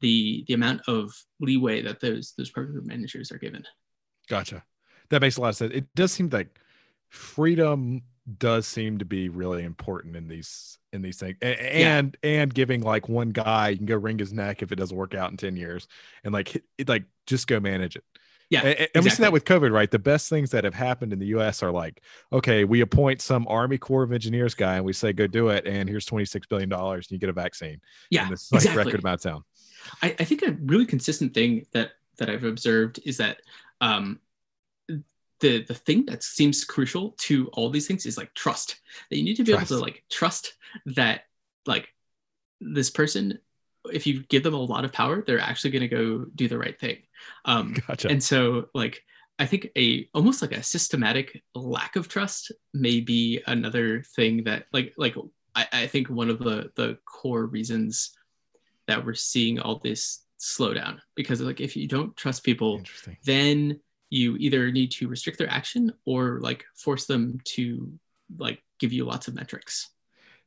the 0.00 0.44
the 0.46 0.54
amount 0.54 0.82
of 0.86 1.12
leeway 1.40 1.82
that 1.82 1.98
those 2.00 2.34
those 2.38 2.50
program 2.50 2.86
managers 2.86 3.32
are 3.32 3.38
given. 3.38 3.64
Gotcha. 4.28 4.62
That 5.10 5.22
makes 5.22 5.38
a 5.38 5.40
lot 5.40 5.48
of 5.48 5.56
sense. 5.56 5.74
It 5.74 5.92
does 5.96 6.12
seem 6.12 6.28
like 6.30 6.60
freedom 7.08 8.02
does 8.38 8.66
seem 8.66 8.98
to 8.98 9.04
be 9.04 9.28
really 9.28 9.64
important 9.64 10.16
in 10.16 10.28
these 10.28 10.78
in 10.92 11.02
these 11.02 11.18
things 11.18 11.36
and 11.42 11.58
yeah. 11.60 11.98
and, 11.98 12.16
and 12.22 12.54
giving 12.54 12.80
like 12.80 13.08
one 13.08 13.30
guy 13.30 13.68
you 13.68 13.76
can 13.76 13.86
go 13.86 13.96
wring 13.96 14.18
his 14.18 14.32
neck 14.32 14.62
if 14.62 14.72
it 14.72 14.76
doesn't 14.76 14.96
work 14.96 15.14
out 15.14 15.30
in 15.30 15.36
10 15.36 15.56
years 15.56 15.86
and 16.24 16.32
like 16.32 16.56
it, 16.56 16.88
like 16.88 17.04
just 17.26 17.46
go 17.46 17.60
manage 17.60 17.96
it 17.96 18.04
yeah 18.48 18.60
and, 18.60 18.68
and 18.68 18.80
exactly. 18.80 19.02
we 19.02 19.10
see 19.10 19.22
that 19.22 19.32
with 19.32 19.44
covid 19.44 19.72
right 19.72 19.90
the 19.90 19.98
best 19.98 20.30
things 20.30 20.50
that 20.50 20.64
have 20.64 20.72
happened 20.72 21.12
in 21.12 21.18
the 21.18 21.26
us 21.26 21.62
are 21.62 21.70
like 21.70 22.02
okay 22.32 22.64
we 22.64 22.80
appoint 22.80 23.20
some 23.20 23.46
army 23.48 23.76
corps 23.76 24.04
of 24.04 24.12
engineers 24.12 24.54
guy 24.54 24.76
and 24.76 24.84
we 24.84 24.92
say 24.94 25.12
go 25.12 25.26
do 25.26 25.48
it 25.48 25.66
and 25.66 25.86
here's 25.86 26.06
26 26.06 26.46
billion 26.46 26.68
dollars 26.68 27.06
and 27.06 27.12
you 27.12 27.18
get 27.18 27.28
a 27.28 27.32
vaccine 27.32 27.78
yeah 28.08 28.30
this 28.30 28.50
like 28.52 28.62
exactly. 28.62 28.84
record 28.84 29.00
amount 29.00 29.24
of 29.24 29.32
town 29.32 29.44
I, 30.02 30.16
I 30.18 30.24
think 30.24 30.42
a 30.42 30.52
really 30.62 30.86
consistent 30.86 31.34
thing 31.34 31.66
that 31.72 31.90
that 32.16 32.30
i've 32.30 32.44
observed 32.44 33.00
is 33.04 33.18
that 33.18 33.42
um 33.82 34.18
the 35.44 35.62
the 35.64 35.74
thing 35.74 36.06
that 36.06 36.22
seems 36.22 36.64
crucial 36.64 37.14
to 37.18 37.48
all 37.52 37.68
these 37.68 37.86
things 37.86 38.06
is 38.06 38.16
like 38.16 38.32
trust 38.32 38.80
that 39.10 39.18
you 39.18 39.22
need 39.22 39.36
to 39.36 39.44
be 39.44 39.52
trust. 39.52 39.70
able 39.70 39.78
to 39.78 39.84
like 39.84 40.02
trust 40.10 40.54
that 40.86 41.24
like 41.66 41.86
this 42.62 42.88
person 42.88 43.38
if 43.92 44.06
you 44.06 44.22
give 44.28 44.42
them 44.42 44.54
a 44.54 44.58
lot 44.58 44.86
of 44.86 44.92
power 44.92 45.22
they're 45.22 45.38
actually 45.38 45.70
going 45.70 45.82
to 45.82 45.88
go 45.88 46.24
do 46.34 46.48
the 46.48 46.56
right 46.56 46.80
thing 46.80 46.96
um 47.44 47.76
gotcha. 47.86 48.08
and 48.08 48.22
so 48.22 48.70
like 48.74 49.02
i 49.38 49.44
think 49.44 49.68
a 49.76 50.08
almost 50.14 50.40
like 50.40 50.52
a 50.52 50.62
systematic 50.62 51.42
lack 51.54 51.94
of 51.96 52.08
trust 52.08 52.50
may 52.72 53.00
be 53.00 53.42
another 53.46 54.02
thing 54.16 54.44
that 54.44 54.64
like 54.72 54.94
like 54.96 55.14
i, 55.54 55.66
I 55.72 55.86
think 55.86 56.08
one 56.08 56.30
of 56.30 56.38
the 56.38 56.70
the 56.74 56.96
core 57.04 57.44
reasons 57.44 58.16
that 58.86 59.04
we're 59.04 59.12
seeing 59.12 59.60
all 59.60 59.78
this 59.84 60.22
slowdown 60.40 61.00
because 61.14 61.42
like 61.42 61.60
if 61.60 61.76
you 61.76 61.86
don't 61.86 62.16
trust 62.16 62.44
people 62.44 62.80
then 63.24 63.80
you 64.14 64.36
either 64.36 64.70
need 64.70 64.92
to 64.92 65.08
restrict 65.08 65.38
their 65.38 65.50
action 65.50 65.92
or 66.06 66.38
like 66.40 66.64
force 66.76 67.06
them 67.06 67.40
to 67.44 67.92
like 68.38 68.62
give 68.78 68.92
you 68.92 69.04
lots 69.04 69.26
of 69.26 69.34
metrics. 69.34 69.90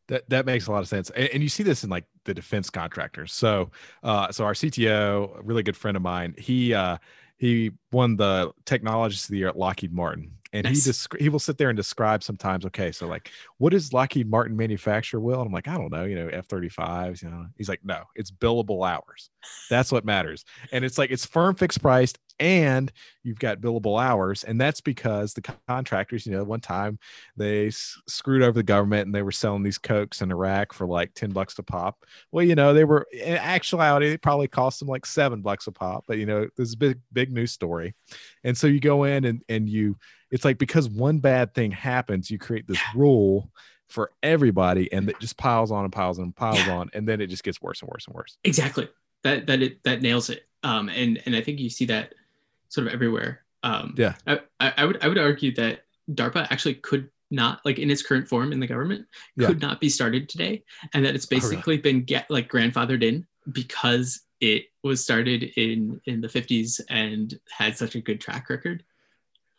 That 0.08 0.30
that 0.30 0.45
makes 0.45 0.67
a 0.67 0.71
lot 0.71 0.82
of 0.82 0.88
sense. 0.88 1.10
And, 1.10 1.27
and, 1.34 1.43
you 1.43 1.49
see 1.49 1.63
this 1.63 1.84
in 1.84 1.89
like 1.89 2.06
the 2.23 2.34
defense 2.34 2.69
contractors. 2.69 3.34
So 3.34 3.71
uh 4.03 4.32
so 4.32 4.45
our 4.45 4.53
cto 4.53 5.38
a 5.38 5.41
really 5.43 5.63
good 5.63 5.75
friend 5.75 5.97
of 5.97 6.03
mine 6.03 6.34
he 6.38 6.73
uh 6.73 6.97
he 7.38 7.71
won 7.91 8.15
the 8.15 8.51
technologist 8.65 9.25
of 9.25 9.32
the 9.32 9.38
year 9.38 9.49
at 9.49 9.58
lockheed 9.58 9.93
martin. 9.93 10.32
And 10.53 10.63
nice. 10.63 10.86
he 10.86 10.91
desc- 10.91 11.19
he 11.19 11.27
will 11.27 11.39
sit 11.39 11.58
there 11.58 11.69
and 11.69 11.75
describe 11.75 12.23
sometimes 12.23 12.65
okay 12.67 12.93
so 12.93 13.06
like 13.06 13.32
what 13.58 13.71
does 13.71 13.91
lockheed 13.91 14.30
martin 14.30 14.56
manufacture 14.56 15.19
will? 15.19 15.41
And 15.41 15.47
i'm 15.47 15.53
like 15.53 15.67
i 15.67 15.77
don't 15.77 15.91
know 15.91 16.06
you 16.06 16.15
know 16.15 16.30
f-35s 16.30 17.21
you 17.21 17.30
know. 17.30 17.47
He's 17.58 17.67
like 17.67 17.82
no 17.84 18.03
it's 18.15 18.32
billable 18.32 18.89
hours. 18.89 19.30
That's 19.69 19.91
what 19.91 20.06
matters. 20.06 20.45
And 20.71 20.86
it's 20.86 20.97
like 20.97 21.12
it's 21.12 21.25
firm 21.25 21.56
fixed 21.56 21.82
priced 21.82 22.17
and 22.39 22.91
you've 23.23 23.39
got 23.39 23.60
billable 23.60 24.02
hours 24.02 24.43
and 24.43 24.60
that's 24.60 24.82
because 24.82 25.34
the 25.34 25.41
contractors 25.67 26.26
you 26.26 26.32
know 26.32 26.43
one 26.43 26.60
time 26.60 26.97
they 27.36 27.67
s- 27.67 28.00
screwed 28.08 28.41
over 28.41 28.54
the 28.54 28.63
government 28.63 29.06
and 29.06 29.13
they 29.13 29.21
were 29.21 29.32
selling 29.32 29.63
these 29.63 29.78
cokes 29.78 30.21
in 30.21 30.32
iraq 30.32 30.73
for 30.73 30.86
like 30.86 31.13
10 31.13 31.32
bucks 31.32 31.58
a 31.60 31.63
pop. 31.63 32.06
Well 32.32 32.45
you 32.45 32.56
know 32.56 32.73
they 32.73 32.84
were 32.84 33.08
in 33.12 33.38
actuality 33.38 34.08
it 34.08 34.21
probably 34.21 34.47
cost 34.47 34.80
them 34.80 34.88
like 34.88 35.06
seven 35.06 35.41
bucks 35.41 35.67
a 35.67 35.71
pop 35.71 36.06
but 36.08 36.17
you 36.17 36.26
know 36.26 36.47
this 36.58 36.69
is 36.69 36.73
a 36.73 36.78
big 36.78 37.00
big 37.12 37.32
news 37.32 37.52
story. 37.52 37.95
And 38.43 38.58
so 38.58 38.67
you 38.67 38.80
go 38.80 39.04
in 39.04 39.26
and 39.26 39.43
and 39.50 39.69
you 39.69 39.97
it's 40.32 40.45
like 40.45 40.58
because 40.58 40.89
one 40.89 41.19
bad 41.19 41.54
thing 41.54 41.71
happens 41.71 42.30
you 42.30 42.38
create 42.38 42.67
this 42.67 42.82
rule 42.95 43.52
for 43.88 44.12
everybody 44.21 44.91
and 44.91 45.10
it 45.10 45.19
just 45.19 45.38
piles 45.38 45.71
on 45.71 45.86
and 45.86 45.93
piles 45.93 46.19
on 46.19 46.26
and 46.26 46.36
piles 46.36 46.58
yeah. 46.65 46.78
on 46.78 46.89
and 46.93 47.08
then 47.08 47.21
it 47.21 47.28
just 47.28 47.43
gets 47.43 47.62
worse 47.62 47.82
and 47.82 47.89
worse 47.89 48.06
and 48.08 48.15
worse. 48.15 48.38
Exactly. 48.43 48.89
That 49.23 49.47
that 49.47 49.62
it 49.62 49.84
that 49.84 50.02
nails 50.02 50.30
it. 50.30 50.43
Um 50.63 50.89
and 50.89 51.21
and 51.26 51.36
i 51.36 51.41
think 51.41 51.60
you 51.60 51.69
see 51.69 51.86
that 51.86 52.13
sort 52.69 52.88
of 52.88 52.93
everywhere. 52.93 53.41
Um, 53.63 53.95
yeah, 53.97 54.13
I, 54.25 54.39
I 54.60 54.86
would 54.86 55.03
I 55.03 55.08
would 55.08 55.17
argue 55.17 55.53
that 55.56 55.82
DARPA 56.12 56.47
actually 56.51 56.75
could 56.75 57.10
not 57.30 57.60
like 57.65 57.80
in 57.80 57.91
its 57.91 58.01
current 58.01 58.27
form 58.27 58.53
in 58.53 58.60
the 58.60 58.67
government 58.67 59.06
could 59.38 59.62
yeah. 59.62 59.67
not 59.67 59.82
be 59.82 59.89
started 59.89 60.30
today, 60.30 60.63
and 60.93 61.03
that 61.06 61.15
it's 61.15 61.25
basically 61.25 61.58
oh, 61.58 61.63
really? 61.67 61.82
been 61.82 62.03
get 62.03 62.30
like 62.30 62.49
grandfathered 62.49 63.03
in 63.03 63.25
because 63.51 64.21
it 64.39 64.65
was 64.84 65.03
started 65.03 65.43
in 65.56 65.99
in 66.06 66.21
the 66.21 66.27
50s 66.27 66.80
and 66.89 67.39
had 67.49 67.77
such 67.77 67.95
a 67.95 68.01
good 68.01 68.21
track 68.21 68.49
record. 68.49 68.84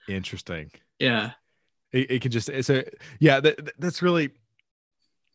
Interesting. 0.08 0.70
Yeah. 0.98 1.32
It, 1.92 2.10
it 2.10 2.22
can 2.22 2.30
just 2.30 2.48
it's 2.48 2.70
a 2.70 2.84
yeah 3.18 3.40
that, 3.40 3.72
that's 3.78 4.02
really 4.02 4.30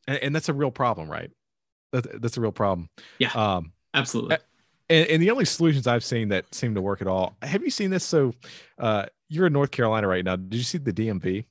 and, 0.08 0.18
and 0.18 0.36
that's 0.36 0.50
a 0.50 0.54
real 0.54 0.70
problem 0.70 1.10
right 1.10 1.32
that, 1.92 2.22
that's 2.22 2.38
a 2.38 2.42
real 2.42 2.52
problem 2.52 2.90
yeah 3.18 3.32
um 3.32 3.72
absolutely 3.96 4.38
and, 4.90 5.08
and, 5.08 5.22
the 5.22 5.32
only 5.32 5.46
solutions 5.46 5.88
I've 5.88 6.04
seen 6.04 6.30
that 6.30 6.54
seem 6.54 6.76
to 6.76 6.82
work 6.82 7.02
at 7.02 7.08
all. 7.08 7.36
Have 7.42 7.64
you 7.64 7.70
seen 7.70 7.90
this? 7.90 8.04
So, 8.04 8.34
uh, 8.78 9.06
you're 9.30 9.48
in 9.48 9.54
North 9.54 9.72
Carolina 9.72 10.08
right 10.08 10.24
now. 10.24 10.36
Did 10.36 10.56
you 10.56 10.64
see 10.64 10.78
the 10.78 10.94
DMV? 10.94 11.46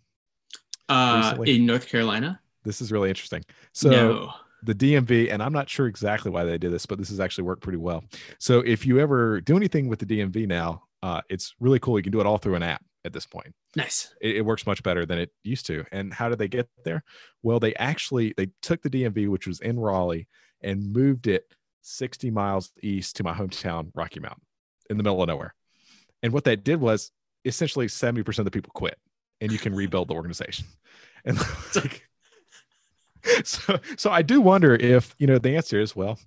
Uh, 0.88 1.36
in 1.46 1.66
North 1.66 1.88
Carolina. 1.88 2.40
This 2.64 2.80
is 2.80 2.92
really 2.92 3.08
interesting. 3.08 3.44
So, 3.72 3.90
no. 3.90 4.32
the 4.62 4.74
DMV, 4.74 5.32
and 5.32 5.42
I'm 5.42 5.52
not 5.52 5.68
sure 5.68 5.86
exactly 5.86 6.30
why 6.30 6.44
they 6.44 6.58
did 6.58 6.72
this, 6.72 6.86
but 6.86 6.98
this 6.98 7.08
has 7.08 7.20
actually 7.20 7.44
worked 7.44 7.62
pretty 7.62 7.78
well. 7.78 8.04
So, 8.38 8.60
if 8.60 8.86
you 8.86 9.00
ever 9.00 9.40
do 9.40 9.56
anything 9.56 9.88
with 9.88 9.98
the 9.98 10.06
DMV 10.06 10.46
now, 10.46 10.84
uh, 11.02 11.20
it's 11.28 11.54
really 11.58 11.80
cool. 11.80 11.98
You 11.98 12.02
can 12.02 12.12
do 12.12 12.20
it 12.20 12.26
all 12.26 12.38
through 12.38 12.54
an 12.54 12.62
app 12.62 12.84
at 13.04 13.12
this 13.12 13.26
point. 13.26 13.52
Nice. 13.76 14.14
It, 14.20 14.36
it, 14.36 14.44
works 14.44 14.66
much 14.66 14.82
better 14.82 15.04
than 15.04 15.18
it 15.18 15.30
used 15.42 15.66
to. 15.66 15.84
And 15.92 16.12
how 16.12 16.28
did 16.28 16.38
they 16.38 16.48
get 16.48 16.68
there? 16.84 17.02
Well, 17.42 17.58
they 17.58 17.74
actually 17.74 18.34
they 18.36 18.50
took 18.60 18.82
the 18.82 18.90
DMV, 18.90 19.28
which 19.28 19.46
was 19.46 19.60
in 19.60 19.78
Raleigh, 19.78 20.28
and 20.62 20.92
moved 20.92 21.26
it 21.26 21.44
60 21.82 22.30
miles 22.30 22.72
east 22.82 23.16
to 23.16 23.24
my 23.24 23.34
hometown, 23.34 23.90
Rocky 23.94 24.20
Mount, 24.20 24.40
in 24.88 24.96
the 24.96 25.02
middle 25.02 25.22
of 25.22 25.28
nowhere. 25.28 25.54
And 26.22 26.32
what 26.32 26.44
that 26.44 26.64
did 26.64 26.80
was 26.80 27.10
essentially 27.44 27.86
70% 27.86 28.38
of 28.38 28.44
the 28.44 28.50
people 28.50 28.70
quit 28.74 28.98
and 29.40 29.50
you 29.50 29.58
can 29.58 29.74
rebuild 29.74 30.08
the 30.08 30.14
organization. 30.14 30.66
And 31.24 31.38
it's 31.38 31.76
like, 31.76 32.08
so, 33.44 33.78
so 33.96 34.10
I 34.10 34.22
do 34.22 34.40
wonder 34.40 34.74
if, 34.74 35.14
you 35.20 35.28
know, 35.28 35.38
the 35.38 35.54
answer 35.54 35.80
is, 35.80 35.94
well, 35.94 36.18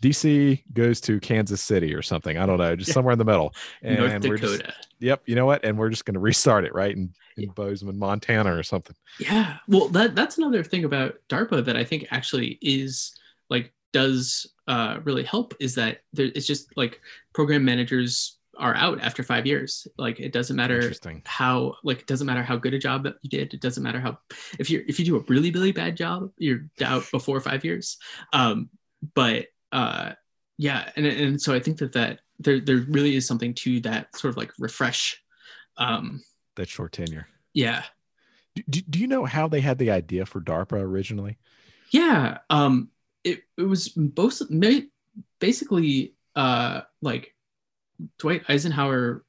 DC 0.00 0.62
goes 0.72 1.02
to 1.02 1.20
Kansas 1.20 1.60
City 1.60 1.94
or 1.94 2.00
something. 2.00 2.38
I 2.38 2.46
don't 2.46 2.56
know, 2.56 2.74
just 2.76 2.88
yeah. 2.88 2.94
somewhere 2.94 3.12
in 3.12 3.18
the 3.18 3.26
middle. 3.26 3.54
And 3.82 3.98
North 3.98 4.22
Dakota. 4.22 4.58
Just, 4.64 4.88
yep. 5.00 5.22
You 5.26 5.34
know 5.34 5.44
what? 5.44 5.66
And 5.66 5.76
we're 5.76 5.90
just 5.90 6.04
going 6.04 6.14
to 6.14 6.20
restart 6.20 6.64
it 6.64 6.74
right 6.74 6.94
in, 6.96 7.12
in 7.36 7.44
yeah. 7.44 7.50
Bozeman, 7.54 7.98
Montana 7.98 8.56
or 8.56 8.62
something. 8.62 8.96
Yeah. 9.18 9.58
Well, 9.66 9.88
that 9.88 10.14
that's 10.14 10.38
another 10.38 10.64
thing 10.64 10.84
about 10.84 11.16
DARPA 11.28 11.64
that 11.64 11.76
I 11.76 11.84
think 11.84 12.06
actually 12.10 12.58
is 12.62 13.14
like 13.50 13.74
does 13.92 14.46
uh, 14.68 15.00
really 15.02 15.24
help 15.24 15.54
is 15.58 15.74
that 15.74 16.02
there, 16.12 16.30
it's 16.34 16.46
just 16.46 16.76
like 16.76 17.00
program 17.32 17.64
managers 17.64 18.38
are 18.58 18.74
out 18.74 19.00
after 19.00 19.22
five 19.22 19.46
years. 19.46 19.86
Like 19.96 20.20
it 20.20 20.32
doesn't 20.32 20.56
matter 20.56 20.92
how 21.24 21.76
like 21.82 22.00
it 22.00 22.06
doesn't 22.06 22.26
matter 22.26 22.42
how 22.42 22.56
good 22.56 22.74
a 22.74 22.78
job 22.78 23.04
that 23.04 23.14
you 23.22 23.30
did. 23.30 23.54
It 23.54 23.60
doesn't 23.60 23.82
matter 23.82 24.00
how 24.00 24.18
if 24.58 24.68
you 24.68 24.84
if 24.86 24.98
you 24.98 25.06
do 25.06 25.16
a 25.16 25.24
really 25.28 25.50
really 25.50 25.72
bad 25.72 25.96
job, 25.96 26.30
you're 26.36 26.68
out 26.82 27.04
before 27.10 27.40
five 27.40 27.64
years. 27.64 27.96
Um, 28.32 28.68
but 29.14 29.46
uh, 29.72 30.12
yeah, 30.58 30.90
and 30.96 31.06
and 31.06 31.40
so 31.40 31.54
I 31.54 31.60
think 31.60 31.78
that 31.78 31.92
that 31.92 32.20
there 32.38 32.60
there 32.60 32.84
really 32.88 33.16
is 33.16 33.26
something 33.26 33.54
to 33.54 33.80
that 33.80 34.14
sort 34.16 34.30
of 34.30 34.36
like 34.36 34.52
refresh. 34.58 35.22
Um, 35.78 36.22
that 36.56 36.68
short 36.68 36.92
tenure. 36.92 37.26
Yeah. 37.54 37.84
Do, 38.68 38.80
do 38.82 38.98
you 38.98 39.06
know 39.06 39.24
how 39.24 39.46
they 39.46 39.60
had 39.60 39.78
the 39.78 39.92
idea 39.92 40.26
for 40.26 40.40
DARPA 40.40 40.72
originally? 40.72 41.38
Yeah. 41.92 42.38
Um, 42.50 42.90
it, 43.28 43.42
it 43.56 43.62
was 43.62 43.88
both 43.88 44.42
basically 45.38 46.14
uh, 46.34 46.82
like 47.02 47.34
Dwight 48.18 48.42
Eisenhower 48.48 49.24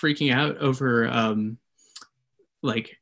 freaking 0.00 0.32
out 0.32 0.58
over 0.58 1.08
um, 1.08 1.58
like 2.62 2.96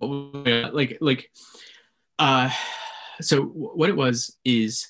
like 0.00 0.98
like 1.00 1.30
uh 2.18 2.50
so 3.20 3.42
what 3.42 3.88
it 3.88 3.96
was 3.96 4.36
is 4.44 4.86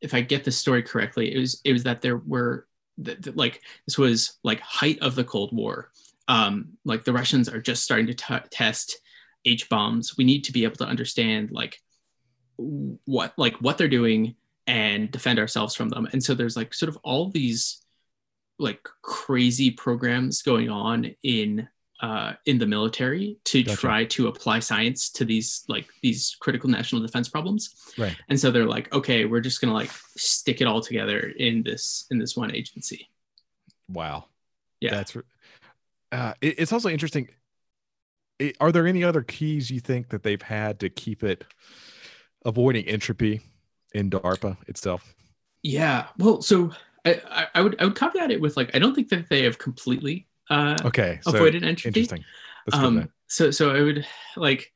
if 0.00 0.14
i 0.14 0.20
get 0.20 0.44
the 0.44 0.50
story 0.50 0.82
correctly 0.82 1.34
it 1.34 1.38
was 1.38 1.60
it 1.64 1.72
was 1.72 1.84
that 1.84 2.00
there 2.00 2.18
were 2.18 2.66
that, 2.98 3.22
that 3.22 3.36
like 3.36 3.60
this 3.86 3.98
was 3.98 4.38
like 4.42 4.60
height 4.60 4.98
of 5.02 5.14
the 5.14 5.24
cold 5.24 5.50
war. 5.52 5.90
Um 6.28 6.78
like 6.84 7.04
the 7.04 7.12
russians 7.12 7.48
are 7.48 7.60
just 7.60 7.84
starting 7.84 8.06
to 8.06 8.14
t- 8.14 8.48
test 8.50 9.00
h 9.44 9.68
bombs 9.68 10.16
we 10.16 10.24
need 10.24 10.44
to 10.44 10.52
be 10.52 10.64
able 10.64 10.76
to 10.76 10.86
understand 10.86 11.50
like 11.50 11.80
what 12.56 13.34
like 13.36 13.56
what 13.56 13.78
they're 13.78 13.88
doing 13.88 14.34
and 14.66 15.10
defend 15.10 15.38
ourselves 15.38 15.74
from 15.74 15.88
them. 15.88 16.08
And 16.12 16.22
so 16.22 16.34
there's 16.34 16.56
like 16.56 16.74
sort 16.74 16.88
of 16.88 16.98
all 17.02 17.30
these 17.30 17.82
like 18.58 18.88
crazy 19.02 19.70
programs 19.70 20.42
going 20.42 20.70
on 20.70 21.14
in 21.22 21.68
uh, 22.00 22.34
in 22.44 22.58
the 22.58 22.66
military 22.66 23.38
to 23.44 23.62
gotcha. 23.62 23.78
try 23.78 24.04
to 24.04 24.28
apply 24.28 24.58
science 24.58 25.08
to 25.10 25.24
these 25.24 25.64
like 25.68 25.86
these 26.02 26.36
critical 26.40 26.68
national 26.68 27.00
defense 27.02 27.28
problems. 27.28 27.74
Right. 27.96 28.16
And 28.28 28.38
so 28.38 28.50
they're 28.50 28.66
like 28.66 28.92
okay 28.92 29.24
we're 29.24 29.40
just 29.40 29.60
gonna 29.60 29.72
like 29.72 29.90
stick 30.16 30.60
it 30.60 30.66
all 30.66 30.80
together 30.80 31.32
in 31.38 31.62
this 31.62 32.06
in 32.10 32.18
this 32.18 32.36
one 32.36 32.54
agency. 32.54 33.08
Wow. 33.88 34.26
Yeah. 34.80 34.90
That's 34.90 35.16
uh, 36.12 36.34
it, 36.40 36.54
it's 36.58 36.72
also 36.72 36.88
interesting. 36.88 37.28
It, 38.38 38.56
are 38.60 38.70
there 38.70 38.86
any 38.86 39.02
other 39.02 39.22
keys 39.22 39.70
you 39.70 39.80
think 39.80 40.10
that 40.10 40.22
they've 40.22 40.42
had 40.42 40.80
to 40.80 40.90
keep 40.90 41.22
it 41.22 41.44
avoiding 42.46 42.86
entropy 42.86 43.40
in 43.92 44.08
darpa 44.08 44.56
itself 44.68 45.14
yeah 45.62 46.06
well 46.18 46.40
so 46.40 46.72
I, 47.06 47.46
I 47.54 47.60
would 47.60 47.80
I 47.80 47.84
would 47.84 47.94
caveat 47.94 48.30
it 48.30 48.40
with 48.40 48.56
like 48.56 48.74
I 48.74 48.78
don't 48.78 48.94
think 48.94 49.08
that 49.10 49.28
they 49.28 49.42
have 49.44 49.58
completely 49.58 50.26
uh, 50.50 50.76
okay 50.84 51.20
so 51.22 51.34
avoided 51.34 51.64
entropy. 51.64 52.00
Interesting. 52.00 52.24
Um, 52.72 53.08
so 53.28 53.50
so 53.50 53.74
I 53.74 53.82
would 53.82 54.06
like 54.36 54.72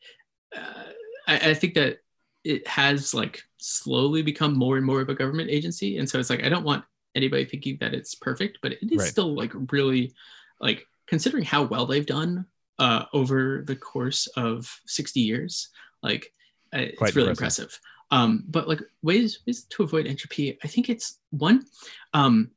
uh, 0.57 0.85
I, 1.27 1.51
I 1.51 1.55
think 1.55 1.75
that 1.75 1.99
it 2.45 2.67
has 2.67 3.13
like 3.13 3.43
slowly 3.59 4.23
become 4.23 4.57
more 4.57 4.77
and 4.77 4.87
more 4.87 5.01
of 5.01 5.09
a 5.09 5.15
government 5.15 5.51
agency, 5.51 5.99
and 5.99 6.09
so 6.09 6.19
it's 6.19 6.31
like 6.31 6.45
I 6.45 6.49
don't 6.49 6.65
want 6.65 6.85
anybody 7.15 7.45
thinking 7.45 7.77
that 7.81 7.95
it's 7.95 8.15
perfect, 8.15 8.59
but 8.63 8.73
it 8.73 8.93
is 8.93 8.99
right. 8.99 9.09
still 9.09 9.35
like 9.35 9.53
really 9.73 10.15
like 10.61 10.87
considering 11.09 11.45
how 11.45 11.65
well 11.65 11.87
they've 11.87 12.07
done 12.07 12.47
uh, 12.79 13.05
over 13.13 13.63
the 13.67 13.77
course 13.77 14.27
of 14.37 14.81
60 14.87 15.21
years 15.21 15.69
like 16.03 16.33
it's 16.73 16.99
Quite 16.99 17.15
really 17.15 17.31
impressive. 17.31 17.65
impressive. 17.65 17.81
Um, 18.13 18.45
but 18.49 18.69
like 18.69 18.81
ways 19.03 19.41
ways 19.47 19.65
to 19.65 19.83
avoid 19.83 20.07
entropy, 20.07 20.59
I 20.63 20.69
think 20.69 20.89
it's 20.89 21.19
one. 21.31 21.65
Um, 22.13 22.51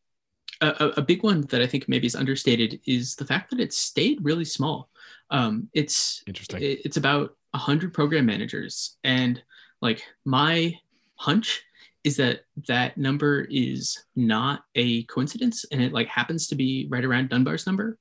a, 0.61 0.93
a, 0.97 1.01
big 1.01 1.23
one 1.23 1.41
that 1.41 1.61
I 1.61 1.67
think 1.67 1.89
maybe 1.89 2.07
is 2.07 2.15
understated 2.15 2.79
is 2.85 3.15
the 3.15 3.25
fact 3.25 3.49
that 3.49 3.59
it 3.59 3.73
stayed 3.73 4.23
really 4.23 4.45
small. 4.45 4.89
Um, 5.29 5.69
it's 5.73 6.23
interesting. 6.25 6.61
It, 6.61 6.85
it's 6.85 6.97
about 6.97 7.35
hundred 7.53 7.93
program 7.93 8.25
managers, 8.25 8.97
and 9.03 9.41
like 9.81 10.03
my 10.25 10.79
hunch 11.15 11.63
is 12.03 12.17
that 12.17 12.41
that 12.67 12.97
number 12.97 13.47
is 13.49 13.97
not 14.15 14.63
a 14.75 15.03
coincidence 15.03 15.65
and 15.71 15.81
it 15.81 15.93
like 15.93 16.07
happens 16.07 16.47
to 16.47 16.55
be 16.55 16.87
right 16.89 17.05
around 17.05 17.29
dunbar's 17.29 17.65
number. 17.65 17.97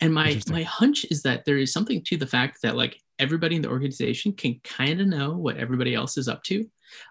And 0.00 0.12
my 0.12 0.40
my 0.48 0.62
hunch 0.62 1.04
is 1.10 1.22
that 1.22 1.44
there 1.44 1.58
is 1.58 1.72
something 1.72 2.02
to 2.04 2.16
the 2.16 2.26
fact 2.26 2.62
that 2.62 2.76
like 2.76 2.98
everybody 3.18 3.56
in 3.56 3.62
the 3.62 3.68
organization 3.68 4.32
can 4.32 4.60
kind 4.64 5.00
of 5.00 5.06
know 5.06 5.32
what 5.32 5.58
everybody 5.58 5.94
else 5.94 6.16
is 6.16 6.28
up 6.28 6.42
to 6.44 6.64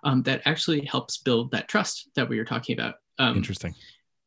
um, 0.04 0.24
that 0.24 0.42
actually 0.46 0.84
helps 0.86 1.20
build 1.20 1.52
that 1.52 1.68
trust 1.68 2.10
that 2.16 2.28
we 2.28 2.38
were 2.38 2.46
talking 2.46 2.78
about. 2.78 2.96
Um, 3.20 3.38
interesting. 3.38 3.76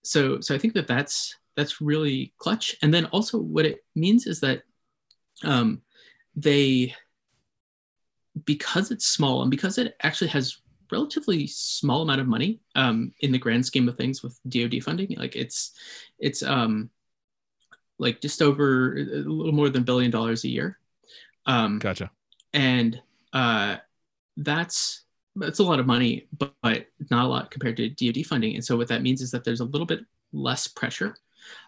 so 0.05 0.41
so 0.41 0.55
i 0.55 0.59
think 0.59 0.75
that 0.75 0.87
that's 0.87 1.35
that's 1.57 1.81
really 1.81 2.33
clutch. 2.39 2.77
And 2.83 2.93
then 2.93 3.07
also 3.07 3.39
what 3.39 3.67
it 3.67 3.85
means 3.95 4.27
is 4.27 4.41
that 4.41 4.63
um, 5.45 5.83
they 6.37 6.95
because 8.45 8.91
it's 8.91 9.07
small 9.07 9.43
and 9.43 9.51
because 9.51 9.79
it 9.79 9.95
actually 10.03 10.29
has 10.29 10.59
relatively 10.91 11.47
small 11.47 12.03
amount 12.03 12.21
of 12.21 12.27
money 12.27 12.61
um, 12.75 13.13
in 13.21 13.33
the 13.33 13.39
grand 13.39 13.65
scheme 13.65 13.89
of 13.89 13.97
things 13.97 14.23
with 14.23 14.39
dod 14.49 14.75
funding 14.83 15.15
like 15.19 15.37
it's 15.37 15.73
it's 16.19 16.43
um 16.43 16.91
like 17.99 18.21
just 18.21 18.43
over 18.43 18.97
a 18.97 19.03
little 19.03 19.53
more 19.53 19.69
than 19.69 19.83
a 19.83 19.85
billion 19.85 20.11
dollars 20.11 20.45
a 20.45 20.49
year 20.49 20.79
um 21.47 21.79
gotcha 21.79 22.11
and 22.53 23.01
uh 23.33 23.77
that's 24.37 25.05
that's 25.37 25.59
a 25.59 25.65
lot 25.65 25.81
of 25.81 25.87
money, 25.87 26.27
but, 26.37 26.55
but 26.63 26.87
not 27.11 27.25
a 27.25 27.29
lot 27.29 27.51
compared 27.51 27.77
to 27.77 27.89
DoD 27.89 28.25
funding. 28.27 28.55
And 28.55 28.65
so 28.65 28.77
what 28.77 28.89
that 28.89 29.03
means 29.03 29.21
is 29.21 29.31
that 29.33 29.45
there's 29.45 29.61
a 29.61 29.65
little 29.65 29.87
bit 29.87 30.01
less 30.33 30.69
pressure 30.69 31.17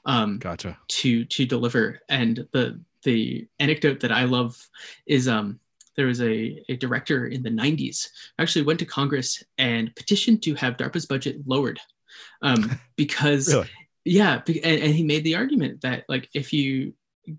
um, 0.05 0.39
gotcha. 0.39 0.79
to 0.89 1.25
to 1.25 1.47
deliver. 1.47 2.01
And 2.09 2.47
the 2.53 2.81
the 3.03 3.47
anecdote 3.59 4.01
that 4.01 4.12
I 4.12 4.25
love 4.25 4.57
is 5.07 5.29
um, 5.29 5.61
there 5.97 6.07
was 6.07 6.20
a, 6.20 6.62
a 6.68 6.76
director 6.76 7.26
in 7.26 7.42
the 7.42 7.51
90s 7.51 8.09
actually 8.38 8.64
went 8.64 8.78
to 8.78 8.84
Congress 8.84 9.42
and 9.59 9.94
petitioned 9.97 10.42
to 10.42 10.55
have 10.55 10.76
DARPA's 10.76 11.07
budget 11.07 11.36
lowered 11.47 11.80
um, 12.42 12.78
because 12.97 13.53
really? 13.53 13.68
yeah, 14.05 14.40
and, 14.47 14.82
and 14.82 14.94
he 14.94 15.03
made 15.03 15.24
the 15.24 15.36
argument 15.36 15.80
that 15.82 16.05
like 16.09 16.28
if 16.34 16.53
you 16.53 16.92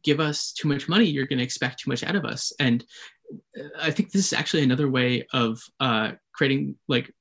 give 0.04 0.20
us 0.20 0.52
too 0.52 0.68
much 0.68 0.90
money, 0.90 1.06
you're 1.06 1.26
going 1.26 1.38
to 1.38 1.44
expect 1.44 1.80
too 1.80 1.90
much 1.90 2.04
out 2.04 2.16
of 2.16 2.26
us. 2.26 2.52
And 2.60 2.84
I 3.80 3.92
think 3.92 4.12
this 4.12 4.26
is 4.26 4.34
actually 4.34 4.64
another 4.64 4.90
way 4.90 5.26
of 5.34 5.62
uh, 5.80 6.12
creating 6.34 6.76
like 6.88 7.14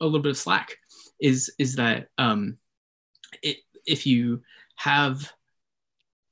a 0.00 0.04
little 0.04 0.20
bit 0.20 0.30
of 0.30 0.38
slack. 0.38 0.76
Is 1.20 1.52
is 1.58 1.76
that 1.76 2.08
um, 2.16 2.56
it, 3.42 3.58
if 3.86 4.06
you 4.06 4.42
have 4.76 5.30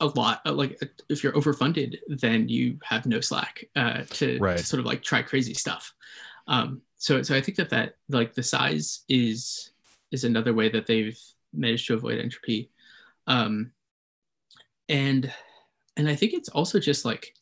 a 0.00 0.06
lot 0.06 0.40
uh, 0.46 0.52
like 0.52 0.80
if 1.08 1.22
you're 1.22 1.32
overfunded, 1.32 1.96
then 2.08 2.48
you 2.48 2.78
have 2.84 3.06
no 3.06 3.20
slack 3.20 3.64
uh, 3.76 4.02
to, 4.10 4.38
right. 4.38 4.58
to 4.58 4.64
sort 4.64 4.80
of 4.80 4.86
like 4.86 5.02
try 5.02 5.22
crazy 5.22 5.54
stuff. 5.54 5.92
Um, 6.46 6.82
so 6.96 7.22
so 7.22 7.34
I 7.34 7.40
think 7.40 7.56
that 7.58 7.70
that 7.70 7.96
like 8.08 8.34
the 8.34 8.42
size 8.42 9.04
is 9.08 9.70
is 10.10 10.24
another 10.24 10.54
way 10.54 10.68
that 10.68 10.86
they've 10.86 11.18
managed 11.52 11.86
to 11.88 11.94
avoid 11.94 12.18
entropy. 12.18 12.70
Um, 13.26 13.72
and 14.88 15.32
and 15.96 16.08
I 16.08 16.14
think 16.14 16.32
it's 16.32 16.48
also 16.48 16.78
just 16.78 17.04
like 17.04 17.34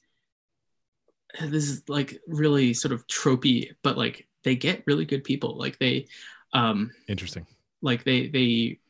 this 1.40 1.68
is 1.68 1.88
like 1.88 2.20
really 2.26 2.72
sort 2.72 2.92
of 2.92 3.06
tropey, 3.06 3.72
but 3.82 3.98
like 3.98 4.26
they 4.42 4.56
get 4.56 4.82
really 4.86 5.04
good 5.04 5.24
people. 5.24 5.56
Like 5.56 5.78
they 5.78 6.06
um 6.52 6.90
interesting. 7.08 7.46
Like 7.82 8.04
they 8.04 8.28
they 8.28 8.80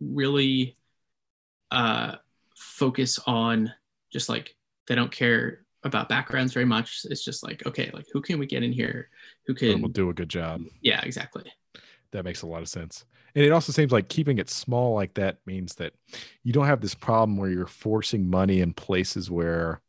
really 0.00 0.76
uh 1.70 2.16
focus 2.58 3.18
on 3.26 3.72
just 4.12 4.28
like 4.28 4.54
they 4.86 4.94
don't 4.94 5.12
care 5.12 5.64
about 5.84 6.08
backgrounds 6.08 6.52
very 6.52 6.66
much. 6.66 7.02
It's 7.04 7.24
just 7.24 7.42
like, 7.42 7.64
okay, 7.66 7.90
like 7.92 8.06
who 8.12 8.20
can 8.20 8.38
we 8.38 8.46
get 8.46 8.62
in 8.62 8.72
here 8.72 9.08
who 9.46 9.54
can 9.54 9.80
will 9.80 9.88
do 9.88 10.10
a 10.10 10.14
good 10.14 10.28
job. 10.28 10.62
Yeah, 10.82 11.00
exactly. 11.02 11.44
That 12.12 12.24
makes 12.24 12.42
a 12.42 12.46
lot 12.46 12.62
of 12.62 12.68
sense. 12.68 13.04
And 13.34 13.44
it 13.44 13.52
also 13.52 13.72
seems 13.72 13.92
like 13.92 14.08
keeping 14.08 14.38
it 14.38 14.50
small 14.50 14.94
like 14.94 15.14
that 15.14 15.38
means 15.46 15.74
that 15.76 15.92
you 16.42 16.52
don't 16.52 16.66
have 16.66 16.80
this 16.80 16.94
problem 16.94 17.36
where 17.36 17.50
you're 17.50 17.66
forcing 17.66 18.28
money 18.28 18.60
in 18.60 18.72
places 18.72 19.30
where 19.30 19.82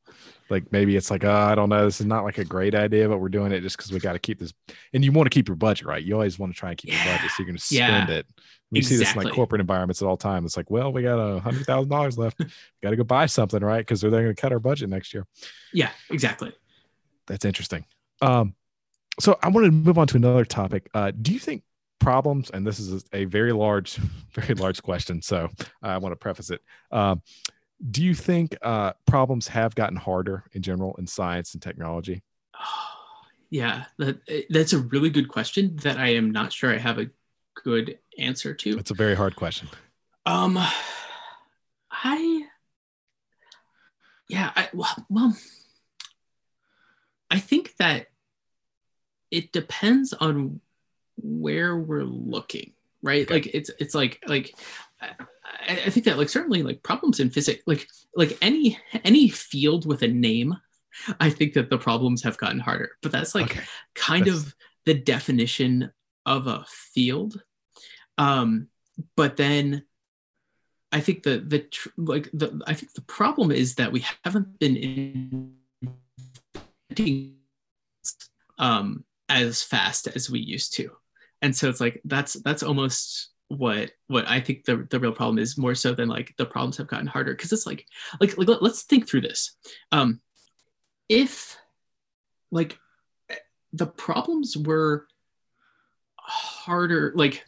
like 0.50 0.72
maybe 0.72 0.95
it's 0.95 1.12
like, 1.12 1.24
oh, 1.24 1.32
I 1.32 1.56
don't 1.56 1.70
know, 1.70 1.86
this 1.86 2.00
is 2.00 2.08
not 2.08 2.24
like 2.24 2.38
a 2.38 2.45
great 2.45 2.76
idea, 2.76 3.08
but 3.08 3.20
we're 3.20 3.30
doing 3.30 3.52
it 3.52 3.62
just 3.62 3.78
because 3.78 3.91
we 3.91 4.00
got 4.00 4.14
to 4.14 4.20
keep 4.20 4.39
this. 4.39 4.54
And 4.93 5.04
you 5.04 5.12
want 5.12 5.28
to 5.28 5.34
keep 5.34 5.47
your 5.47 5.56
budget, 5.56 5.86
right? 5.86 6.04
You 6.04 6.16
always 6.16 6.39
want 6.39 6.54
to 6.54 6.60
try 6.60 6.70
and 6.70 6.78
keep 6.78 6.91
yeah. 6.91 7.04
your 7.04 7.14
budget, 7.14 7.32
so 7.32 7.36
you're 7.39 7.47
going 7.47 7.58
to 7.58 7.64
spend 7.64 8.10
yeah. 8.10 8.16
it. 8.16 8.26
We 8.72 8.80
exactly. 8.80 8.97
see 8.97 9.04
this 9.04 9.16
in 9.16 9.24
like 9.24 9.34
corporate 9.34 9.62
environments 9.62 10.02
at 10.02 10.08
all 10.08 10.18
time. 10.18 10.45
It's 10.45 10.58
like, 10.58 10.70
well, 10.70 10.91
we 10.91 11.02
got 11.02 11.18
a 11.18 11.39
hundred 11.39 11.66
thousand 11.66 11.89
dollars 11.89 12.18
left. 12.18 12.38
got 12.84 12.91
to 12.91 12.95
go 12.95 13.04
buy 13.04 13.26
something, 13.26 13.64
right? 13.64 13.80
Because 13.80 14.02
they're, 14.02 14.12
they're 14.12 14.24
going 14.24 14.36
to 14.36 14.41
cut 14.41 14.52
our 14.52 14.60
budget 14.60 14.89
next 14.89 15.14
year. 15.14 15.26
Yeah, 15.74 15.89
exactly. 16.10 16.54
That's 17.28 17.45
interesting. 17.45 17.86
Um, 18.22 18.56
so 19.20 19.38
I 19.41 19.50
wanted 19.50 19.68
to 19.68 19.74
move 19.74 19.97
on 19.97 20.08
to 20.08 20.18
another 20.18 20.45
topic. 20.45 20.89
Uh, 20.93 21.12
do 21.20 21.34
you 21.34 21.39
think 21.39 21.64
problems, 22.00 22.50
and 22.50 22.66
this 22.66 22.80
is 22.80 23.06
a 23.14 23.26
very 23.26 23.52
large, 23.52 23.95
very 24.34 24.56
large 24.56 24.82
question, 24.82 25.22
so 25.22 25.50
I 25.82 25.97
want 25.97 26.14
to 26.14 26.18
preface 26.18 26.50
it. 26.50 26.62
Um, 26.91 27.22
do 27.92 28.04
you 28.04 28.14
think 28.14 28.58
uh, 28.62 28.94
problems 29.06 29.48
have 29.48 29.76
gotten 29.76 29.96
harder 29.96 30.44
in 30.54 30.62
general 30.62 30.96
in 30.98 31.08
science 31.08 31.54
and 31.54 31.62
technology? 31.62 32.24
yeah, 33.50 33.86
that, 33.98 34.20
that's 34.50 34.74
a 34.74 34.80
really 34.80 35.10
good 35.10 35.30
question 35.30 35.76
that 35.78 35.98
I 35.98 36.10
am 36.10 36.32
not 36.32 36.52
sure 36.52 36.74
I 36.74 36.78
have 36.78 37.00
a 37.00 37.10
good 37.64 38.00
answer 38.18 38.54
to. 38.54 38.78
It's 38.78 38.92
a 38.92 38.96
very 38.96 39.16
hard 39.16 39.36
question. 39.36 39.70
Um, 40.26 40.58
I, 41.92 42.44
yeah, 44.28 44.52
I, 44.56 44.70
well, 44.74 45.06
well, 45.10 45.38
I 47.32 47.40
think 47.40 47.76
that 47.78 48.08
it 49.32 49.52
depends 49.52 50.14
on 50.14 50.62
where 51.22 51.78
we're 51.78 52.04
looking, 52.04 52.74
right? 53.02 53.24
Okay. 53.24 53.34
Like 53.34 53.48
it's 53.54 53.70
it's 53.80 53.94
like 53.94 54.24
like 54.28 54.56
I, 55.70 55.74
I 55.86 55.89
think 55.89 56.05
that 56.05 56.17
like 56.17 56.30
certainly 56.30 56.63
like 56.63 56.84
problems 56.84 57.20
in 57.20 57.30
physics, 57.30 57.63
like 57.67 57.88
like 58.15 58.38
any 58.41 58.80
any 59.03 59.30
field 59.30 59.86
with 59.86 60.01
a 60.01 60.07
name, 60.07 60.55
I 61.20 61.30
think 61.30 61.53
that 61.53 61.70
the 61.70 61.78
problems 61.78 62.24
have 62.24 62.38
gotten 62.38 62.59
harder. 62.59 62.91
But 63.01 63.11
that's 63.11 63.36
like 63.36 63.51
okay. 63.51 63.61
kind 63.95 64.26
that's... 64.26 64.38
of 64.38 64.55
the 64.86 64.95
definition 64.95 65.91
of 66.26 66.47
a 66.47 66.65
field. 66.67 67.41
Um, 68.17 68.67
but 69.15 69.38
then 69.38 69.84
I 70.91 70.99
think 71.01 71.24
the 71.24 71.38
the 71.39 71.59
tr- 71.59 71.89
like 71.97 72.30
the 72.34 72.61
I 72.65 72.74
think 72.74 72.93
the 72.93 73.01
problem 73.01 73.51
is 73.51 73.76
that 73.76 73.91
we 73.91 74.03
haven't 74.24 74.59
been 74.59 75.55
inventing 76.89 77.36
um, 78.57 79.05
as 79.30 79.61
fast 79.61 80.07
as 80.07 80.30
we 80.30 80.39
used 80.39 80.74
to. 80.76 80.91
And 81.41 81.55
so 81.55 81.70
it's 81.70 81.80
like 81.80 82.01
that's 82.03 82.34
that's 82.34 82.63
almost 82.63 83.30
what 83.50 83.91
what 84.08 84.28
I 84.28 84.39
think 84.39 84.64
the 84.64 84.88
the 84.89 85.00
real 85.00 85.12
problem 85.12 85.39
is 85.39 85.58
more 85.58 85.76
so 85.76 85.93
than 85.93 86.08
like 86.08 86.36
the 86.38 86.45
problems 86.45 86.78
have 86.78 86.88
gotten 86.88 87.08
harder 87.08 87.34
because 87.34 87.52
it's 87.52 87.66
like 87.66 87.88
like 88.22 88.38
like 88.38 88.62
let's 88.62 88.84
think 88.84 89.08
through 89.08 89.22
this. 89.22 89.56
Um, 89.91 90.22
if 91.10 91.58
like 92.52 92.78
the 93.74 93.88
problems 93.88 94.56
were 94.56 95.08
harder, 96.16 97.12
like 97.16 97.43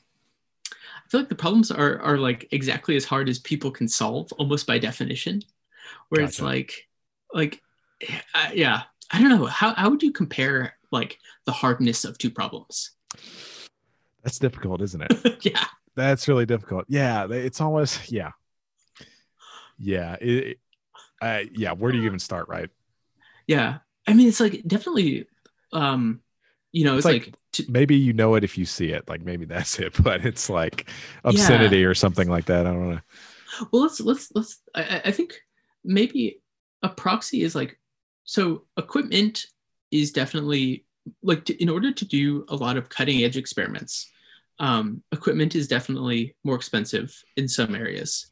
I 0.64 1.10
feel 1.10 1.22
like 1.22 1.30
the 1.30 1.36
problems 1.36 1.70
are 1.72 2.00
are 2.00 2.18
like 2.18 2.48
exactly 2.52 2.96
as 2.96 3.06
hard 3.06 3.30
as 3.30 3.38
people 3.38 3.70
can 3.70 3.88
solve 3.88 4.32
almost 4.34 4.66
by 4.66 4.80
definition, 4.80 5.44
where 6.10 6.22
it's 6.22 6.42
like 6.42 6.88
like 7.32 7.62
uh, 8.34 8.50
yeah 8.56 8.84
I 9.12 9.22
don't 9.22 9.30
know 9.30 9.46
how 9.46 9.76
how 9.76 9.92
would 9.92 10.02
you 10.02 10.12
compare 10.12 10.78
like 10.92 11.20
the 11.46 11.52
hardness 11.52 12.06
of 12.06 12.18
two 12.18 12.32
problems? 12.32 12.92
That's 14.24 14.40
difficult, 14.40 14.82
isn't 14.82 15.04
it? 15.04 15.38
yeah. 15.46 15.66
That's 15.96 16.28
really 16.28 16.46
difficult. 16.46 16.86
Yeah, 16.88 17.28
it's 17.30 17.60
almost 17.62 18.12
yeah, 18.12 18.32
yeah. 19.78 20.16
It, 20.22 20.60
uh, 21.22 21.40
yeah. 21.54 21.74
Where 21.74 21.92
do 21.92 21.98
you 21.98 22.06
even 22.06 22.20
start? 22.20 22.48
Right? 22.48 22.70
Yeah. 23.48 23.80
I 24.08 24.14
mean, 24.14 24.28
it's 24.28 24.40
like 24.40 24.64
definitely, 24.66 25.28
um, 25.74 26.22
you 26.72 26.86
know, 26.86 26.98
It's 26.98 27.06
it's, 27.06 27.14
like- 27.14 27.26
like, 27.28 27.36
to, 27.54 27.66
Maybe 27.70 27.96
you 27.98 28.14
know 28.14 28.36
it 28.36 28.44
if 28.46 28.58
you 28.58 28.66
see 28.66 28.92
it. 28.92 29.08
Like 29.10 29.22
maybe 29.22 29.46
that's 29.46 29.78
it. 29.86 30.02
But 30.02 30.26
it's 30.26 30.50
like 30.50 30.90
obscenity 31.24 31.84
or 31.84 31.94
something 31.94 32.30
like 32.30 32.46
that. 32.46 32.66
I 32.66 32.72
don't 32.72 32.90
know. 32.92 33.00
well, 33.72 33.82
let's, 33.84 34.00
let's, 34.00 34.32
let's, 34.34 34.62
I, 34.74 34.82
I- 34.84 35.02
I 35.06 35.12
think 35.12 35.36
maybe 35.84 36.42
a 36.82 36.90
proxy 36.90 37.42
is 37.44 37.54
like, 37.56 37.78
so 38.24 38.64
equipment 38.78 39.46
is 39.92 40.12
definitely 40.12 40.86
like 41.22 41.44
to, 41.46 41.62
in 41.62 41.68
order 41.70 41.92
to 41.92 42.06
do 42.06 42.46
a 42.48 42.56
lot 42.56 42.78
of 42.78 42.88
cutting 42.90 43.24
edge 43.24 43.36
experiments, 43.36 44.10
um, 44.62 45.04
equipment 45.12 45.56
is 45.56 45.68
definitely 45.68 46.36
more 46.44 46.56
expensive 46.56 47.14
in 47.36 47.48
some 47.48 47.76
areas. 47.76 48.32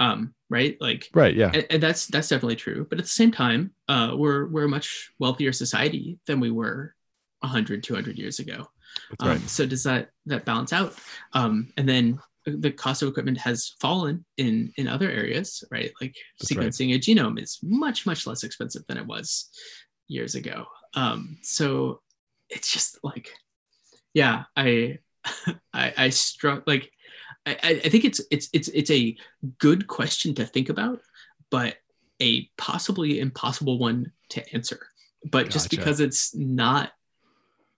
Um, 0.00 0.34
right. 0.48 0.76
Like, 0.80 1.08
Right? 1.12 1.34
Yeah. 1.34 1.50
and, 1.52 1.66
and 1.70 1.82
that's 1.82 2.06
that's 2.06 2.28
definitely 2.28 2.56
true 2.56 2.86
but 2.88 2.98
at 2.98 3.04
the 3.04 3.10
same 3.10 3.30
time 3.30 3.72
uh, 3.88 4.14
we're 4.16 4.46
we're 4.46 4.64
a 4.64 4.68
much 4.68 5.10
wealthier 5.18 5.52
society 5.52 6.18
than 6.26 6.40
we 6.40 6.50
were 6.50 6.94
100 7.40 7.82
200 7.82 8.16
years 8.16 8.38
ago 8.38 8.66
um, 9.20 9.28
right. 9.28 9.40
so 9.40 9.66
does 9.66 9.82
that 9.82 10.10
that 10.26 10.44
balance 10.44 10.72
out 10.72 10.94
um, 11.32 11.72
and 11.76 11.88
then 11.88 12.18
the 12.46 12.70
cost 12.70 13.02
of 13.02 13.08
equipment 13.08 13.36
has 13.38 13.74
fallen 13.80 14.24
in 14.36 14.72
in 14.76 14.88
other 14.88 15.10
areas 15.10 15.64
right 15.70 15.92
like 16.00 16.14
That's 16.38 16.54
right. 16.54 16.68
sequencing 16.68 16.94
a 16.94 16.98
genome 16.98 17.42
is 17.42 17.58
much 17.62 18.06
much 18.06 18.26
less 18.26 18.44
expensive 18.44 18.82
than 18.86 18.96
it 18.96 19.06
was 19.06 19.50
years 20.06 20.36
ago 20.36 20.64
um, 20.94 21.38
so 21.42 22.00
it's 22.48 22.72
just 22.72 23.00
like 23.02 23.30
yeah 24.14 24.44
i 24.56 24.98
i 25.72 25.92
i 25.96 26.08
struck 26.10 26.64
like 26.66 26.90
I, 27.46 27.80
I 27.84 27.88
think 27.88 28.04
it's 28.04 28.20
it's 28.30 28.48
it's 28.52 28.68
it's 28.68 28.90
a 28.90 29.16
good 29.58 29.86
question 29.86 30.34
to 30.34 30.44
think 30.44 30.68
about, 30.68 31.00
but 31.50 31.76
a 32.20 32.44
possibly 32.58 33.20
impossible 33.20 33.78
one 33.78 34.12
to 34.30 34.54
answer. 34.54 34.86
But 35.24 35.48
just 35.48 35.70
because 35.70 36.00
it's 36.00 36.34
not 36.34 36.92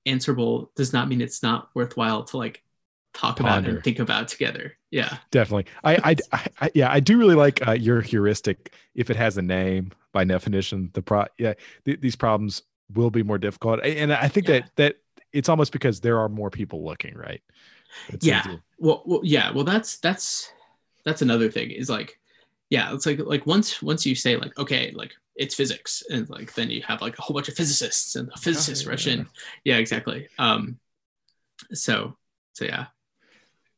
answerable 0.07 0.73
does 0.75 0.93
not 0.93 1.09
mean 1.09 1.21
it's 1.21 1.43
not 1.43 1.69
worthwhile 1.75 2.25
to 2.25 2.37
like 2.37 2.63
talk 3.15 3.39
about 3.39 3.65
and 3.65 3.83
think 3.85 4.01
about 4.01 4.27
together. 4.29 4.77
Yeah. 4.91 5.19
Definitely. 5.31 5.67
I, 5.85 5.97
I, 5.97 6.17
I, 6.33 6.47
I- 6.63 6.71
yeah, 6.75 6.91
I 6.91 6.99
do 7.01 7.17
really 7.19 7.37
like 7.37 7.65
uh, 7.67 7.73
your 7.73 8.01
heuristic. 8.01 8.73
If 8.95 9.09
it 9.11 9.17
has 9.17 9.39
a 9.39 9.43
name, 9.43 9.93
by 10.13 10.25
definition, 10.25 10.91
the 10.95 11.03
pro, 11.03 11.27
yeah, 11.39 11.55
th- 11.85 12.01
these 12.01 12.17
problems 12.17 12.63
will 12.93 13.11
be 13.11 13.23
more 13.23 13.39
difficult. 13.39 13.85
And 13.85 14.13
I 14.13 14.27
think 14.29 14.49
Yeah. 14.49 14.61
that 14.61 14.71
that 14.77 14.97
it's 15.33 15.49
almost 15.49 15.73
because 15.73 16.01
there 16.01 16.19
are 16.19 16.29
more 16.29 16.51
people 16.51 16.85
looking, 16.85 17.15
right? 17.17 17.43
It's 18.09 18.25
Yeah. 18.27 18.45
Well, 18.79 19.03
well 19.05 19.21
yeah 19.23 19.51
well 19.53 19.65
that's 19.65 19.99
that's 19.99 20.53
that's 21.05 21.23
another 21.23 21.51
thing 21.51 21.71
is 21.71 21.91
like 21.91 22.19
yeah 22.71 22.95
it's 22.95 23.05
like 23.07 23.19
like 23.19 23.47
once 23.47 23.83
once 23.83 24.07
you 24.07 24.15
say 24.15 24.37
like 24.37 24.57
okay 24.59 24.93
like 24.95 25.13
it's 25.37 25.55
physics 25.55 26.03
and 26.11 26.29
like 26.31 26.55
then 26.55 26.71
you 26.71 26.83
have 26.83 27.01
like 27.01 27.19
a 27.19 27.23
whole 27.23 27.35
bunch 27.35 27.49
of 27.49 27.55
physicists 27.55 28.17
and 28.17 28.29
the 28.29 28.37
physicists 28.37 28.85
yeah, 28.85 28.91
rush 28.91 29.07
yeah. 29.07 29.13
in 29.15 29.27
yeah 29.65 29.77
exactly 29.77 30.29
um 30.39 30.79
so 31.73 32.17
so 32.53 32.65
yeah 32.65 32.87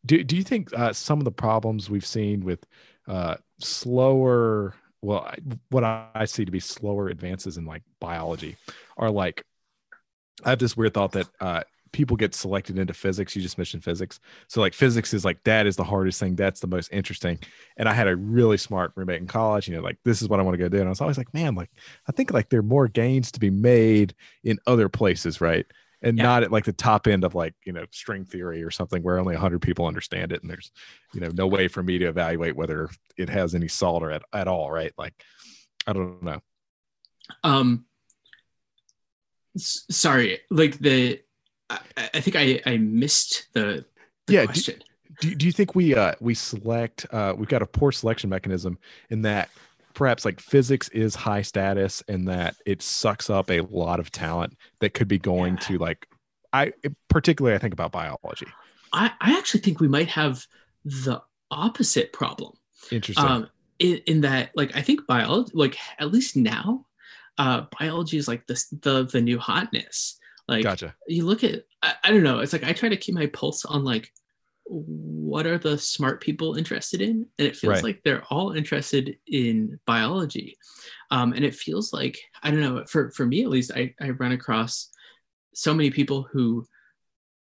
Do 0.05 0.23
Do 0.25 0.37
you 0.37 0.43
think 0.43 0.73
uh, 0.77 0.93
some 0.93 1.19
of 1.19 1.25
the 1.25 1.33
problems 1.33 1.89
we've 1.89 2.07
seen 2.07 2.45
with 2.45 2.65
uh, 3.09 3.37
slower, 3.61 4.75
well, 5.01 5.21
I- 5.21 5.39
what 5.71 5.85
I 5.85 6.25
see 6.27 6.45
to 6.45 6.51
be 6.51 6.61
slower 6.61 7.09
advances 7.09 7.57
in 7.57 7.65
like 7.65 7.83
biology, 8.01 8.57
are 8.97 9.11
like, 9.11 9.45
I 10.45 10.51
have 10.51 10.59
this 10.59 10.77
weird 10.77 10.95
thought 10.95 11.13
that 11.13 11.29
uh, 11.41 11.63
people 11.93 12.17
get 12.17 12.35
selected 12.35 12.79
into 12.79 12.95
physics. 12.95 13.37
You 13.37 13.43
just 13.43 13.59
mentioned 13.59 13.85
physics, 13.85 14.21
so 14.49 14.61
like 14.61 14.75
physics 14.75 15.15
is 15.15 15.25
like 15.25 15.43
that 15.45 15.67
is 15.67 15.77
the 15.77 15.85
hardest 15.85 16.21
thing. 16.21 16.37
That's 16.37 16.61
the 16.61 16.67
most 16.67 16.89
interesting. 16.93 17.39
And 17.77 17.89
I 17.89 17.93
had 17.93 18.09
a 18.09 18.17
really 18.17 18.57
smart 18.57 18.93
roommate 18.97 19.21
in 19.21 19.27
college. 19.27 19.69
You 19.69 19.77
know, 19.77 19.83
like 19.83 19.99
this 20.05 20.23
is 20.23 20.29
what 20.29 20.41
I 20.41 20.43
want 20.43 20.55
to 20.55 20.59
go 20.59 20.69
do. 20.69 20.79
And 20.79 20.87
I 20.87 20.91
was 20.91 21.01
always 21.01 21.19
like, 21.19 21.33
man, 21.35 21.55
like 21.55 21.71
I 22.09 22.13
think 22.13 22.33
like 22.33 22.49
there 22.49 22.61
are 22.61 22.65
more 22.65 22.89
gains 22.89 23.33
to 23.33 23.41
be 23.41 23.51
made 23.51 24.15
in 24.45 24.59
other 24.67 24.89
places, 24.89 25.41
right? 25.41 25.67
and 26.03 26.19
Yeah. 26.19 26.25
not 26.25 26.43
at 26.43 26.53
like 26.53 26.65
the 26.65 26.73
top 26.73 27.07
end 27.07 27.25
of 27.25 27.35
like 27.35 27.55
you 27.65 27.73
know 27.73 27.87
string 27.91 28.25
theory 28.25 28.63
or 28.63 28.71
something 28.71 29.03
where 29.03 29.19
only 29.19 29.35
100 29.35 29.61
people 29.61 29.87
understand 29.87 30.33
it 30.33 30.43
and 30.43 30.51
there's 30.51 30.73
you 31.15 31.21
know 31.21 31.31
no 31.35 31.47
way 31.47 31.69
for 31.69 31.83
me 31.83 31.99
to 31.99 32.07
evaluate 32.07 32.57
whether 32.57 32.91
it 33.17 33.29
has 33.29 33.55
any 33.55 33.69
salt 33.69 34.03
or 34.03 34.11
at, 34.11 34.23
at 34.33 34.49
all 34.49 34.71
right 34.71 34.93
like 34.99 35.15
i 35.87 35.93
don't 35.93 36.23
know 36.23 36.41
um 37.45 37.85
sorry 39.57 40.39
like 40.51 40.79
the 40.79 41.21
i, 41.71 41.79
I 42.15 42.21
think 42.21 42.37
i 42.37 42.61
i 42.67 42.77
missed 42.79 43.49
the, 43.53 43.85
the 44.27 44.33
Yeah, 44.35 44.41
do- 44.43 44.47
question. 44.47 44.83
do, 45.21 45.35
do 45.35 45.47
you 45.47 45.53
think 45.53 45.75
we 45.75 45.95
uh 45.95 46.15
we 46.21 46.35
select 46.35 47.07
uh 47.11 47.35
we've 47.37 47.49
got 47.49 47.63
a 47.63 47.67
poor 47.67 47.93
selection 47.93 48.31
mechanism 48.31 48.79
in 49.11 49.23
that 49.23 49.51
perhaps 49.95 50.25
like 50.25 50.41
physics 50.41 50.89
is 50.89 51.15
high 51.15 51.43
status 51.43 52.03
and 52.09 52.27
that 52.29 52.57
it 52.65 52.81
sucks 52.81 53.29
up 53.29 53.51
a 53.51 53.61
lot 53.61 54.01
of 54.01 54.11
talent 54.11 54.57
that 54.81 54.95
could 54.95 55.09
be 55.09 55.19
going 55.19 55.55
Yeah. 55.55 55.61
to 55.61 55.79
like 55.79 56.07
i 56.53 56.73
particularly 57.09 57.55
i 57.55 57.59
think 57.59 57.75
about 57.75 57.93
biology. 57.93 58.47
I 58.93 59.13
i 59.21 59.37
actually 59.39 59.61
think 59.61 59.81
we 59.81 59.89
might 59.89 60.09
have 60.09 60.47
the 60.85 61.23
opposite 61.51 62.13
problem. 62.13 62.53
Interesting. 62.91 63.25
Um 63.27 63.49
in, 63.79 63.97
in 64.07 64.21
that 64.23 64.51
like 64.55 64.75
i 64.77 64.81
think 64.83 65.07
biology 65.07 65.51
like 65.55 65.77
at 65.99 66.11
least 66.13 66.37
now 66.37 66.87
uh 67.39 67.63
biology 67.79 68.17
is 68.19 68.29
like 68.29 68.47
this 68.47 68.69
the 68.83 69.05
the 69.07 69.21
new 69.21 69.39
hotness 69.39 70.19
like 70.49 70.63
gotcha 70.65 70.95
you 71.09 71.25
look 71.25 71.43
at 71.45 71.65
I, 71.83 71.95
I 72.05 72.11
don't 72.11 72.23
know 72.23 72.41
it's 72.41 72.53
like 72.53 72.65
i 72.65 72.73
try 72.73 72.89
to 72.89 72.97
keep 72.97 73.15
my 73.15 73.27
pulse 73.27 73.65
on 73.65 73.85
like 73.85 74.11
what 74.67 75.47
are 75.47 75.59
the 75.59 75.77
smart 75.77 76.21
people 76.21 76.55
interested 76.57 77.01
in 77.03 77.27
and 77.39 77.49
it 77.49 77.57
feels 77.57 77.75
Right. 77.75 77.85
like 77.85 78.03
they're 78.05 78.25
all 78.31 78.53
interested 78.53 79.17
in 79.27 79.79
biology 79.87 80.57
um, 81.11 81.33
and 81.33 81.45
it 81.45 81.55
feels 81.55 81.93
like 81.93 82.19
i 82.43 82.51
don't 82.51 82.61
know 82.61 82.85
for 82.87 83.11
for 83.11 83.27
me 83.27 83.43
at 83.43 83.49
least 83.51 83.73
i 83.75 83.95
i 84.01 84.11
run 84.11 84.33
across 84.33 84.91
so 85.55 85.75
many 85.75 85.91
people 85.91 86.27
who 86.33 86.65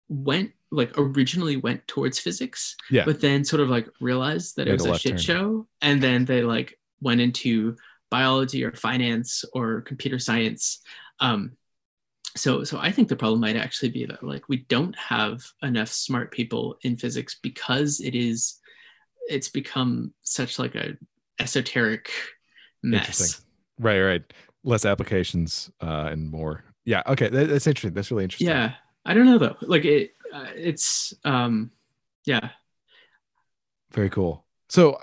went 0.08 0.52
like 0.72 0.92
originally 0.98 1.58
went 1.58 1.86
towards 1.88 2.20
physics 2.20 2.76
Yeah. 2.90 3.06
but 3.06 3.22
then 3.22 3.44
sort 3.44 3.62
of 3.62 3.70
like 3.70 3.88
realized 4.00 4.56
that 4.56 4.66
Made 4.68 4.72
it 4.74 4.82
was 4.82 4.86
a 4.86 4.92
a 4.94 5.00
shit 5.00 5.12
turn. 5.14 5.18
show 5.20 5.68
and 5.82 6.02
then 6.02 6.26
they 6.26 6.42
like 6.44 6.80
went 7.02 7.22
into 7.22 7.76
biology 8.10 8.64
or 8.64 8.74
finance 8.74 9.46
or 9.54 9.82
computer 9.82 10.20
science. 10.20 10.82
Um, 11.20 11.54
so 12.38 12.64
so 12.64 12.78
i 12.78 12.92
think 12.92 13.08
the 13.08 13.16
problem 13.16 13.42
might 13.42 13.56
actually 13.56 13.90
be 13.90 14.06
that 14.06 14.22
like 14.22 14.48
we 14.48 14.58
don't 14.70 14.96
have 14.96 15.44
enough 15.64 15.90
smart 15.90 16.32
people 16.32 16.78
in 16.84 16.96
physics 16.96 17.40
because 17.42 18.00
it 18.02 18.14
is 18.14 18.60
it's 19.30 19.50
become 19.50 20.14
such 20.24 20.60
like 20.60 20.76
a 20.76 20.98
esoteric 21.40 22.10
mess. 22.84 23.42
Right 23.78 24.02
right. 24.02 24.34
Less 24.64 24.86
applications 24.86 25.72
uh 25.82 26.10
and 26.12 26.30
more. 26.30 26.64
Yeah 26.86 27.04
okay 27.08 27.30
that, 27.30 27.50
that's 27.50 27.68
interesting. 27.68 27.94
That's 27.94 28.12
really 28.12 28.26
interesting. 28.26 28.50
Yeah. 28.50 28.74
I 29.06 29.14
don't 29.14 29.26
know 29.26 29.38
though. 29.38 29.56
Like 29.62 29.86
it 29.86 30.14
uh, 30.34 30.48
it's 30.56 31.14
um 31.24 31.72
yeah. 32.26 32.50
Very 33.92 34.10
cool. 34.10 34.46
So 34.68 35.00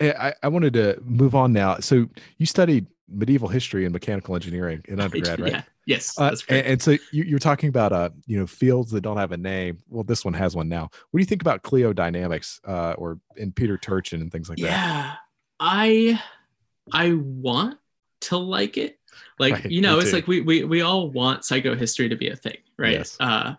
I, 0.00 0.10
I- 0.28 0.34
I 0.44 0.48
wanted 0.48 0.72
to 0.74 1.00
move 1.04 1.34
on 1.34 1.52
now. 1.52 1.78
So 1.80 2.06
you 2.38 2.46
studied 2.46 2.86
medieval 3.08 3.48
history 3.48 3.84
and 3.84 3.92
mechanical 3.92 4.34
engineering 4.34 4.82
in 4.88 5.00
undergrad, 5.00 5.38
right? 5.40 5.52
yeah 5.52 5.62
yes 5.86 6.18
Uh, 6.18 6.30
that's 6.30 6.44
and, 6.48 6.66
and 6.66 6.82
so 6.82 6.90
you, 7.12 7.22
you're 7.22 7.38
talking 7.38 7.68
about 7.68 7.92
uh, 7.92 8.10
you 8.26 8.36
know, 8.38 8.46
fields 8.46 8.90
that 8.90 9.02
don't 9.02 9.16
have 9.16 9.30
a 9.32 9.36
name. 9.36 9.78
Well, 9.88 10.02
this 10.02 10.24
one 10.24 10.34
has 10.34 10.56
one 10.56 10.68
now. 10.68 10.90
What 11.10 11.18
do 11.18 11.20
you 11.20 11.24
think 11.26 11.40
about 11.42 11.62
Cliodynamics, 11.62 12.58
uh, 12.66 12.94
or 12.98 13.20
in 13.36 13.52
Peter 13.52 13.78
Turchin 13.78 14.20
and 14.22 14.30
things 14.32 14.48
like 14.48 14.58
that? 14.58 14.64
yeah 14.64 15.14
i 15.58 16.20
i 16.92 17.14
want 17.14 17.78
to 18.20 18.36
like 18.36 18.76
it 18.76 18.98
like 19.38 19.54
Right, 19.54 19.70
you 19.70 19.80
know 19.80 20.00
it's 20.00 20.12
like 20.12 20.26
we, 20.26 20.42
we 20.42 20.64
we 20.64 20.82
all 20.82 21.10
want 21.10 21.42
psychohistory 21.42 22.10
to 22.10 22.16
be 22.16 22.28
a 22.28 22.36
thing 22.36 22.58
right 22.76 22.92
Yes. 22.92 23.16
uh 23.20 23.54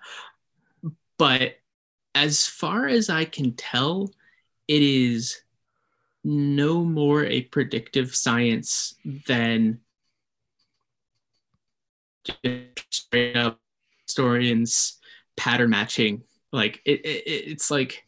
but 1.17 1.55
as 2.13 2.45
far 2.45 2.85
as 2.87 3.09
i 3.09 3.25
can 3.25 3.53
tell 3.53 4.11
it 4.67 4.81
is 4.83 5.41
no 6.27 6.83
more 6.83 7.23
a 7.23 7.41
predictive 7.43 8.13
science 8.13 8.95
than 9.25 9.79
straight 12.91 13.37
up 13.37 13.61
historians 14.05 14.99
pattern 15.37 15.69
matching 15.69 16.21
like 16.51 16.81
it, 16.83 16.99
it 17.05 17.23
it's 17.25 17.71
like 17.71 18.03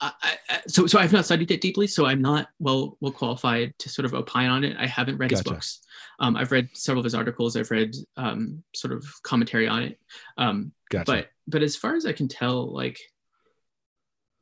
I, 0.00 0.12
I, 0.50 0.60
so 0.66 0.88
so 0.88 0.98
I've 0.98 1.12
not 1.12 1.24
studied 1.26 1.52
it 1.52 1.60
deeply, 1.60 1.86
so 1.86 2.06
I'm 2.06 2.20
not 2.20 2.48
well 2.58 2.98
well 3.00 3.12
qualified 3.12 3.72
to 3.78 3.88
sort 3.88 4.04
of 4.04 4.14
opine 4.14 4.50
on 4.50 4.64
it. 4.64 4.76
I 4.76 4.84
haven't 4.84 5.16
read 5.16 5.30
his 5.30 5.44
books. 5.44 5.80
Um, 6.18 6.36
I've 6.36 6.50
read 6.50 6.68
several 6.72 6.98
of 6.98 7.04
his 7.04 7.14
articles. 7.14 7.56
I've 7.56 7.70
read 7.70 7.94
um, 8.16 8.64
sort 8.74 8.92
of 8.92 9.04
commentary 9.22 9.68
on 9.68 9.84
it. 9.84 10.00
Um, 10.38 10.72
Gotcha. 10.90 11.04
but 11.06 11.28
but 11.46 11.62
as 11.62 11.76
far 11.76 11.94
as 11.94 12.04
I 12.04 12.12
can 12.12 12.26
tell, 12.26 12.74
like 12.74 12.98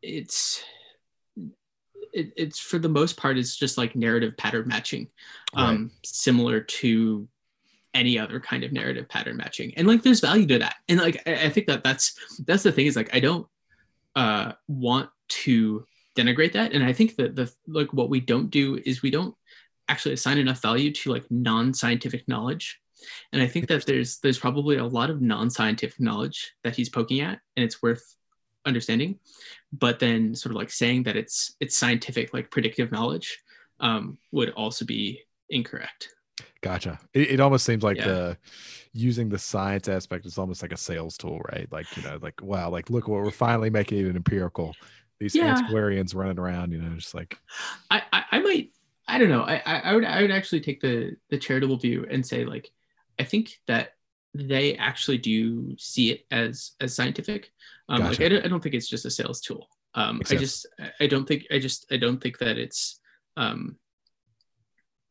it's 0.01 0.64
it, 2.12 2.32
it's 2.36 2.58
for 2.58 2.78
the 2.78 2.88
most 2.88 3.16
part 3.16 3.38
it's 3.38 3.56
just 3.56 3.78
like 3.78 3.96
narrative 3.96 4.36
pattern 4.36 4.68
matching, 4.68 5.08
um, 5.54 5.90
similar 6.04 6.61
to 6.61 7.28
any 7.92 8.18
other 8.18 8.38
kind 8.38 8.62
of 8.62 8.72
narrative 8.72 9.08
pattern 9.08 9.36
matching, 9.36 9.72
and 9.76 9.86
like 9.86 10.02
there's 10.02 10.20
value 10.20 10.46
to 10.46 10.58
that, 10.58 10.76
and 10.88 11.00
like 11.00 11.22
I, 11.26 11.46
I 11.46 11.48
think 11.50 11.66
that 11.66 11.84
that's 11.84 12.14
that's 12.46 12.62
the 12.62 12.72
thing 12.72 12.86
is 12.86 12.96
like 12.96 13.14
I 13.14 13.20
don't 13.20 13.46
uh, 14.16 14.52
want 14.68 15.11
to 15.28 15.86
denigrate 16.16 16.52
that, 16.52 16.72
and 16.72 16.84
I 16.84 16.92
think 16.92 17.16
that 17.16 17.36
the 17.36 17.52
like 17.66 17.92
what 17.92 18.11
we 18.11 18.20
don't 18.20 18.50
do 18.50 18.80
is 18.84 19.02
we 19.02 19.11
don't 19.11 19.34
actually 19.88 20.14
assign 20.14 20.38
enough 20.38 20.62
value 20.62 20.92
to 20.92 21.11
like 21.11 21.24
non-scientific 21.30 22.26
knowledge. 22.28 22.80
And 23.32 23.42
i 23.42 23.46
think 23.46 23.66
that 23.68 23.86
there's 23.86 24.18
there's 24.18 24.38
probably 24.38 24.76
a 24.76 24.84
lot 24.84 25.08
of 25.08 25.22
non-scientific 25.22 25.98
knowledge 25.98 26.52
that 26.64 26.76
he's 26.76 26.90
poking 26.90 27.20
at 27.22 27.40
and 27.56 27.64
it's 27.64 27.82
worth 27.82 28.14
understanding 28.66 29.18
but 29.72 29.98
then 29.98 30.34
sort 30.34 30.52
of 30.52 30.56
like 30.56 30.70
saying 30.70 31.02
that 31.02 31.16
it's 31.16 31.56
it's 31.61 31.76
scientific 31.76 32.34
like 32.34 32.50
predictive 32.50 32.92
knowledge 32.92 33.40
um, 33.80 34.18
would 34.32 34.50
also 34.50 34.84
be 34.84 35.22
incorrect 35.48 36.08
Gotcha. 36.62 36.98
It, 37.14 37.32
it 37.32 37.40
almost 37.40 37.64
seems 37.64 37.82
like 37.82 37.96
Yeah. 37.98 38.04
the 38.04 38.38
using 38.92 39.28
the 39.28 39.38
science 39.38 39.88
aspect 39.88 40.26
is 40.26 40.36
almost 40.38 40.62
like 40.62 40.72
a 40.72 40.76
sales 40.76 41.16
tool, 41.16 41.40
right? 41.52 41.66
Like, 41.70 41.96
you 41.96 42.02
know, 42.02 42.18
like, 42.20 42.42
wow, 42.42 42.70
like, 42.70 42.90
look 42.90 43.08
what 43.08 43.20
we're 43.22 43.30
finally 43.30 43.70
making 43.70 44.06
it 44.06 44.14
empirical. 44.16 44.78
These 45.18 45.34
Yeah. 45.36 45.50
antiquarians 45.50 46.14
running 46.14 46.38
around, 46.38 46.72
you 46.72 46.80
know, 46.82 46.94
just 46.96 47.14
like, 47.14 47.38
I, 47.90 48.02
I 48.12 48.24
I 48.32 48.40
might 48.40 48.70
I 49.08 49.18
don't 49.18 49.28
know 49.28 49.42
I, 49.42 49.62
I 49.66 49.80
I 49.80 49.94
would 49.94 50.04
I 50.04 50.22
would 50.22 50.30
actually 50.30 50.61
take 50.61 50.80
the 50.80 51.16
the 51.30 51.38
charitable 51.38 51.76
view 51.78 52.06
and 52.11 52.24
say 52.24 52.44
like 52.44 52.70
I 53.18 53.24
think 53.24 53.58
that 53.66 53.94
they 54.35 54.76
actually 54.76 55.18
do 55.18 55.76
see 55.78 56.11
it 56.12 56.26
as 56.31 56.72
as 56.81 56.95
scientific. 56.95 57.51
Um, 57.89 58.03
Like 58.03 58.20
I 58.20 58.28
don't, 58.28 58.45
I 58.45 58.49
don't 58.49 58.62
think 58.62 58.74
it's 58.74 58.89
just 58.89 59.05
a 59.05 59.11
sales 59.11 59.41
tool. 59.41 59.68
Um, 59.95 60.22
I 60.31 60.37
just 60.37 60.66
I 61.01 61.07
don't 61.07 61.26
think 61.26 61.47
I 61.51 61.59
just 61.59 61.87
I 61.91 61.97
don't 61.97 62.20
think 62.20 62.39
that 62.39 62.59
it's 62.59 63.01
um, 63.37 63.76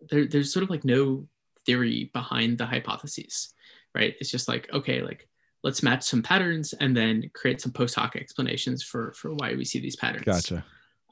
there. 0.09 0.25
There's 0.25 0.53
sort 0.53 0.63
of 0.63 0.69
like 0.69 0.85
no 0.85 1.27
theory 1.65 2.09
behind 2.13 2.57
the 2.57 2.65
hypotheses, 2.65 3.53
right? 3.93 4.15
It's 4.19 4.31
just 4.31 4.47
like 4.47 4.71
okay, 4.71 5.01
like 5.01 5.27
let's 5.63 5.83
match 5.83 6.03
some 6.03 6.23
patterns 6.23 6.71
and 6.73 6.95
then 6.95 7.29
create 7.33 7.59
some 7.59 7.73
post 7.73 7.95
hoc 7.95 8.15
explanations 8.15 8.83
for 8.83 9.11
for 9.13 9.33
why 9.33 9.55
we 9.55 9.65
see 9.65 9.79
these 9.79 9.97
patterns. 9.97 10.25
gotcha. 10.25 10.65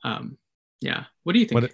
Um, 0.03 0.38
yeah. 0.80 1.05
What 1.24 1.34
do 1.34 1.39
you 1.39 1.45
think? 1.45 1.62
What 1.62 1.72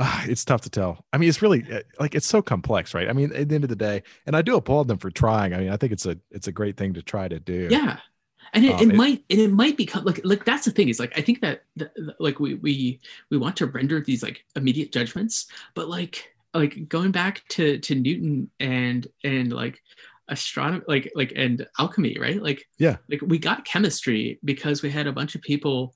Ah, 0.00 0.24
it's 0.28 0.44
tough 0.44 0.60
to 0.62 0.70
tell. 0.70 1.04
I 1.12 1.18
mean, 1.18 1.28
it's 1.28 1.42
really 1.42 1.64
uh, 1.72 1.80
like 1.98 2.14
it's 2.14 2.26
so 2.26 2.40
complex, 2.40 2.94
right? 2.94 3.08
I 3.08 3.12
mean, 3.12 3.32
at 3.34 3.48
the 3.48 3.54
end 3.56 3.64
of 3.64 3.70
the 3.70 3.76
day, 3.76 4.02
and 4.26 4.36
I 4.36 4.42
do 4.42 4.54
applaud 4.56 4.86
them 4.88 4.98
for 4.98 5.10
trying. 5.10 5.52
I 5.54 5.58
mean, 5.58 5.70
I 5.70 5.76
think 5.76 5.92
it's 5.92 6.06
a 6.06 6.16
it's 6.30 6.46
a 6.46 6.52
great 6.52 6.76
thing 6.76 6.94
to 6.94 7.02
try 7.02 7.26
to 7.28 7.40
do. 7.40 7.68
yeah 7.70 7.98
and 8.54 8.64
it, 8.64 8.72
Um, 8.74 8.80
it 8.80 8.88
it- 8.90 8.96
might 8.96 9.24
and 9.28 9.40
it 9.40 9.52
might 9.52 9.76
become 9.76 10.04
like 10.04 10.20
like 10.24 10.44
that's 10.46 10.64
the 10.64 10.70
thing 10.70 10.88
is 10.88 10.98
like 10.98 11.12
i 11.18 11.20
think 11.20 11.42
that, 11.42 11.64
that 11.76 11.90
like 12.18 12.40
we 12.40 12.54
we 12.54 12.98
we 13.30 13.36
want 13.36 13.56
to 13.56 13.66
render 13.66 14.00
these 14.00 14.22
like 14.22 14.42
immediate 14.56 14.90
judgments 14.90 15.48
but 15.74 15.86
like 15.90 16.32
like 16.54 16.88
going 16.88 17.10
back 17.12 17.42
to 17.50 17.76
to 17.80 17.94
newton 17.94 18.50
and 18.58 19.06
and 19.22 19.52
like 19.52 19.82
astronomy 20.28 20.82
like 20.88 21.12
like 21.14 21.34
and 21.36 21.66
alchemy 21.78 22.16
right 22.18 22.42
like 22.42 22.66
Yeah. 22.78 22.96
like 23.10 23.20
we 23.20 23.38
got 23.38 23.66
chemistry 23.66 24.38
because 24.42 24.80
we 24.82 24.88
had 24.90 25.06
a 25.06 25.12
bunch 25.12 25.34
of 25.34 25.42
people 25.42 25.92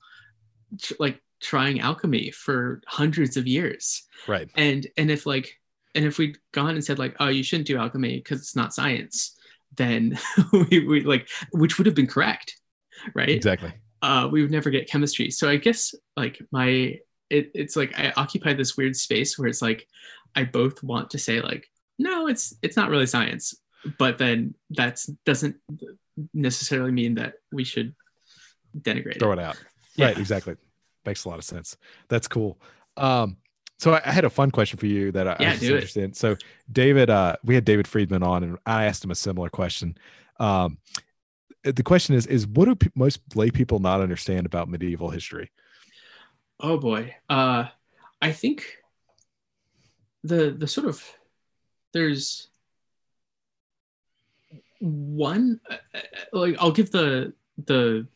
like 0.99 1.19
trying 1.43 1.79
alchemy 1.81 2.31
for 2.31 2.81
hundreds 2.87 3.37
of 3.37 3.45
years 3.45 4.03
Right. 4.27 4.49
and 4.55 4.87
and 4.97 5.11
if 5.11 5.25
like 5.25 5.59
and 5.95 6.05
if 6.05 6.17
we'd 6.17 6.37
gone 6.53 6.71
and 6.75 6.83
said 6.83 6.97
like 6.99 7.15
oh 7.19 7.27
you 7.27 7.43
shouldn't 7.43 7.67
do 7.67 7.77
alchemy 7.77 8.17
because 8.17 8.39
it's 8.39 8.55
not 8.55 8.73
science 8.73 9.37
then 9.75 10.17
we, 10.53 10.85
we 10.87 11.01
like 11.03 11.27
which 11.51 11.77
would 11.77 11.85
have 11.85 11.95
been 11.95 12.07
correct 12.07 12.57
right 13.13 13.29
Exactly. 13.29 13.71
uh 14.01 14.27
we 14.31 14.41
would 14.41 14.51
never 14.51 14.69
get 14.69 14.89
chemistry 14.89 15.29
so 15.29 15.49
i 15.49 15.57
guess 15.57 15.93
like 16.15 16.41
my 16.51 16.97
it, 17.29 17.51
it's 17.53 17.75
like 17.75 17.97
i 17.99 18.13
occupy 18.15 18.53
this 18.53 18.77
weird 18.77 18.95
space 18.95 19.37
where 19.37 19.47
it's 19.49 19.61
like 19.61 19.87
i 20.35 20.43
both 20.43 20.81
want 20.83 21.09
to 21.09 21.17
say 21.19 21.41
like 21.41 21.67
no 21.99 22.27
it's 22.27 22.53
it's 22.61 22.77
not 22.77 22.89
really 22.89 23.05
science 23.05 23.53
but 23.99 24.17
then 24.17 24.53
that's 24.69 25.07
doesn't 25.25 25.57
necessarily 26.33 26.91
mean 26.91 27.15
that 27.15 27.33
we 27.51 27.63
should 27.63 27.93
denigrate 28.79 29.19
Throw 29.19 29.31
it 29.33 29.39
it 29.39 29.43
out. 29.43 29.57
Yeah. 29.95 30.05
Right. 30.07 30.17
Exactly. 30.17 30.55
Makes 31.05 31.25
a 31.25 31.29
lot 31.29 31.37
of 31.37 31.43
sense. 31.43 31.77
That's 32.07 32.27
cool. 32.27 32.59
Um, 32.97 33.37
so 33.79 33.93
I, 33.93 34.01
I 34.05 34.11
had 34.11 34.23
a 34.23 34.29
fun 34.29 34.51
question 34.51 34.79
for 34.79 34.85
you 34.85 35.11
that 35.11 35.27
I, 35.27 35.35
I 35.39 35.49
was 35.51 35.59
do 35.59 35.67
it. 35.67 35.73
interested 35.75 36.03
in. 36.03 36.13
So 36.13 36.37
David, 36.71 37.09
uh, 37.09 37.35
we 37.43 37.55
had 37.55 37.65
David 37.65 37.87
Friedman 37.87 38.23
on, 38.23 38.43
and 38.43 38.57
I 38.65 38.85
asked 38.85 39.03
him 39.03 39.11
a 39.11 39.15
similar 39.15 39.49
question. 39.49 39.97
Um, 40.39 40.77
the 41.63 41.83
question 41.83 42.15
is: 42.15 42.27
is 42.27 42.47
what 42.47 42.65
do 42.65 42.75
pe- 42.75 42.89
most 42.95 43.21
lay 43.35 43.51
people 43.51 43.79
not 43.79 44.01
understand 44.01 44.45
about 44.45 44.69
medieval 44.69 45.09
history? 45.09 45.51
Oh 46.59 46.77
boy. 46.77 47.15
Uh 47.29 47.67
I 48.21 48.31
think 48.31 48.77
the 50.23 50.51
the 50.51 50.67
sort 50.67 50.87
of 50.87 51.03
there's 51.91 52.47
one 54.79 55.59
uh, 55.69 55.75
uh, 55.93 55.99
like 56.31 56.55
I'll 56.59 56.71
give 56.71 56.91
the 56.91 57.33
the 57.65 58.07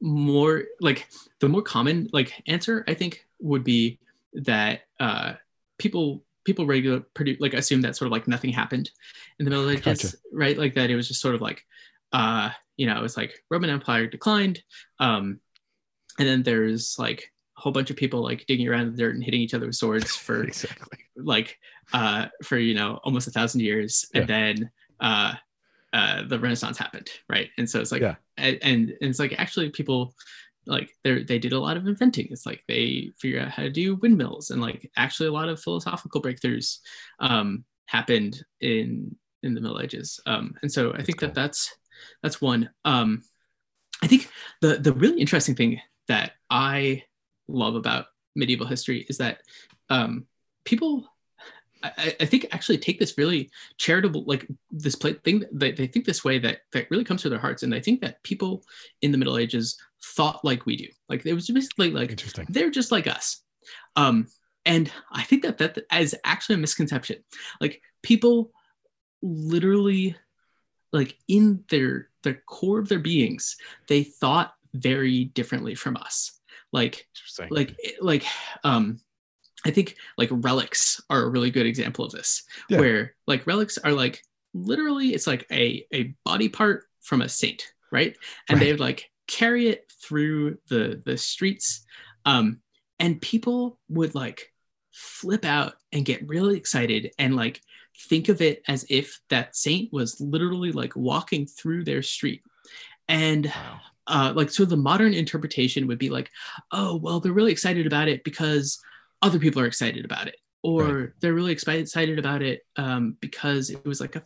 more 0.00 0.64
like 0.80 1.08
the 1.40 1.48
more 1.48 1.62
common 1.62 2.08
like 2.12 2.42
answer 2.46 2.84
I 2.88 2.94
think 2.94 3.26
would 3.40 3.64
be 3.64 3.98
that 4.32 4.82
uh 4.98 5.34
people 5.78 6.24
people 6.44 6.66
regular 6.66 7.00
pretty 7.00 7.36
like 7.40 7.54
assume 7.54 7.82
that 7.82 7.96
sort 7.96 8.06
of 8.06 8.12
like 8.12 8.26
nothing 8.26 8.50
happened 8.50 8.90
in 9.38 9.44
the 9.44 9.50
Middle 9.50 9.68
Ages 9.68 9.82
Gotcha. 9.84 10.16
right 10.32 10.56
like 10.56 10.74
that 10.74 10.90
it 10.90 10.96
was 10.96 11.08
just 11.08 11.20
sort 11.20 11.34
of 11.34 11.40
like 11.40 11.64
uh 12.12 12.50
you 12.76 12.86
know 12.86 13.04
it's 13.04 13.16
like 13.16 13.34
Roman 13.50 13.70
Empire 13.70 14.06
declined 14.06 14.62
um 14.98 15.40
and 16.18 16.28
then 16.28 16.42
there's 16.42 16.98
like 16.98 17.30
a 17.58 17.60
whole 17.60 17.72
bunch 17.72 17.90
of 17.90 17.96
people 17.96 18.22
like 18.22 18.46
digging 18.46 18.68
around 18.68 18.82
in 18.82 18.92
the 18.92 19.02
dirt 19.02 19.14
and 19.14 19.24
hitting 19.24 19.40
each 19.40 19.54
other 19.54 19.66
with 19.66 19.76
swords 19.76 20.16
for 20.16 20.44
exactly. 20.44 20.98
like 21.16 21.58
uh 21.92 22.26
for 22.42 22.56
you 22.56 22.74
know 22.74 22.98
almost 23.04 23.28
a 23.28 23.30
thousand 23.30 23.60
years 23.60 24.06
and 24.14 24.26
then 24.26 24.70
uh 25.00 25.34
uh 25.92 26.22
the 26.24 26.38
renaissance 26.38 26.78
happened 26.78 27.08
right 27.28 27.50
and 27.58 27.68
so 27.68 27.80
it's 27.80 27.92
like 27.92 28.02
Yeah. 28.02 28.14
and, 28.36 28.58
and 28.62 28.92
it's 29.00 29.18
like 29.18 29.34
actually 29.38 29.70
people 29.70 30.14
like 30.66 30.90
they 31.04 31.22
they 31.24 31.38
did 31.38 31.52
a 31.52 31.58
lot 31.58 31.76
of 31.76 31.86
inventing 31.86 32.28
it's 32.30 32.46
like 32.46 32.62
they 32.68 33.10
figure 33.18 33.40
out 33.40 33.50
how 33.50 33.62
to 33.62 33.70
do 33.70 33.96
windmills 33.96 34.50
and 34.50 34.60
like 34.60 34.90
actually 34.96 35.28
a 35.28 35.32
lot 35.32 35.48
of 35.48 35.60
philosophical 35.60 36.22
breakthroughs 36.22 36.78
um 37.20 37.64
happened 37.86 38.44
in 38.60 39.14
in 39.42 39.54
the 39.54 39.60
middle 39.60 39.80
ages 39.80 40.20
um 40.26 40.54
and 40.62 40.70
so 40.70 40.92
i 40.94 41.02
think 41.02 41.18
cool. 41.18 41.28
that 41.28 41.34
that's 41.34 41.74
that's 42.22 42.40
one 42.40 42.70
um 42.84 43.22
i 44.02 44.06
think 44.06 44.30
the 44.60 44.76
the 44.76 44.92
really 44.92 45.20
interesting 45.20 45.54
thing 45.54 45.80
that 46.08 46.32
i 46.50 47.02
love 47.48 47.74
about 47.74 48.06
medieval 48.36 48.66
history 48.66 49.06
is 49.08 49.18
that 49.18 49.40
um 49.88 50.26
people 50.64 51.08
I, 51.82 52.16
I 52.20 52.24
think 52.26 52.46
actually 52.52 52.78
take 52.78 52.98
this 52.98 53.16
really 53.16 53.50
charitable 53.78 54.24
like 54.26 54.46
this 54.70 54.94
play 54.94 55.14
thing 55.14 55.44
they, 55.52 55.72
they 55.72 55.86
think 55.86 56.04
this 56.04 56.24
way 56.24 56.38
that 56.38 56.60
that 56.72 56.90
really 56.90 57.04
comes 57.04 57.22
to 57.22 57.28
their 57.28 57.38
hearts. 57.38 57.62
And 57.62 57.74
i 57.74 57.80
think 57.80 58.00
that 58.00 58.22
people 58.22 58.64
in 59.02 59.12
the 59.12 59.18
middle 59.18 59.38
ages 59.38 59.78
thought 60.02 60.44
like 60.44 60.66
we 60.66 60.76
do. 60.76 60.88
Like 61.08 61.24
it 61.26 61.34
was 61.34 61.48
basically 61.48 61.90
like 61.90 62.10
Interesting. 62.10 62.46
they're 62.48 62.70
just 62.70 62.92
like 62.92 63.06
us. 63.06 63.42
Um 63.96 64.26
and 64.66 64.90
i 65.10 65.22
think 65.22 65.42
that 65.42 65.58
that 65.58 65.78
is 65.98 66.14
actually 66.24 66.56
a 66.56 66.58
misconception. 66.58 67.16
Like 67.60 67.82
people 68.02 68.52
literally 69.22 70.16
like 70.92 71.16
in 71.28 71.64
their 71.70 72.08
the 72.22 72.34
core 72.46 72.78
of 72.78 72.88
their 72.88 72.98
beings 72.98 73.56
they 73.88 74.02
thought 74.02 74.54
very 74.74 75.24
differently 75.26 75.74
from 75.74 75.96
us. 75.96 76.38
Like 76.72 77.08
like 77.50 77.76
like 78.00 78.24
um 78.64 79.00
i 79.64 79.70
think 79.70 79.96
like 80.18 80.28
relics 80.32 81.00
are 81.10 81.22
a 81.22 81.28
really 81.28 81.50
good 81.50 81.66
example 81.66 82.04
of 82.04 82.12
this 82.12 82.44
Yeah. 82.68 82.78
where 82.80 83.14
like 83.26 83.46
relics 83.46 83.78
are 83.78 83.92
like 83.92 84.22
literally 84.54 85.14
it's 85.14 85.26
like 85.26 85.46
a 85.52 85.86
a 85.92 86.14
body 86.24 86.48
part 86.48 86.84
from 87.00 87.22
a 87.22 87.28
saint 87.28 87.72
right 87.92 88.16
and 88.48 88.58
Right. 88.58 88.64
they 88.66 88.72
would 88.72 88.80
like 88.80 89.10
carry 89.26 89.68
it 89.68 89.90
through 90.02 90.58
the 90.68 91.02
the 91.04 91.16
streets 91.16 91.84
um 92.24 92.60
and 92.98 93.20
people 93.20 93.78
would 93.88 94.14
like 94.14 94.52
flip 94.92 95.44
out 95.44 95.74
and 95.92 96.04
get 96.04 96.26
really 96.28 96.56
excited 96.56 97.12
and 97.18 97.36
like 97.36 97.60
think 98.08 98.28
of 98.28 98.40
it 98.40 98.62
as 98.66 98.84
if 98.90 99.20
that 99.28 99.54
saint 99.54 99.92
was 99.92 100.20
literally 100.20 100.72
like 100.72 100.96
walking 100.96 101.46
through 101.46 101.84
their 101.84 102.02
street 102.02 102.42
and 103.08 103.46
wow. 103.46 103.80
uh, 104.06 104.32
like 104.34 104.50
so 104.50 104.64
the 104.64 104.76
modern 104.76 105.14
interpretation 105.14 105.86
would 105.86 105.98
be 105.98 106.10
like 106.10 106.30
oh 106.72 106.96
well 106.96 107.20
they're 107.20 107.32
really 107.32 107.52
excited 107.52 107.86
about 107.86 108.08
it 108.08 108.24
because 108.24 108.80
other 109.22 109.38
people 109.38 109.60
are 109.62 109.66
excited 109.66 110.04
about 110.04 110.26
it 110.28 110.36
or 110.62 110.84
Right. 110.84 111.08
they're 111.20 111.34
really 111.34 111.52
excited 111.52 112.18
about 112.18 112.42
it 112.42 112.60
um, 112.76 113.16
because 113.20 113.70
it 113.70 113.84
was 113.84 114.00
like 114.00 114.16
a 114.16 114.20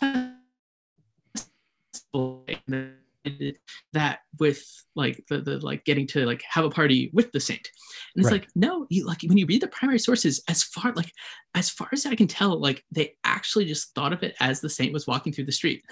festival 1.95 2.45
and 2.49 2.59
then 2.67 2.97
equated 3.25 3.59
that 3.93 4.21
with 4.39 4.63
like 4.95 5.25
the, 5.29 5.41
the 5.41 5.59
like 5.61 5.85
getting 5.85 6.07
to 6.07 6.27
like 6.27 6.43
have 6.49 6.65
a 6.65 6.71
party 6.71 7.11
with 7.13 7.33
the 7.33 7.41
saint 7.41 7.67
and 8.15 8.23
it's 8.23 8.31
Right. 8.31 8.43
like 8.43 8.51
no 8.55 8.87
you 8.91 9.07
like 9.07 9.23
when 9.27 9.39
you 9.39 9.47
read 9.47 9.63
the 9.63 9.69
primary 9.69 9.99
sources 9.99 10.43
as 10.49 10.63
far 10.63 10.93
like 10.95 11.11
as 11.55 11.71
far 11.71 11.89
as 11.93 12.05
i 12.07 12.15
can 12.15 12.27
tell 12.29 12.61
like 12.61 12.85
they 12.91 13.17
actually 13.25 13.65
just 13.65 13.95
thought 13.95 14.13
of 14.13 14.23
it 14.23 14.35
as 14.41 14.61
the 14.61 14.69
saint 14.69 14.93
was 14.93 15.07
walking 15.07 15.33
through 15.33 15.47
the 15.47 15.53
street 15.53 15.83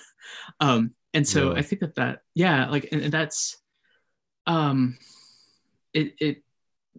um 0.61 0.93
and 1.15 1.27
so 1.27 1.55
i 1.57 1.63
think 1.63 1.81
that 1.81 1.95
that 1.95 2.21
yeah 2.35 2.69
like 2.69 2.89
and, 2.93 3.03
and 3.03 3.13
that's 3.13 3.57
um 4.47 4.99
it 5.95 6.15
it 6.21 6.43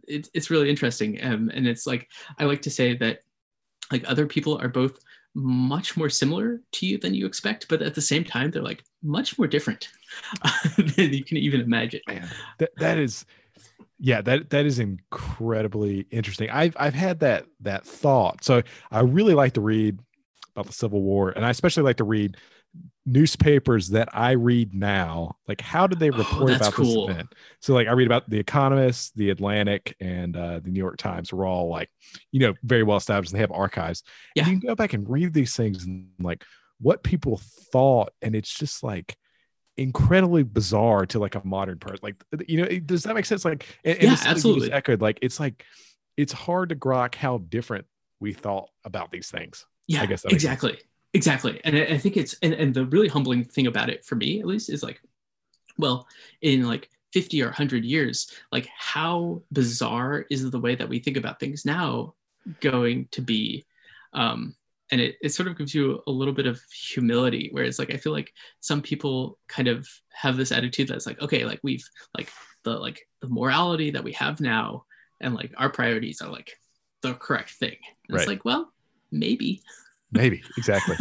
it, 0.08 0.30
it's 0.34 0.50
really 0.50 0.70
interesting. 0.70 1.24
Um, 1.24 1.50
and 1.54 1.68
it's 1.68 1.86
like 1.88 2.10
i 2.40 2.46
like 2.46 2.62
to 2.64 2.70
say 2.70 2.96
that 2.98 3.20
like 3.92 4.04
other 4.10 4.26
people 4.26 4.58
are 4.62 4.68
both 4.68 5.00
much 5.36 5.98
more 5.98 6.10
similar 6.10 6.62
to 6.72 6.86
you 6.86 6.98
than 6.98 7.14
you 7.14 7.26
expect 7.26 7.68
but 7.68 7.82
at 7.82 7.96
the 7.96 8.02
same 8.02 8.24
time 8.24 8.52
they're 8.52 8.62
like 8.62 8.84
much 9.02 9.38
more 9.38 9.48
different 9.48 9.90
than 10.78 11.12
you 11.12 11.24
can 11.24 11.38
even 11.38 11.62
imagine. 11.62 12.02
Man 12.08 12.30
that, 12.60 12.70
that 12.78 12.98
is 12.98 13.26
yeah 14.00 14.22
that 14.22 14.50
that 14.52 14.66
is 14.66 14.80
incredibly 14.80 16.08
interesting. 16.12 16.50
I've 16.50 16.76
i've 16.80 16.94
had 16.94 17.20
that 17.22 17.46
that 17.62 17.86
thought. 17.86 18.44
So 18.44 18.62
i 18.92 19.00
really 19.02 19.34
like 19.34 19.54
to 19.54 19.62
read 19.62 20.00
about 20.56 20.68
the 20.68 20.74
civil 20.74 21.02
war 21.02 21.32
and 21.32 21.44
i 21.46 21.50
especially 21.50 21.84
like 21.84 21.98
to 21.98 22.04
read 22.04 22.38
newspapers 23.06 23.90
that 23.90 24.08
i 24.14 24.32
read 24.32 24.74
now 24.74 25.36
like 25.48 25.60
how 25.60 25.86
did 25.88 26.00
they 26.00 26.10
Oh, 26.10 26.18
report 26.18 26.50
that's 26.52 26.68
about 26.68 26.74
cool. 26.74 27.08
this 27.08 27.16
event 27.16 27.34
so 27.60 27.74
like 27.74 27.88
i 27.88 27.92
read 27.92 28.08
about 28.08 28.30
the 28.30 28.40
economist 28.40 29.16
the 29.18 29.30
atlantic 29.30 29.96
and 30.00 30.38
uh, 30.38 30.60
the 30.60 30.70
new 30.70 30.80
york 30.80 30.98
times 30.98 31.34
were 31.34 31.46
all 31.46 31.68
like 31.68 31.90
you 32.32 32.40
know 32.40 32.54
very 32.64 32.84
well 32.84 32.96
established 32.98 33.34
they 33.34 33.40
have 33.40 33.52
archives 33.52 34.04
Yeah. 34.36 34.44
And 34.44 34.54
you 34.54 34.60
can 34.60 34.68
go 34.70 34.76
back 34.76 34.94
and 34.94 35.10
read 35.10 35.34
these 35.34 35.54
things 35.56 35.84
and 35.86 36.08
like 36.22 36.46
what 36.80 37.04
people 37.04 37.42
thought 37.74 38.14
and 38.22 38.36
it's 38.36 38.54
just 38.58 38.84
like 38.84 39.18
incredibly 39.76 40.44
bizarre 40.44 41.06
to 41.08 41.20
like 41.20 41.36
a 41.36 41.42
modern 41.44 41.80
person 41.80 42.00
like 42.04 42.16
you 42.48 42.58
know 42.62 42.68
it- 42.68 42.86
does 42.88 43.04
that 43.04 43.16
make 43.16 43.26
sense 43.26 43.44
like 43.44 43.66
and, 43.84 43.96
and 43.98 44.04
Yeah, 44.04 44.14
it's 44.14 44.22
something 44.22 44.36
you 44.38 44.42
just 44.42 44.48
absolutely. 44.48 44.72
echoed 44.72 45.02
like 45.02 45.20
it's 45.22 45.40
like 45.40 45.66
it's 46.16 46.32
hard 46.32 46.70
to 46.70 46.76
grok 46.76 47.16
how 47.16 47.40
different 47.40 47.86
we 48.20 48.32
thought 48.34 48.70
about 48.86 49.12
these 49.12 49.30
things 49.30 49.66
yeah 49.88 50.04
I 50.04 50.06
guess 50.06 50.24
exactly. 50.26 50.72
sense. 50.74 50.84
Exactly. 51.14 51.62
And 51.64 51.78
I, 51.78 51.82
I 51.82 51.98
think 51.98 52.18
it's 52.18 52.36
and, 52.42 52.54
and 52.54 52.74
the 52.74 52.86
really 52.86 53.08
humbling 53.08 53.44
thing 53.44 53.68
about 53.68 53.90
it 53.90 54.06
for 54.06 54.16
me 54.16 54.40
at 54.40 54.46
least 54.46 54.70
is 54.70 54.84
like 54.84 55.02
well 55.78 56.08
in 56.42 56.68
like 56.68 56.90
50 57.14 57.42
or 57.44 57.48
100 57.48 57.86
years 57.86 58.32
like 58.52 58.68
how 58.76 59.42
bizarre 59.52 60.26
is 60.30 60.50
the 60.50 60.60
way 60.60 60.76
that 60.76 60.90
we 60.90 61.00
think 61.00 61.18
about 61.18 61.40
things 61.40 61.66
now 61.66 62.14
going 62.60 63.08
to 63.12 63.22
be? 63.22 63.66
Um 64.14 64.56
and 64.92 65.00
it, 65.02 65.16
it 65.22 65.30
sort 65.30 65.48
of 65.48 65.58
gives 65.58 65.74
you 65.74 66.04
a 66.06 66.12
little 66.12 66.34
bit 66.34 66.46
of 66.46 66.62
humility 66.72 67.50
whereas 67.52 67.80
like 67.80 67.92
i 67.92 67.98
feel 67.98 68.12
like 68.12 68.34
some 68.60 68.82
people 68.82 69.40
kind 69.48 69.68
of 69.68 69.88
have 70.12 70.36
this 70.36 70.52
attitude 70.52 70.90
that's 70.90 71.08
like 71.08 71.20
okay 71.22 71.46
like 71.46 71.60
we've 71.64 71.88
like 72.16 72.30
the 72.64 72.72
like 72.72 73.08
the 73.22 73.28
morality 73.30 73.92
that 73.92 74.04
we 74.04 74.12
have 74.12 74.40
now 74.42 74.84
and 75.22 75.34
like 75.34 75.52
our 75.58 75.70
priorities 75.70 76.22
are 76.22 76.30
like 76.30 76.60
the 77.02 77.14
correct 77.14 77.52
thing. 77.52 77.78
Right. 78.10 78.20
it's 78.20 78.28
like 78.28 78.46
well 78.46 78.72
maybe 79.12 79.62
maybe 80.14 80.44
exactly. 80.58 80.96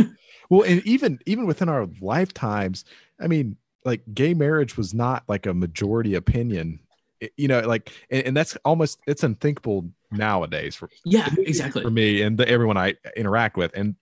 Well 0.50 0.62
and 0.62 0.84
even 0.86 1.18
even 1.26 1.46
within 1.46 1.68
our 1.68 1.88
lifetimes 2.00 2.84
i 3.20 3.26
mean 3.26 3.56
like 3.84 4.02
gay 4.12 4.34
marriage 4.34 4.76
was 4.76 4.92
not 4.92 5.24
like 5.28 5.46
a 5.46 5.54
majority 5.54 6.14
opinion. 6.14 6.78
It- 7.20 7.32
you 7.36 7.48
know 7.48 7.60
like 7.60 7.90
and, 8.10 8.26
and 8.26 8.36
that's 8.36 8.56
almost 8.64 8.98
it's 9.06 9.22
unthinkable 9.22 9.88
nowadays 10.10 10.74
for, 10.74 10.90
yeah 11.04 11.28
exactly. 11.38 11.82
for 11.82 11.90
me 11.90 12.20
and 12.22 12.36
the, 12.36 12.46
everyone 12.48 12.76
i 12.76 12.94
interact 13.16 13.56
with 13.56 13.70
and 13.74 13.94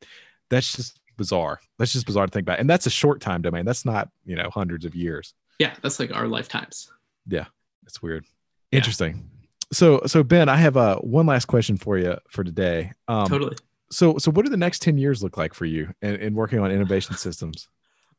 that's 0.49 0.75
just 0.75 0.99
bizarre. 1.17 1.61
That's 1.79 1.93
just 1.93 2.07
bizarre 2.07 2.27
to 2.27 2.33
think 2.33 2.45
about 2.45 2.59
and 2.61 2.69
that's 2.69 2.87
a 2.87 2.91
short 2.91 3.21
time 3.21 3.43
domain. 3.43 3.67
That's 3.67 3.85
not 3.85 4.09
you 4.25 4.37
know 4.37 4.49
hundreds 4.51 4.85
of 4.87 4.95
years. 4.95 5.35
Yeah 5.59 5.75
that's 5.83 6.01
like 6.01 6.13
our 6.17 6.27
lifetimes. 6.27 6.91
Yeah. 7.29 7.45
that's 7.85 8.03
weird. 8.03 8.25
Yeah. 8.73 8.79
interesting. 8.79 9.29
So 9.73 10.01
so 10.07 10.23
ben 10.25 10.49
i 10.49 10.57
have 10.57 10.77
uh 10.77 10.97
one 10.97 11.27
last 11.27 11.45
question 11.45 11.77
for 11.77 11.99
you 11.99 12.17
for 12.31 12.43
today. 12.43 12.93
Um 13.07 13.27
totally 13.29 13.57
so 13.91 14.18
so 14.18 14.30
what 14.30 14.45
do 14.45 14.51
the 14.51 14.57
next 14.57 14.82
10 14.82 14.99
years 14.99 15.22
look 15.22 15.36
like 15.36 15.53
for 15.55 15.64
you 15.64 15.93
in, 16.03 16.14
in 16.16 16.34
working 16.34 16.59
on 16.61 16.70
innovation 16.70 17.16
systems 17.16 17.68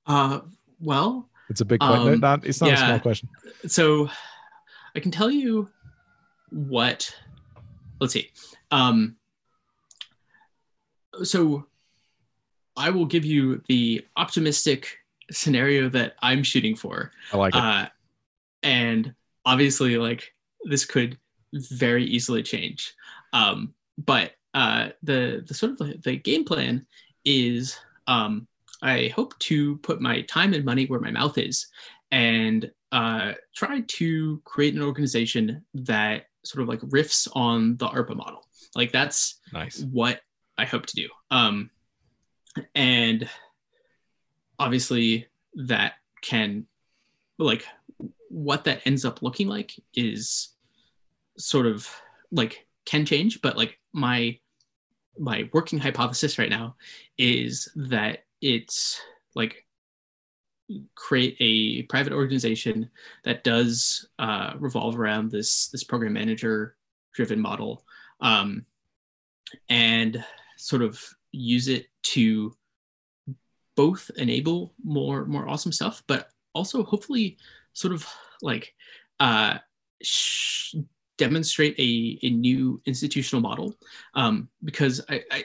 uh 0.08 0.42
well 0.80 1.30
It's 1.50 1.62
a 1.62 1.66
big 1.66 1.80
question. 1.80 2.14
Um, 2.14 2.20
not, 2.20 2.46
it's 2.46 2.62
not 2.62 2.74
a 2.74 2.78
small 2.78 3.00
question. 3.00 3.30
so 3.68 4.10
i 4.96 5.00
can 5.00 5.12
tell 5.12 5.32
you 5.32 5.70
what 6.50 7.14
let's 8.00 8.14
see 8.14 8.30
um 8.72 9.16
so 11.24 11.66
i 12.78 12.90
will 12.90 13.06
give 13.06 13.26
you 13.26 13.62
the 13.68 14.06
optimistic 14.18 14.98
scenario 15.32 15.88
that 15.90 16.16
i'm 16.22 16.44
shooting 16.44 16.76
for 16.76 17.12
I 17.32 17.38
like 17.38 17.56
it. 17.56 17.60
uh 17.62 17.88
and 18.64 19.14
obviously 19.46 19.98
like 19.98 20.34
this 20.66 20.86
could 20.86 21.18
very 21.54 22.04
easily 22.04 22.44
change 22.44 22.94
um 23.34 23.74
but 23.98 24.34
uh 24.54 24.90
the 25.04 25.44
the 25.48 25.54
sort 25.54 25.72
of 25.74 25.78
the, 25.78 25.98
the 26.04 26.18
game 26.18 26.44
plan 26.44 26.86
is 27.26 27.78
um 28.08 28.48
i 28.82 29.08
hope 29.16 29.38
to 29.40 29.78
put 29.78 30.02
my 30.02 30.22
time 30.24 30.54
and 30.54 30.66
money 30.66 30.86
where 30.86 31.00
my 31.00 31.12
mouth 31.12 31.38
is 31.38 31.68
and 32.12 32.72
uh 32.92 33.32
try 33.56 33.82
to 33.88 34.42
create 34.44 34.74
an 34.74 34.82
organization 34.82 35.64
that 35.74 36.26
sort 36.44 36.62
of 36.62 36.68
like 36.68 36.82
riffs 36.82 37.28
on 37.34 37.78
the 37.78 37.88
arpa 37.88 38.16
model 38.16 38.46
like 38.76 38.92
that's 38.92 39.40
nice. 39.54 39.82
what 39.92 40.22
I 40.62 40.66
hope 40.66 40.86
to 40.86 40.96
do. 40.96 41.10
Um, 41.32 41.72
and 42.76 43.28
obviously, 44.60 45.28
that 45.56 45.94
can, 46.22 46.68
like, 47.38 47.66
what 48.30 48.64
that 48.66 48.82
ends 48.86 49.04
up 49.04 49.22
looking 49.22 49.48
like 49.48 49.74
is 49.94 50.50
sort 51.38 51.66
of 51.66 51.90
like 52.32 52.66
can 52.86 53.06
change, 53.06 53.42
but 53.42 53.58
like 53.58 53.80
my 53.94 54.38
my 55.20 55.50
working 55.54 55.80
hypothesis 55.80 56.40
right 56.40 56.50
now 56.50 56.76
is 57.18 57.70
that 57.76 58.26
it's 58.42 59.02
like 59.36 59.66
create 60.96 61.36
a 61.40 61.84
private 61.84 62.14
organization 62.14 62.90
that 63.24 63.44
does 63.44 64.08
uh, 64.20 64.54
revolve 64.58 64.98
around 64.98 65.30
this 65.30 65.68
this 65.68 65.84
program 65.84 66.14
manager 66.14 66.76
driven 67.14 67.40
model 67.40 67.84
um, 68.22 68.66
and 69.70 70.24
sort 70.58 70.82
of 70.82 71.04
use 71.32 71.68
it 71.68 71.88
to 72.04 72.54
both 73.76 74.12
enable 74.18 74.74
more 74.84 75.26
more 75.26 75.48
awesome 75.48 75.72
stuff 75.72 76.04
but 76.08 76.30
also 76.54 76.84
hopefully 76.84 77.38
sort 77.74 77.94
of 77.94 78.08
like 78.42 78.74
uh, 79.20 79.58
sh- 80.02 80.76
demonstrate 81.26 81.76
a, 81.80 82.18
a 82.28 82.30
new 82.48 82.82
institutional 82.92 83.42
model 83.50 83.68
um, 84.22 84.50
because 84.64 84.96
I, 85.10 85.18
I 85.32 85.44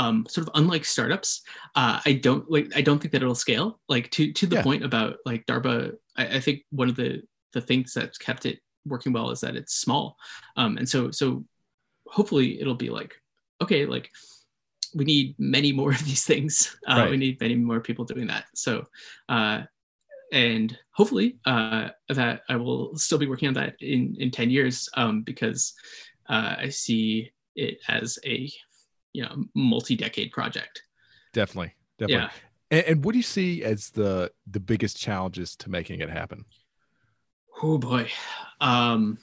um, 0.00 0.24
sort 0.28 0.46
of 0.46 0.52
unlike 0.60 0.84
startups 0.84 1.30
uh, 1.80 2.00
i 2.08 2.12
don't 2.26 2.44
like 2.54 2.66
i 2.78 2.82
don't 2.86 2.98
think 3.00 3.12
that 3.12 3.22
it'll 3.22 3.44
scale 3.46 3.68
like 3.94 4.06
to 4.16 4.32
to 4.38 4.46
the 4.46 4.56
Yeah. 4.56 4.62
point 4.68 4.84
about 4.84 5.12
like 5.30 5.42
DARPA 5.50 5.74
I, 6.20 6.24
I 6.36 6.40
think 6.40 6.58
one 6.70 6.88
of 6.92 6.96
the 6.96 7.10
the 7.52 7.60
things 7.60 7.92
that's 7.92 8.18
kept 8.28 8.46
it 8.50 8.58
working 8.92 9.12
well 9.12 9.30
is 9.34 9.40
that 9.40 9.56
it's 9.60 9.74
small 9.84 10.04
um, 10.60 10.72
and 10.78 10.88
so 10.88 11.10
so 11.10 11.44
hopefully 12.16 12.48
it'll 12.60 12.82
be 12.86 12.90
like 12.98 13.12
okay 13.62 13.82
like 13.94 14.06
we 14.94 15.04
need 15.04 15.34
many 15.38 15.72
more 15.80 15.92
of 15.98 16.04
these 16.10 16.24
things 16.32 16.52
uh, 16.88 16.96
Right. 16.98 17.10
we 17.10 17.16
need 17.24 17.40
many 17.40 17.54
more 17.56 17.80
people 17.88 18.04
doing 18.04 18.28
that 18.32 18.44
so 18.54 18.72
uh, 19.28 19.58
and 20.32 20.76
hopefully 20.92 21.36
uh, 21.46 21.88
that 22.08 22.42
i 22.48 22.56
will 22.56 22.96
still 22.96 23.18
be 23.18 23.28
working 23.28 23.48
on 23.48 23.54
that 23.54 23.74
in 23.80 24.16
in 24.18 24.30
10 24.30 24.50
years 24.50 24.88
um, 24.94 25.22
because 25.22 25.74
uh, 26.28 26.56
i 26.58 26.68
see 26.68 27.30
it 27.54 27.78
as 27.88 28.18
a 28.24 28.50
you 29.12 29.22
know 29.22 29.44
multi-decade 29.54 30.32
project 30.32 30.82
Definitely. 31.32 31.74
Definitely. 31.98 32.24
yeah 32.24 32.30
And, 32.70 32.86
and 32.86 33.04
what 33.04 33.12
do 33.12 33.18
you 33.18 33.22
see 33.22 33.62
as 33.62 33.90
the 33.90 34.30
the 34.50 34.60
biggest 34.60 34.98
challenges 34.98 35.54
to 35.56 35.70
making 35.70 36.00
it 36.00 36.10
happen? 36.10 36.44
oh 37.62 37.78
boy 37.78 38.10
um 38.60 39.18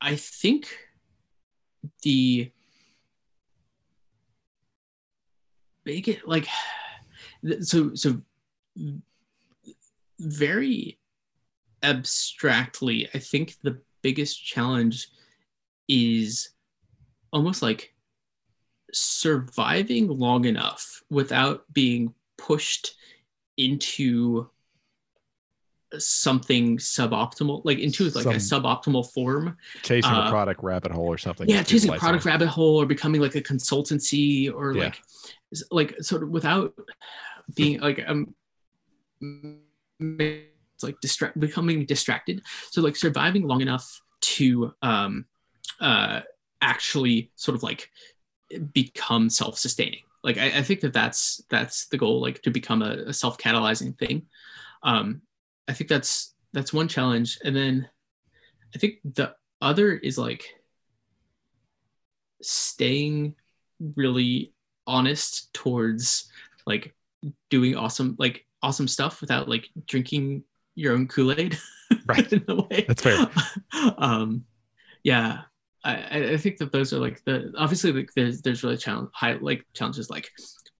i 0.00 0.16
think 0.16 0.66
the 2.02 2.50
big 5.84 6.20
like 6.24 6.46
so 7.60 7.94
so 7.94 8.20
very 10.18 10.98
abstractly 11.82 13.08
i 13.14 13.18
think 13.18 13.54
the 13.62 13.80
biggest 14.02 14.42
challenge 14.44 15.08
is 15.88 16.50
almost 17.32 17.62
like 17.62 17.94
surviving 18.92 20.06
long 20.08 20.44
enough 20.44 21.02
without 21.10 21.64
being 21.72 22.14
pushed 22.38 22.94
into 23.56 24.48
something 25.98 26.76
suboptimal 26.78 27.60
like 27.64 27.78
into 27.78 28.04
like 28.10 28.24
a 28.26 28.30
suboptimal 28.40 29.12
form 29.12 29.56
Chasing 29.82 30.10
a 30.10 30.14
Uh, 30.14 30.30
product 30.30 30.62
rabbit 30.62 30.90
hole 30.90 31.06
or 31.06 31.18
something. 31.18 31.48
yeah 31.48 31.62
chasing 31.62 31.92
a 31.92 31.98
product 31.98 32.26
on. 32.26 32.32
rabbit 32.32 32.48
hole 32.48 32.80
or 32.80 32.86
becoming 32.86 33.20
like 33.20 33.34
a 33.36 33.40
consultancy 33.42 34.52
or 34.52 34.72
Yeah. 34.74 34.84
like 34.84 35.02
like 35.70 36.02
sort 36.02 36.22
of 36.24 36.30
without 36.30 36.74
being 37.54 37.80
like 37.80 38.02
um 38.08 38.34
it's 40.00 40.82
like 40.82 41.00
distract 41.00 41.38
becoming 41.38 41.86
distracted. 41.86 42.42
So 42.70 42.82
like 42.82 42.96
surviving 42.96 43.46
long 43.46 43.60
enough 43.60 44.00
to 44.22 44.72
um 44.82 45.26
uh 45.80 46.20
actually 46.60 47.30
sort 47.36 47.54
of 47.54 47.62
like 47.62 47.90
become 48.72 49.28
self-sustaining. 49.30 50.00
Like 50.22 50.38
I, 50.38 50.58
I 50.58 50.62
think 50.62 50.80
that 50.80 50.92
that's 50.92 51.42
that's 51.50 51.86
the 51.86 51.98
goal 51.98 52.20
like 52.20 52.42
to 52.42 52.50
become 52.50 52.82
a, 52.82 53.04
a 53.06 53.12
self-catalyzing 53.12 53.98
thing. 53.98 54.26
Um 54.82 55.22
i 55.68 55.72
think 55.72 55.88
that's 55.88 56.34
that's 56.52 56.72
one 56.72 56.88
challenge. 56.88 57.38
And 57.44 57.54
then 57.54 57.88
i 58.74 58.78
think 58.78 58.98
the 59.04 59.34
other 59.60 59.92
is 59.92 60.18
like 60.18 60.44
staying 62.42 63.34
really 63.96 64.52
honest 64.86 65.52
towards 65.54 66.30
like 66.66 66.94
doing 67.48 67.76
awesome 67.76 68.16
like 68.18 68.46
awesome 68.64 68.88
stuff 68.88 69.20
without 69.20 69.48
like 69.48 69.68
drinking 69.86 70.42
your 70.74 70.92
own 70.94 71.06
kool-aid 71.06 71.52
Right. 72.06 72.32
in 72.32 72.44
a 72.48 72.56
way 72.62 72.84
That's 72.88 73.02
fair. 73.02 73.18
um 73.98 74.44
yeah 75.02 75.42
I, 75.84 75.94
I- 76.34 76.36
think 76.38 76.56
that 76.58 76.72
those 76.72 76.92
are 76.94 76.98
like 77.06 77.22
the 77.24 77.52
obviously 77.64 77.92
like 77.92 78.10
there's 78.16 78.40
there's 78.42 78.62
really 78.64 78.78
challenge 78.86 79.10
high 79.12 79.34
like 79.34 79.62
challenges 79.74 80.08
like 80.10 80.26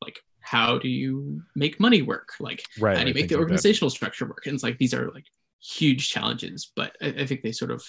like 0.03 0.19
how 0.41 0.79
do 0.79 0.89
you 0.89 1.43
make 1.55 1.79
money 1.87 2.03
work 2.03 2.29
like 2.41 2.63
Right. 2.81 2.97
how 2.97 3.03
do 3.05 3.09
you 3.11 3.15
make 3.15 3.29
the 3.29 3.35
like 3.37 3.43
organizational 3.45 3.91
structure 3.91 4.27
work 4.27 4.43
and 4.47 4.55
it's 4.55 4.65
like 4.65 4.79
these 4.79 4.95
are 4.95 5.11
like 5.13 5.27
huge 5.61 6.09
challenges 6.15 6.73
but 6.75 6.91
I, 7.03 7.09
I 7.23 7.27
think 7.27 7.43
they 7.43 7.53
sort 7.53 7.71
of 7.71 7.83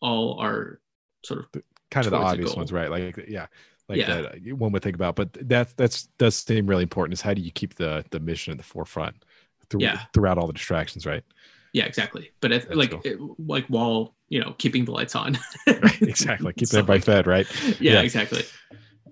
all 0.00 0.38
are 0.40 0.80
sort 1.24 1.40
of 1.54 1.62
kind 1.90 2.06
of 2.06 2.12
the 2.12 2.18
obvious 2.18 2.54
ones, 2.54 2.70
right? 2.72 2.90
Like, 2.90 3.16
yeah, 3.28 3.46
like 3.88 3.98
Yeah. 3.98 4.20
that 4.22 4.52
one 4.54 4.70
would 4.72 4.82
think 4.82 4.94
about. 4.94 5.16
But 5.16 5.32
that 5.48 5.76
that's 5.76 6.06
does 6.18 6.36
seem 6.36 6.66
really 6.66 6.84
important. 6.84 7.14
Is 7.14 7.22
how 7.22 7.34
do 7.34 7.40
you 7.42 7.50
keep 7.50 7.74
the 7.74 8.04
the 8.10 8.20
mission 8.20 8.52
at 8.52 8.58
the 8.58 8.64
forefront 8.64 9.24
through, 9.70 9.82
Yeah. 9.82 10.00
throughout 10.14 10.38
all 10.38 10.46
the 10.46 10.52
distractions, 10.52 11.06
right? 11.06 11.24
yeah 11.74 11.84
exactly 11.84 12.30
but 12.40 12.50
That's 12.50 12.66
like 12.70 12.90
cool. 12.90 13.02
it, 13.04 13.18
like 13.46 13.66
while 13.66 14.14
you 14.30 14.40
know 14.40 14.54
keeping 14.56 14.86
the 14.86 14.90
lights 14.90 15.14
on 15.14 15.38
Right. 15.66 16.00
Exactly. 16.02 16.52
Keep 16.54 16.68
Stuff 16.68 16.78
everybody 16.78 17.00
fed, 17.00 17.26
right? 17.26 17.46
yeah, 17.80 17.92
Yeah. 17.94 18.00
exactly 18.00 18.42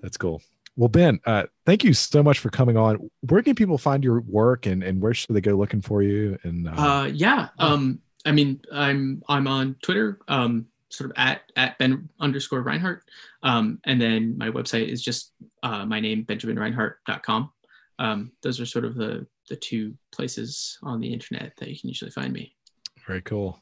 That's 0.01 0.17
cool. 0.17 0.41
Well, 0.79 0.89
Ben, 0.89 1.21
uh, 1.25 1.45
thank 1.65 1.85
you 1.85 1.93
so 1.95 2.23
much 2.23 2.39
for 2.39 2.51
coming 2.51 2.77
on. 2.77 3.11
Where 3.21 3.43
can 3.43 3.55
people 3.55 3.79
find 3.79 4.05
your 4.05 4.21
work, 4.21 4.67
and 4.67 4.83
and 4.83 5.01
where 5.01 5.15
should 5.15 5.35
they 5.35 5.41
go 5.41 5.55
looking 5.55 5.81
for 5.83 6.03
you? 6.03 6.39
And 6.45 6.69
uh, 6.69 6.73
uh 6.73 7.05
yeah 7.13 7.49
um 7.59 7.99
i 8.27 8.33
mean 8.33 8.61
i'm 8.73 9.23
i'm 9.29 9.47
on 9.47 9.77
twitter 9.83 10.19
um 10.29 10.67
sort 10.91 11.11
of 11.11 11.17
at 11.19 11.43
at 11.57 11.79
ben 11.79 12.09
underscore 12.21 12.63
reinhardt 12.63 13.03
um 13.43 13.79
and 13.85 14.01
then 14.01 14.37
my 14.39 14.49
website 14.51 14.89
is 14.89 15.03
just 15.03 15.33
uh 15.63 15.85
my 15.87 16.01
name 16.01 16.25
benjaminreinhardt.com 16.25 17.51
um 17.99 18.33
those 18.43 18.61
are 18.61 18.67
sort 18.67 18.85
of 18.85 18.95
the 18.97 19.27
the 19.49 19.57
two 19.57 19.95
places 20.13 20.79
on 20.83 21.01
the 21.01 21.13
internet 21.13 21.53
that 21.59 21.69
you 21.69 21.79
can 21.79 21.89
usually 21.89 22.11
find 22.11 22.33
me 22.33 22.55
very 23.07 23.23
cool. 23.23 23.61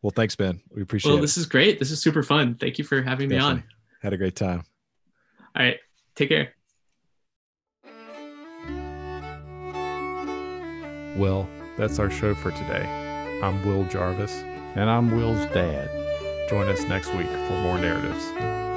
Well, 0.00 0.12
thanks, 0.16 0.34
Ben. 0.34 0.62
We 0.74 0.80
appreciate 0.80 1.10
well 1.10 1.18
it. 1.18 1.22
this 1.22 1.36
is 1.36 1.44
great 1.44 1.78
this 1.78 1.90
is 1.90 2.00
super 2.00 2.22
fun 2.22 2.54
thank 2.54 2.78
you 2.78 2.84
for 2.84 3.02
having 3.02 3.28
me 3.28 3.38
on 3.38 3.62
Had 4.00 4.12
a 4.12 4.16
great 4.16 4.36
time. 4.36 4.64
all 5.54 5.62
right 5.62 5.78
take 6.14 6.30
care 6.30 6.54
Well, 11.18 11.48
that's 11.76 11.98
our 11.98 12.10
show 12.10 12.32
for 12.32 12.52
today. 12.52 13.40
I'm 13.42 13.66
Will 13.66 13.84
Jarvis. 13.88 14.36
And 14.76 14.88
I'm 14.88 15.10
Will's 15.10 15.44
dad. 15.46 15.90
Join 16.48 16.68
us 16.68 16.82
next 16.84 17.12
week 17.14 17.26
for 17.26 17.60
more 17.62 17.76
narratives. 17.78 18.67